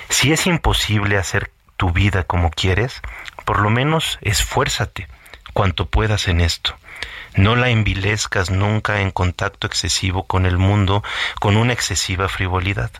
Si 0.09 0.33
es 0.33 0.47
imposible 0.47 1.19
hacer 1.19 1.51
tu 1.77 1.93
vida 1.93 2.25
como 2.25 2.51
quieres, 2.51 3.01
por 3.45 3.61
lo 3.61 3.71
menos 3.71 4.19
esfuérzate 4.21 5.09
cuanto 5.53 5.87
puedas 5.87 6.29
en 6.29 6.41
esto. 6.41 6.77
No 7.35 7.57
la 7.57 7.71
envilezcas 7.71 8.51
nunca 8.51 9.01
en 9.01 9.11
contacto 9.11 9.67
excesivo 9.67 10.25
con 10.25 10.47
el 10.47 10.59
mundo 10.59 11.03
con 11.41 11.57
una 11.57 11.73
excesiva 11.73 12.29
frivolidad. 12.29 12.91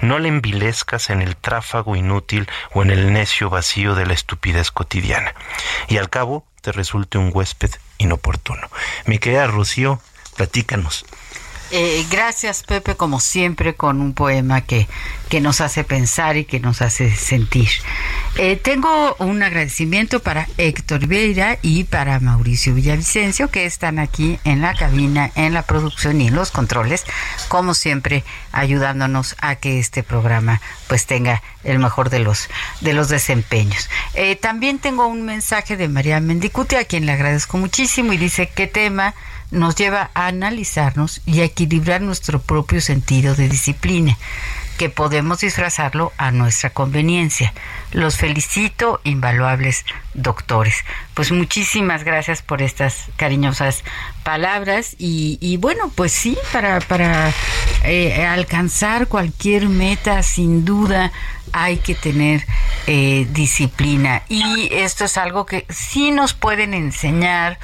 No 0.00 0.18
la 0.18 0.28
envilezcas 0.28 1.10
en 1.10 1.22
el 1.22 1.36
tráfago 1.36 1.96
inútil 1.96 2.48
o 2.72 2.82
en 2.82 2.90
el 2.90 3.12
necio 3.12 3.50
vacío 3.50 3.94
de 3.94 4.06
la 4.06 4.14
estupidez 4.14 4.70
cotidiana. 4.70 5.34
Y 5.88 5.98
al 5.98 6.08
cabo 6.08 6.46
te 6.62 6.72
resulte 6.72 7.18
un 7.18 7.30
huésped 7.32 7.70
inoportuno. 7.98 8.68
Mi 9.06 9.18
querida 9.18 9.46
Rocío, 9.46 10.00
platícanos. 10.36 11.04
Eh, 11.72 12.04
gracias, 12.10 12.64
Pepe, 12.64 12.96
como 12.96 13.20
siempre, 13.20 13.74
con 13.74 14.00
un 14.00 14.12
poema 14.12 14.60
que, 14.60 14.88
que 15.28 15.40
nos 15.40 15.60
hace 15.60 15.84
pensar 15.84 16.36
y 16.36 16.44
que 16.44 16.58
nos 16.58 16.82
hace 16.82 17.14
sentir. 17.14 17.68
Eh, 18.36 18.56
tengo 18.56 19.14
un 19.20 19.42
agradecimiento 19.42 20.20
para 20.20 20.48
Héctor 20.56 21.06
Vieira 21.06 21.58
y 21.62 21.84
para 21.84 22.18
Mauricio 22.18 22.74
Villavicencio, 22.74 23.50
que 23.50 23.66
están 23.66 24.00
aquí 24.00 24.40
en 24.44 24.62
la 24.62 24.74
cabina, 24.74 25.30
en 25.36 25.54
la 25.54 25.62
producción 25.62 26.20
y 26.20 26.28
en 26.28 26.34
los 26.34 26.50
controles, 26.50 27.04
como 27.48 27.74
siempre, 27.74 28.24
ayudándonos 28.50 29.36
a 29.40 29.54
que 29.54 29.78
este 29.78 30.02
programa 30.02 30.60
pues 30.88 31.06
tenga 31.06 31.40
el 31.62 31.78
mejor 31.78 32.10
de 32.10 32.18
los, 32.18 32.48
de 32.80 32.94
los 32.94 33.08
desempeños. 33.08 33.88
Eh, 34.14 34.34
también 34.34 34.80
tengo 34.80 35.06
un 35.06 35.22
mensaje 35.22 35.76
de 35.76 35.88
María 35.88 36.18
Mendicuti, 36.20 36.74
a 36.74 36.84
quien 36.84 37.06
le 37.06 37.12
agradezco 37.12 37.58
muchísimo, 37.58 38.12
y 38.12 38.16
dice, 38.16 38.48
¿qué 38.48 38.66
tema? 38.66 39.14
Nos 39.50 39.74
lleva 39.74 40.10
a 40.14 40.26
analizarnos 40.26 41.20
y 41.26 41.40
a 41.40 41.44
equilibrar 41.44 42.00
nuestro 42.00 42.40
propio 42.40 42.80
sentido 42.80 43.34
de 43.34 43.48
disciplina, 43.48 44.16
que 44.78 44.88
podemos 44.88 45.40
disfrazarlo 45.40 46.12
a 46.16 46.30
nuestra 46.30 46.70
conveniencia. 46.70 47.52
Los 47.92 48.16
felicito, 48.16 49.00
invaluables 49.04 49.84
doctores. 50.14 50.84
Pues 51.14 51.32
muchísimas 51.32 52.04
gracias 52.04 52.42
por 52.42 52.62
estas 52.62 53.04
cariñosas 53.16 53.84
palabras 54.22 54.94
y, 54.98 55.56
bueno, 55.58 55.90
pues 55.94 56.12
sí, 56.12 56.38
para, 56.52 56.80
para 56.80 57.32
eh, 57.84 58.24
alcanzar 58.24 59.06
cualquier 59.06 59.68
meta, 59.68 60.22
sin 60.22 60.64
duda, 60.64 61.12
hay 61.52 61.78
que 61.78 61.94
tener 61.94 62.46
eh, 62.86 63.26
disciplina. 63.32 64.22
Y 64.28 64.68
esto 64.72 65.04
es 65.04 65.18
algo 65.18 65.44
que 65.46 65.66
sí 65.68 66.10
nos 66.10 66.32
pueden 66.34 66.74
enseñar 66.74 67.58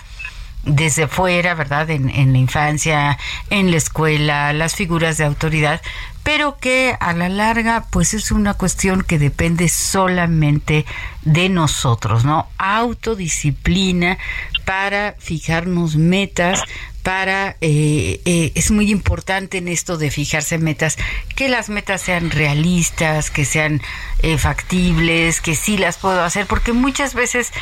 desde 0.66 1.06
fuera, 1.08 1.54
¿verdad? 1.54 1.88
En, 1.90 2.10
en, 2.10 2.32
la 2.32 2.38
infancia, 2.38 3.18
en 3.50 3.70
la 3.70 3.76
escuela, 3.76 4.52
las 4.52 4.74
figuras 4.74 5.16
de 5.16 5.24
autoridad, 5.24 5.80
pero 6.22 6.58
que 6.58 6.96
a 6.98 7.12
la 7.12 7.28
larga 7.28 7.86
pues 7.90 8.12
es 8.12 8.32
una 8.32 8.54
cuestión 8.54 9.02
que 9.02 9.18
depende 9.18 9.68
solamente 9.68 10.84
de 11.22 11.48
nosotros, 11.48 12.24
¿no? 12.24 12.48
Autodisciplina 12.58 14.18
para 14.64 15.14
fijarnos 15.20 15.94
metas, 15.94 16.60
para, 17.04 17.56
eh, 17.60 18.20
eh, 18.24 18.50
es 18.56 18.72
muy 18.72 18.90
importante 18.90 19.58
en 19.58 19.68
esto 19.68 19.96
de 19.96 20.10
fijarse 20.10 20.58
metas, 20.58 20.98
que 21.36 21.48
las 21.48 21.68
metas 21.68 22.00
sean 22.00 22.32
realistas, 22.32 23.30
que 23.30 23.44
sean 23.44 23.80
eh, 24.22 24.36
factibles, 24.38 25.40
que 25.40 25.54
sí 25.54 25.78
las 25.78 25.98
puedo 25.98 26.20
hacer, 26.24 26.46
porque 26.46 26.72
muchas 26.72 27.14
veces 27.14 27.52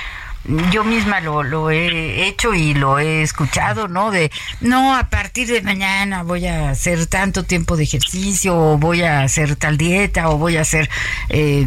yo 0.71 0.85
misma 0.85 1.21
lo, 1.21 1.43
lo 1.43 1.71
he 1.71 2.27
hecho 2.27 2.55
y 2.55 2.75
lo 2.75 2.99
he 2.99 3.23
escuchado, 3.23 3.89
¿no? 3.89 4.11
De, 4.11 4.31
no, 4.61 4.95
a 4.95 5.09
partir 5.09 5.49
de 5.49 5.63
mañana 5.63 6.23
voy 6.23 6.47
a 6.47 6.71
hacer 6.71 7.07
tanto 7.07 7.45
tiempo 7.45 7.77
de 7.77 7.85
ejercicio, 7.85 8.57
o 8.57 8.79
voy 8.79 9.03
a 9.03 9.23
hacer 9.23 9.57
tal 9.57 9.79
dieta, 9.79 10.29
o 10.29 10.39
voy 10.39 10.57
a 10.57 10.63
hacer 10.63 10.91
eh, 11.31 11.67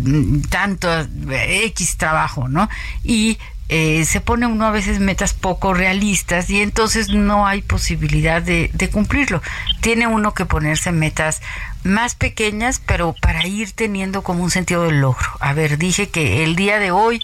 tanto 0.50 0.90
X 1.30 1.98
trabajo, 1.98 2.48
¿no? 2.48 2.70
Y 3.04 3.40
eh, 3.70 4.06
se 4.06 4.22
pone 4.22 4.46
uno 4.46 4.66
a 4.66 4.72
veces 4.72 5.00
metas 5.00 5.34
poco 5.34 5.74
realistas 5.74 6.50
y 6.50 6.62
entonces 6.62 7.10
no 7.10 7.46
hay 7.48 7.62
posibilidad 7.62 8.42
de, 8.42 8.70
de 8.74 8.90
cumplirlo. 8.90 9.42
Tiene 9.82 10.08
uno 10.08 10.34
que 10.34 10.46
ponerse 10.46 10.92
metas 10.92 11.42
más 11.84 12.16
pequeñas, 12.16 12.80
pero 12.86 13.14
para 13.22 13.46
ir 13.48 13.72
teniendo 13.72 14.22
como 14.22 14.44
un 14.44 14.52
sentido 14.52 14.84
del 14.84 15.02
logro. 15.02 15.28
A 15.40 15.54
ver, 15.54 15.78
dije 15.78 16.10
que 16.10 16.44
el 16.44 16.56
día 16.56 16.80
de 16.80 16.92
hoy 16.92 17.22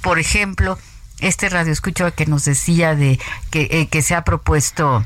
por 0.00 0.18
ejemplo, 0.18 0.78
este 1.20 1.48
radio 1.48 1.72
escucho 1.72 2.12
que 2.14 2.26
nos 2.26 2.44
decía 2.44 2.94
de 2.94 3.18
que, 3.50 3.68
eh, 3.70 3.88
que 3.88 4.02
se 4.02 4.14
ha 4.14 4.22
propuesto 4.22 5.04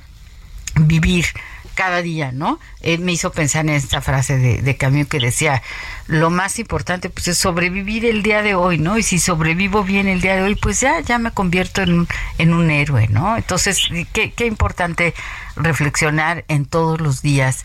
vivir 0.75 1.27
cada 1.75 2.03
día, 2.03 2.33
¿no? 2.33 2.61
Él 2.81 3.01
me 3.01 3.13
hizo 3.13 3.33
pensar 3.33 3.65
en 3.65 3.71
esta 3.71 4.01
frase 4.01 4.39
de, 4.39 4.63
de 4.63 4.77
que 4.77 5.19
decía, 5.19 5.63
lo 6.07 6.31
más 6.31 6.59
importante 6.59 7.09
pues 7.09 7.29
es 7.29 7.39
sobrevivir 7.39 8.05
el 8.05 8.23
día 8.23 8.43
de 8.43 8.55
hoy, 8.55 8.79
¿no? 8.79 8.99
Y 8.99 9.03
si 9.03 9.19
sobrevivo 9.19 9.83
bien 9.83 10.09
el 10.09 10.21
día 10.21 10.37
de 10.37 10.43
hoy, 10.43 10.55
pues 10.55 10.81
ya, 10.81 11.01
ya 11.01 11.19
me 11.19 11.31
convierto 11.31 11.83
en, 11.83 12.07
en 12.39 12.55
un 12.55 12.71
héroe, 12.71 13.09
¿no? 13.09 13.37
Entonces, 13.37 13.81
qué, 14.13 14.33
qué 14.33 14.47
importante 14.47 15.15
reflexionar 15.57 16.45
en 16.49 16.67
todos 16.67 17.01
los 17.01 17.23
días, 17.23 17.65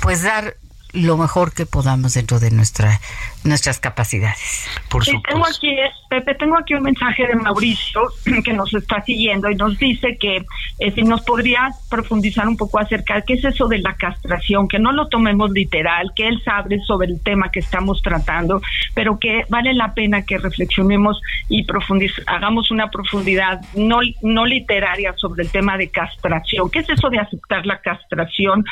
pues 0.00 0.22
dar 0.22 0.56
lo 0.96 1.16
mejor 1.16 1.52
que 1.52 1.66
podamos 1.66 2.14
dentro 2.14 2.40
de 2.40 2.50
nuestra 2.50 3.00
nuestras 3.44 3.78
capacidades. 3.78 4.66
Por 4.88 5.04
supuesto. 5.04 5.28
tengo 5.28 5.46
aquí, 5.46 5.76
Pepe, 6.10 6.34
tengo 6.34 6.58
aquí 6.58 6.74
un 6.74 6.82
mensaje 6.82 7.26
de 7.26 7.36
Mauricio 7.36 8.02
que 8.44 8.52
nos 8.52 8.74
está 8.74 9.02
siguiendo 9.02 9.48
y 9.48 9.54
nos 9.54 9.78
dice 9.78 10.16
que 10.18 10.44
eh, 10.78 10.90
si 10.92 11.02
nos 11.02 11.22
podría 11.22 11.70
profundizar 11.88 12.48
un 12.48 12.56
poco 12.56 12.80
acerca 12.80 13.16
de 13.16 13.22
qué 13.22 13.34
es 13.34 13.44
eso 13.44 13.68
de 13.68 13.78
la 13.78 13.94
castración, 13.94 14.68
que 14.68 14.78
no 14.78 14.92
lo 14.92 15.08
tomemos 15.08 15.50
literal, 15.50 16.12
que 16.16 16.26
él 16.26 16.42
sabe 16.44 16.80
sobre 16.80 17.08
el 17.08 17.22
tema 17.22 17.50
que 17.50 17.60
estamos 17.60 18.02
tratando, 18.02 18.60
pero 18.94 19.18
que 19.18 19.44
vale 19.48 19.72
la 19.74 19.94
pena 19.94 20.22
que 20.22 20.38
reflexionemos 20.38 21.20
y 21.48 21.64
profundiz 21.64 22.12
hagamos 22.26 22.70
una 22.70 22.90
profundidad 22.90 23.60
no, 23.74 24.00
no 24.22 24.46
literaria 24.46 25.14
sobre 25.16 25.44
el 25.44 25.50
tema 25.50 25.76
de 25.76 25.88
castración. 25.90 26.70
¿Qué 26.70 26.80
es 26.80 26.88
eso 26.88 27.10
de 27.10 27.18
aceptar 27.18 27.64
la 27.66 27.80
castración 27.80 28.64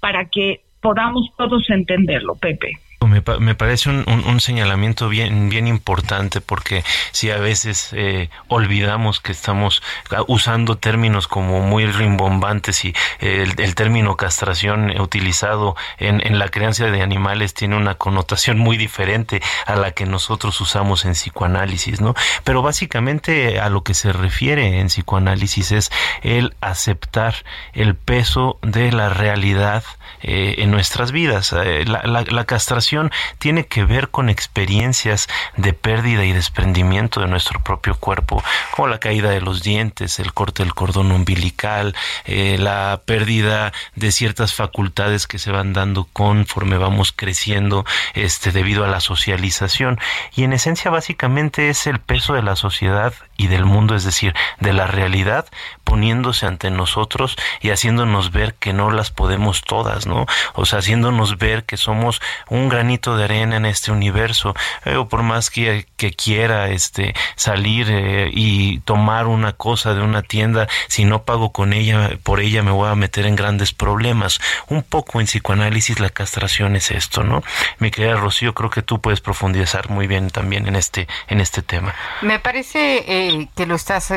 para 0.00 0.26
que 0.26 0.62
podamos 0.82 1.30
todos 1.38 1.70
entenderlo, 1.70 2.34
Pepe. 2.34 2.72
Me, 3.12 3.22
me 3.40 3.54
parece 3.54 3.90
un, 3.90 4.04
un, 4.08 4.40
señalamiento 4.40 5.08
bien, 5.10 5.50
bien 5.50 5.68
importante 5.68 6.40
porque 6.40 6.82
si 7.10 7.30
a 7.30 7.36
veces 7.36 7.90
eh, 7.92 8.30
olvidamos 8.48 9.20
que 9.20 9.32
estamos 9.32 9.82
usando 10.28 10.78
términos 10.78 11.28
como 11.28 11.60
muy 11.60 11.84
rimbombantes 11.84 12.86
y 12.86 12.94
el, 13.20 13.52
el 13.60 13.74
término 13.74 14.16
castración 14.16 14.98
utilizado 14.98 15.76
en, 15.98 16.26
en, 16.26 16.38
la 16.38 16.48
crianza 16.48 16.86
de 16.86 17.02
animales 17.02 17.52
tiene 17.52 17.76
una 17.76 17.96
connotación 17.96 18.58
muy 18.58 18.78
diferente 18.78 19.42
a 19.66 19.76
la 19.76 19.90
que 19.90 20.06
nosotros 20.06 20.58
usamos 20.60 21.04
en 21.04 21.12
psicoanálisis, 21.12 22.00
¿no? 22.00 22.14
Pero 22.44 22.62
básicamente 22.62 23.60
a 23.60 23.68
lo 23.68 23.82
que 23.82 23.92
se 23.92 24.12
refiere 24.12 24.80
en 24.80 24.86
psicoanálisis 24.86 25.72
es 25.72 25.90
el 26.22 26.54
aceptar 26.62 27.34
el 27.74 27.94
peso 27.94 28.58
de 28.62 28.90
la 28.90 29.10
realidad 29.10 29.84
eh, 30.22 30.54
en 30.58 30.70
nuestras 30.70 31.12
vidas. 31.12 31.52
Eh, 31.52 31.84
la, 31.84 32.02
la 32.06 32.44
castración 32.44 33.01
tiene 33.38 33.66
que 33.66 33.84
ver 33.84 34.10
con 34.10 34.28
experiencias 34.28 35.28
de 35.56 35.72
pérdida 35.72 36.24
y 36.24 36.32
desprendimiento 36.32 37.20
de 37.20 37.28
nuestro 37.28 37.62
propio 37.62 37.96
cuerpo, 37.96 38.42
como 38.72 38.88
la 38.88 38.98
caída 38.98 39.30
de 39.30 39.40
los 39.40 39.62
dientes, 39.62 40.18
el 40.18 40.32
corte 40.32 40.62
del 40.62 40.74
cordón 40.74 41.12
umbilical, 41.12 41.94
eh, 42.24 42.56
la 42.58 43.00
pérdida 43.04 43.72
de 43.94 44.12
ciertas 44.12 44.54
facultades 44.54 45.26
que 45.26 45.38
se 45.38 45.50
van 45.50 45.72
dando 45.72 46.04
conforme 46.12 46.78
vamos 46.78 47.12
creciendo 47.12 47.84
este 48.14 48.52
debido 48.52 48.84
a 48.84 48.88
la 48.88 49.00
socialización 49.00 49.98
y 50.34 50.44
en 50.44 50.52
esencia 50.52 50.90
básicamente 50.90 51.68
es 51.68 51.86
el 51.86 51.98
peso 51.98 52.34
de 52.34 52.42
la 52.42 52.56
sociedad 52.56 53.14
y 53.36 53.48
del 53.48 53.64
mundo, 53.64 53.94
es 53.94 54.04
decir, 54.04 54.34
de 54.60 54.72
la 54.72 54.86
realidad 54.86 55.46
poniéndose 55.84 56.46
ante 56.46 56.70
nosotros 56.70 57.36
y 57.60 57.70
haciéndonos 57.70 58.30
ver 58.30 58.54
que 58.54 58.72
no 58.72 58.90
las 58.90 59.10
podemos 59.10 59.62
todas, 59.62 60.06
¿no? 60.06 60.26
O 60.54 60.64
sea, 60.64 60.78
haciéndonos 60.78 61.38
ver 61.38 61.64
que 61.64 61.76
somos 61.76 62.20
un 62.48 62.68
gran 62.68 62.90
de 63.00 63.24
arena 63.24 63.56
en 63.56 63.66
este 63.66 63.90
universo, 63.90 64.54
eh, 64.84 64.96
o 64.96 65.08
por 65.08 65.22
más 65.22 65.50
que, 65.50 65.86
que, 65.96 66.12
quiera 66.12 66.68
este 66.68 67.14
salir 67.36 67.88
eh, 67.90 68.30
y 68.32 68.80
tomar 68.80 69.26
una 69.26 69.52
cosa 69.54 69.94
de 69.94 70.02
una 70.02 70.22
tienda, 70.22 70.68
si 70.88 71.04
no 71.04 71.24
pago 71.24 71.52
con 71.52 71.72
ella, 71.72 72.10
por 72.22 72.40
ella 72.40 72.62
me 72.62 72.70
voy 72.70 72.88
a 72.90 72.94
meter 72.94 73.26
en 73.26 73.34
grandes 73.34 73.72
problemas. 73.72 74.40
Un 74.68 74.82
poco 74.82 75.20
en 75.20 75.26
psicoanálisis 75.26 76.00
la 76.00 76.10
castración 76.10 76.76
es 76.76 76.90
esto, 76.90 77.24
¿no? 77.24 77.42
Mi 77.78 77.90
querida 77.90 78.16
Rocío, 78.16 78.54
creo 78.54 78.70
que 78.70 78.82
tú 78.82 79.00
puedes 79.00 79.20
profundizar 79.20 79.90
muy 79.90 80.06
bien 80.06 80.30
también 80.30 80.68
en 80.68 80.76
este, 80.76 81.08
en 81.28 81.40
este 81.40 81.62
tema. 81.62 81.94
Me 82.20 82.38
parece 82.38 83.04
eh, 83.06 83.48
que 83.56 83.66
lo 83.66 83.74
estás 83.74 84.12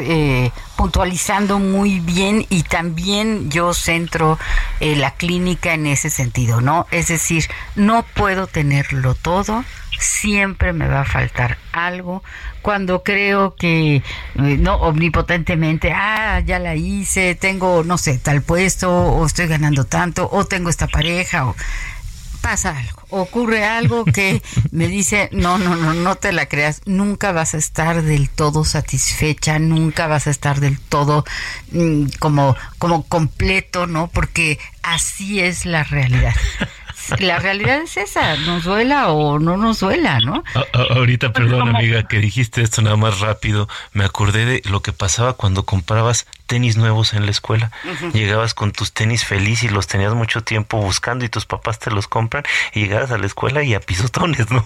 puntualizando 0.75 1.59
muy 1.59 1.99
bien 1.99 2.45
y 2.49 2.63
también 2.63 3.49
yo 3.49 3.73
centro 3.73 4.37
la 4.79 5.11
clínica 5.11 5.73
en 5.73 5.87
ese 5.87 6.09
sentido, 6.09 6.61
¿no? 6.61 6.87
Es 6.91 7.07
decir, 7.07 7.45
no 7.75 8.03
puedo 8.03 8.47
tenerlo 8.55 9.15
todo, 9.15 9.65
siempre 9.99 10.71
me 10.71 10.87
va 10.87 11.01
a 11.01 11.05
faltar 11.05 11.57
algo. 11.73 12.23
Cuando 12.61 13.03
creo 13.03 13.53
que, 13.55 13.97
eh, 13.97 14.01
no, 14.35 14.75
omnipotentemente, 14.75 15.91
ah, 15.91 16.39
ya 16.39 16.57
la 16.57 16.75
hice, 16.75 17.35
tengo, 17.35 17.83
no 17.83 17.97
sé, 17.97 18.17
tal 18.17 18.43
puesto, 18.43 18.89
o 18.89 19.25
estoy 19.25 19.47
ganando 19.47 19.83
tanto, 19.83 20.29
o 20.31 20.45
tengo 20.45 20.69
esta 20.69 20.87
pareja, 20.87 21.47
o 21.47 21.55
pasa 22.41 22.77
algo, 22.77 23.03
ocurre 23.09 23.65
algo 23.65 24.05
que 24.05 24.41
me 24.71 24.87
dice, 24.87 25.27
no, 25.33 25.57
no, 25.57 25.75
no, 25.75 25.93
no 25.93 26.15
te 26.15 26.31
la 26.31 26.45
creas, 26.45 26.81
nunca 26.85 27.33
vas 27.33 27.55
a 27.55 27.57
estar 27.57 28.03
del 28.03 28.29
todo 28.29 28.63
satisfecha, 28.63 29.59
nunca 29.59 30.07
vas 30.07 30.27
a 30.27 30.29
estar 30.29 30.61
del 30.61 30.79
todo 30.79 31.25
mm, 31.73 32.05
como, 32.19 32.55
como 32.77 33.03
completo, 33.03 33.85
¿no? 33.85 34.07
Porque 34.07 34.59
así 34.81 35.41
es 35.41 35.65
la 35.65 35.83
realidad 35.83 36.35
la 37.19 37.39
realidad 37.39 37.81
es 37.81 37.97
esa, 37.97 38.35
nos 38.37 38.63
duela 38.63 39.11
o 39.11 39.39
no 39.39 39.57
nos 39.57 39.79
duela, 39.79 40.19
¿no? 40.19 40.43
ahorita, 40.73 41.31
perdón 41.33 41.75
amiga, 41.75 42.03
que 42.03 42.19
dijiste 42.19 42.61
esto 42.61 42.81
nada 42.81 42.97
más 42.97 43.19
rápido, 43.19 43.67
me 43.93 44.05
acordé 44.05 44.45
de 44.45 44.61
lo 44.69 44.81
que 44.81 44.91
pasaba 44.91 45.33
cuando 45.33 45.65
comprabas 45.65 46.27
tenis 46.47 46.77
nuevos 46.77 47.13
en 47.13 47.25
la 47.25 47.31
escuela. 47.31 47.71
Llegabas 48.13 48.53
con 48.53 48.71
tus 48.71 48.93
tenis 48.93 49.25
feliz 49.25 49.63
y 49.63 49.69
los 49.69 49.87
tenías 49.87 50.13
mucho 50.13 50.41
tiempo 50.41 50.77
buscando 50.77 51.25
y 51.25 51.29
tus 51.29 51.45
papás 51.45 51.79
te 51.79 51.91
los 51.91 52.07
compran 52.07 52.43
y 52.73 52.81
llegabas 52.81 53.11
a 53.11 53.17
la 53.17 53.25
escuela 53.25 53.63
y 53.63 53.73
a 53.73 53.79
pisotones, 53.79 54.49
¿no? 54.51 54.63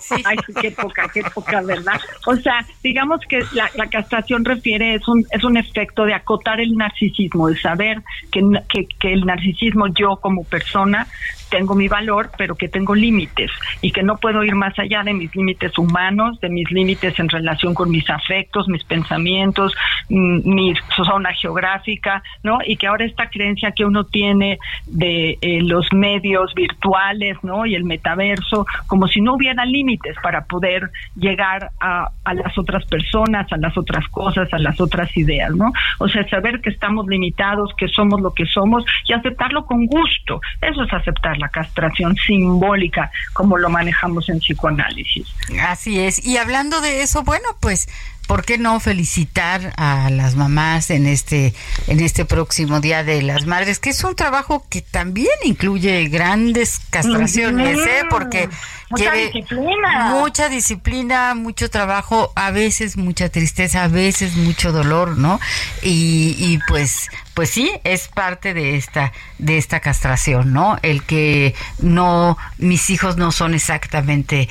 Sí. 0.00 0.22
Ay, 0.24 0.36
qué 0.60 0.70
poca, 0.70 1.08
qué 1.12 1.22
poca, 1.22 1.60
¿verdad? 1.62 2.00
O 2.26 2.36
sea, 2.36 2.64
digamos 2.82 3.20
que 3.28 3.44
la, 3.52 3.70
la, 3.74 3.86
castración 3.88 4.44
refiere, 4.44 4.94
es 4.94 5.06
un, 5.06 5.24
es 5.30 5.44
un 5.44 5.56
efecto 5.56 6.04
de 6.04 6.14
acotar 6.14 6.60
el 6.60 6.76
narcisismo, 6.76 7.48
de 7.48 7.58
saber 7.58 8.02
que, 8.30 8.42
que, 8.68 8.86
que 8.98 9.12
el 9.12 9.24
narcisismo 9.26 9.88
yo 9.88 10.16
como 10.16 10.44
persona 10.44 11.06
tengo 11.52 11.74
mi 11.74 11.86
valor, 11.86 12.30
pero 12.38 12.54
que 12.54 12.66
tengo 12.66 12.94
límites 12.94 13.50
y 13.82 13.92
que 13.92 14.02
no 14.02 14.16
puedo 14.16 14.42
ir 14.42 14.54
más 14.54 14.76
allá 14.78 15.02
de 15.02 15.12
mis 15.12 15.36
límites 15.36 15.76
humanos, 15.76 16.40
de 16.40 16.48
mis 16.48 16.70
límites 16.70 17.18
en 17.18 17.28
relación 17.28 17.74
con 17.74 17.90
mis 17.90 18.08
afectos, 18.08 18.68
mis 18.68 18.82
pensamientos, 18.84 19.74
mi 20.08 20.72
zona 20.96 21.34
geográfica, 21.34 22.22
¿no? 22.42 22.58
Y 22.66 22.76
que 22.76 22.86
ahora 22.86 23.04
esta 23.04 23.28
creencia 23.28 23.72
que 23.72 23.84
uno 23.84 24.04
tiene 24.04 24.58
de 24.86 25.36
eh, 25.42 25.60
los 25.62 25.92
medios 25.92 26.54
virtuales, 26.54 27.36
¿no? 27.42 27.66
Y 27.66 27.74
el 27.74 27.84
metaverso, 27.84 28.64
como 28.86 29.06
si 29.06 29.20
no 29.20 29.34
hubiera 29.34 29.66
límites 29.66 30.16
para 30.22 30.46
poder 30.46 30.90
llegar 31.16 31.70
a, 31.80 32.10
las 32.32 32.56
otras 32.56 32.86
personas, 32.86 33.52
a 33.52 33.58
las 33.58 33.76
otras 33.76 34.08
cosas, 34.08 34.50
a 34.54 34.58
las 34.58 34.80
otras 34.80 35.14
ideas, 35.18 35.54
¿no? 35.54 35.70
O 35.98 36.08
sea, 36.08 36.26
saber 36.30 36.62
que 36.62 36.70
estamos 36.70 37.06
limitados, 37.08 37.74
que 37.76 37.88
somos 37.88 38.22
lo 38.22 38.32
que 38.32 38.46
somos 38.46 38.86
y 39.06 39.12
aceptarlo 39.12 39.66
con 39.66 39.84
gusto. 39.84 40.40
Eso 40.62 40.84
es 40.84 40.92
aceptar 40.94 41.41
la 41.42 41.48
castración 41.48 42.16
simbólica 42.16 43.10
como 43.32 43.58
lo 43.58 43.68
manejamos 43.68 44.28
en 44.28 44.38
psicoanálisis. 44.38 45.26
Así 45.68 46.00
es. 46.00 46.24
Y 46.24 46.36
hablando 46.36 46.80
de 46.80 47.02
eso, 47.02 47.22
bueno, 47.24 47.48
pues 47.60 47.88
¿por 48.26 48.44
qué 48.44 48.58
no 48.58 48.80
felicitar 48.80 49.72
a 49.76 50.10
las 50.10 50.34
mamás 50.34 50.90
en 50.90 51.06
este, 51.06 51.54
en 51.86 52.00
este 52.00 52.24
próximo 52.24 52.80
Día 52.80 53.04
de 53.04 53.22
las 53.22 53.46
Madres? 53.46 53.78
Que 53.78 53.90
es 53.90 54.02
un 54.04 54.14
trabajo 54.14 54.64
que 54.68 54.80
también 54.80 55.28
incluye 55.44 56.08
grandes 56.08 56.80
castraciones, 56.90 57.78
¿eh? 57.78 58.02
Porque 58.10 58.48
mucha 58.90 59.12
disciplina. 59.12 60.08
Mucha 60.10 60.48
disciplina, 60.48 61.34
mucho 61.34 61.70
trabajo, 61.70 62.32
a 62.36 62.50
veces 62.50 62.96
mucha 62.96 63.28
tristeza, 63.28 63.84
a 63.84 63.88
veces 63.88 64.36
mucho 64.36 64.72
dolor, 64.72 65.18
¿no? 65.18 65.40
Y, 65.82 66.36
y 66.38 66.58
pues 66.68 67.08
pues 67.34 67.50
sí, 67.50 67.70
es 67.84 68.08
parte 68.08 68.52
de 68.52 68.76
esta, 68.76 69.12
de 69.38 69.56
esta 69.56 69.80
castración, 69.80 70.52
¿no? 70.52 70.78
El 70.82 71.02
que 71.02 71.54
no, 71.78 72.36
mis 72.58 72.90
hijos 72.90 73.16
no 73.16 73.32
son 73.32 73.54
exactamente 73.54 74.48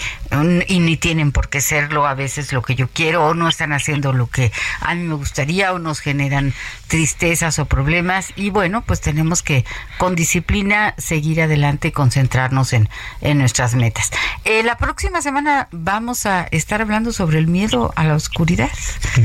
y 0.67 0.80
ni 0.80 0.97
tienen 0.97 1.32
por 1.32 1.49
qué 1.49 1.61
serlo 1.61 2.07
a 2.07 2.15
veces 2.15 2.53
lo 2.53 2.63
que 2.63 2.76
yo 2.76 2.88
quiero 2.88 3.28
o 3.28 3.34
no 3.34 3.49
están 3.62 3.74
haciendo 3.74 4.12
lo 4.12 4.26
que 4.26 4.51
a 4.80 4.95
mí 4.95 5.03
me 5.03 5.14
gustaría 5.14 5.72
o 5.72 5.78
nos 5.78 5.99
generan 5.99 6.51
tristezas 6.88 7.59
o 7.59 7.66
problemas 7.66 8.34
y 8.36 8.49
bueno, 8.49 8.82
pues 8.82 9.01
tenemos 9.01 9.43
que 9.43 9.66
con 9.99 10.16
disciplina 10.16 10.95
seguir 10.97 11.43
adelante 11.43 11.89
y 11.89 11.91
concentrarnos 11.91 12.74
en, 12.74 12.89
en 13.22 13.38
nuestras 13.38 13.76
metas. 13.76 14.09
Eh, 14.45 14.64
la 14.64 14.78
próxima 14.78 15.22
semana 15.22 15.68
vamos 15.72 16.26
a 16.26 16.47
estar 16.49 16.82
hablando 16.82 17.14
sobre 17.14 17.38
el 17.38 17.45
miedo 17.45 17.93
a 17.95 18.03
la 18.03 18.16
oscuridad. 18.16 18.72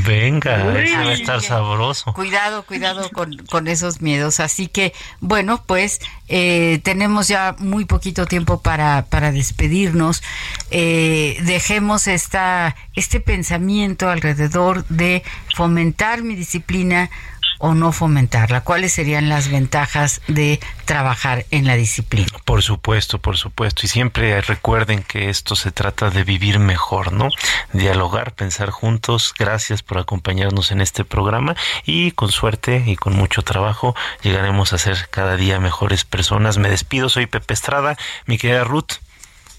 Venga, 0.06 0.56
eso 0.82 0.96
va 0.96 1.08
a 1.08 1.12
estar 1.14 1.40
sabroso. 1.40 2.12
Cuidado, 2.12 2.66
cuidado 2.66 3.08
con, 3.10 3.38
con 3.46 3.68
esos 3.68 4.02
miedos. 4.02 4.38
Así 4.38 4.66
que, 4.68 4.92
bueno, 5.20 5.62
pues 5.64 5.98
eh, 6.28 6.80
tenemos 6.82 7.28
ya 7.28 7.56
muy 7.58 7.86
poquito 7.86 8.26
tiempo 8.26 8.60
para, 8.60 9.06
para 9.08 9.32
despedirnos. 9.32 10.22
Eh, 10.70 11.38
dejemos 11.42 12.06
esta, 12.06 12.76
este 12.94 13.20
pensamiento 13.20 14.10
alrededor 14.26 14.84
de 14.88 15.22
fomentar 15.54 16.22
mi 16.22 16.34
disciplina 16.34 17.10
o 17.58 17.74
no 17.74 17.92
fomentarla? 17.92 18.62
¿Cuáles 18.62 18.92
serían 18.92 19.28
las 19.28 19.48
ventajas 19.48 20.20
de 20.28 20.60
trabajar 20.84 21.46
en 21.50 21.66
la 21.66 21.76
disciplina? 21.76 22.28
Por 22.44 22.62
supuesto, 22.62 23.18
por 23.18 23.36
supuesto. 23.36 23.82
Y 23.84 23.88
siempre 23.88 24.40
recuerden 24.40 25.02
que 25.02 25.30
esto 25.30 25.56
se 25.56 25.70
trata 25.70 26.10
de 26.10 26.24
vivir 26.24 26.58
mejor, 26.58 27.12
¿no? 27.12 27.28
Dialogar, 27.72 28.32
pensar 28.32 28.70
juntos. 28.70 29.34
Gracias 29.38 29.82
por 29.82 29.98
acompañarnos 29.98 30.70
en 30.70 30.80
este 30.80 31.04
programa 31.04 31.56
y 31.84 32.12
con 32.12 32.30
suerte 32.30 32.82
y 32.86 32.96
con 32.96 33.14
mucho 33.14 33.42
trabajo 33.42 33.94
llegaremos 34.22 34.72
a 34.72 34.78
ser 34.78 35.08
cada 35.10 35.36
día 35.36 35.60
mejores 35.60 36.04
personas. 36.04 36.58
Me 36.58 36.68
despido, 36.68 37.08
soy 37.08 37.26
Pepe 37.26 37.54
Estrada, 37.54 37.96
mi 38.26 38.38
querida 38.38 38.64
Ruth. 38.64 39.05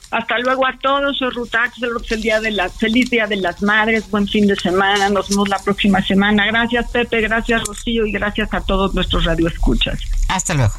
Hasta 0.10 0.40
luego 0.40 0.66
a 0.66 0.78
todos, 0.82 1.18
soy 1.18 1.30
Rutax, 1.32 1.82
el 1.82 2.22
día 2.22 2.40
de 2.40 2.52
la 2.52 2.70
feliz 2.70 3.10
día 3.10 3.28
de 3.28 3.36
las 3.36 3.62
madres, 3.62 4.10
buen 4.10 4.28
fin 4.28 4.48
de 4.48 4.56
semana, 4.56 5.10
nos 5.10 5.30
vemos 5.30 5.50
la 5.50 5.60
próxima 5.60 6.02
semana. 6.02 6.46
Gracias 6.46 6.90
Pepe, 6.92 7.22
gracias 7.22 7.64
Rocío 7.66 8.06
y 8.06 8.12
gracias 8.12 8.54
a 8.54 8.62
todos 8.62 8.94
nuestros 8.94 9.26
radioescuchas. 9.26 10.00
Hasta 10.30 10.54
luego. 10.54 10.74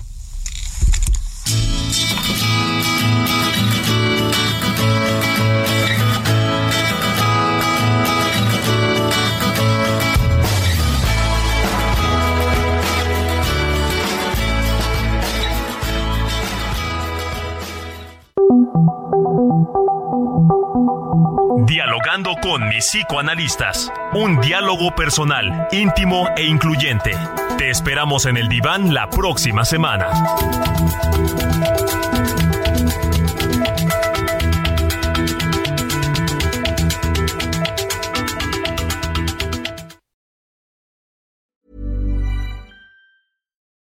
Dialogando 21.67 22.35
con 22.41 22.67
mis 22.69 22.87
psicoanalistas. 22.87 23.93
Un 24.15 24.41
diálogo 24.41 24.95
personal, 24.95 25.69
íntimo 25.71 26.29
e 26.35 26.47
incluyente. 26.47 27.13
Te 27.59 27.69
esperamos 27.69 28.25
en 28.25 28.39
el 28.39 28.49
diván 28.49 28.95
la 28.95 29.11
próxima 29.11 29.67
semana. 29.67 30.09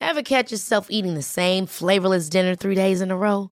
Ever 0.01 0.23
catch 0.23 0.51
yourself 0.51 0.87
eating 0.89 1.13
the 1.13 1.21
same 1.21 1.67
flavorless 1.67 2.27
dinner 2.27 2.55
three 2.55 2.75
days 2.75 3.01
in 3.01 3.11
a 3.11 3.15
row? 3.17 3.51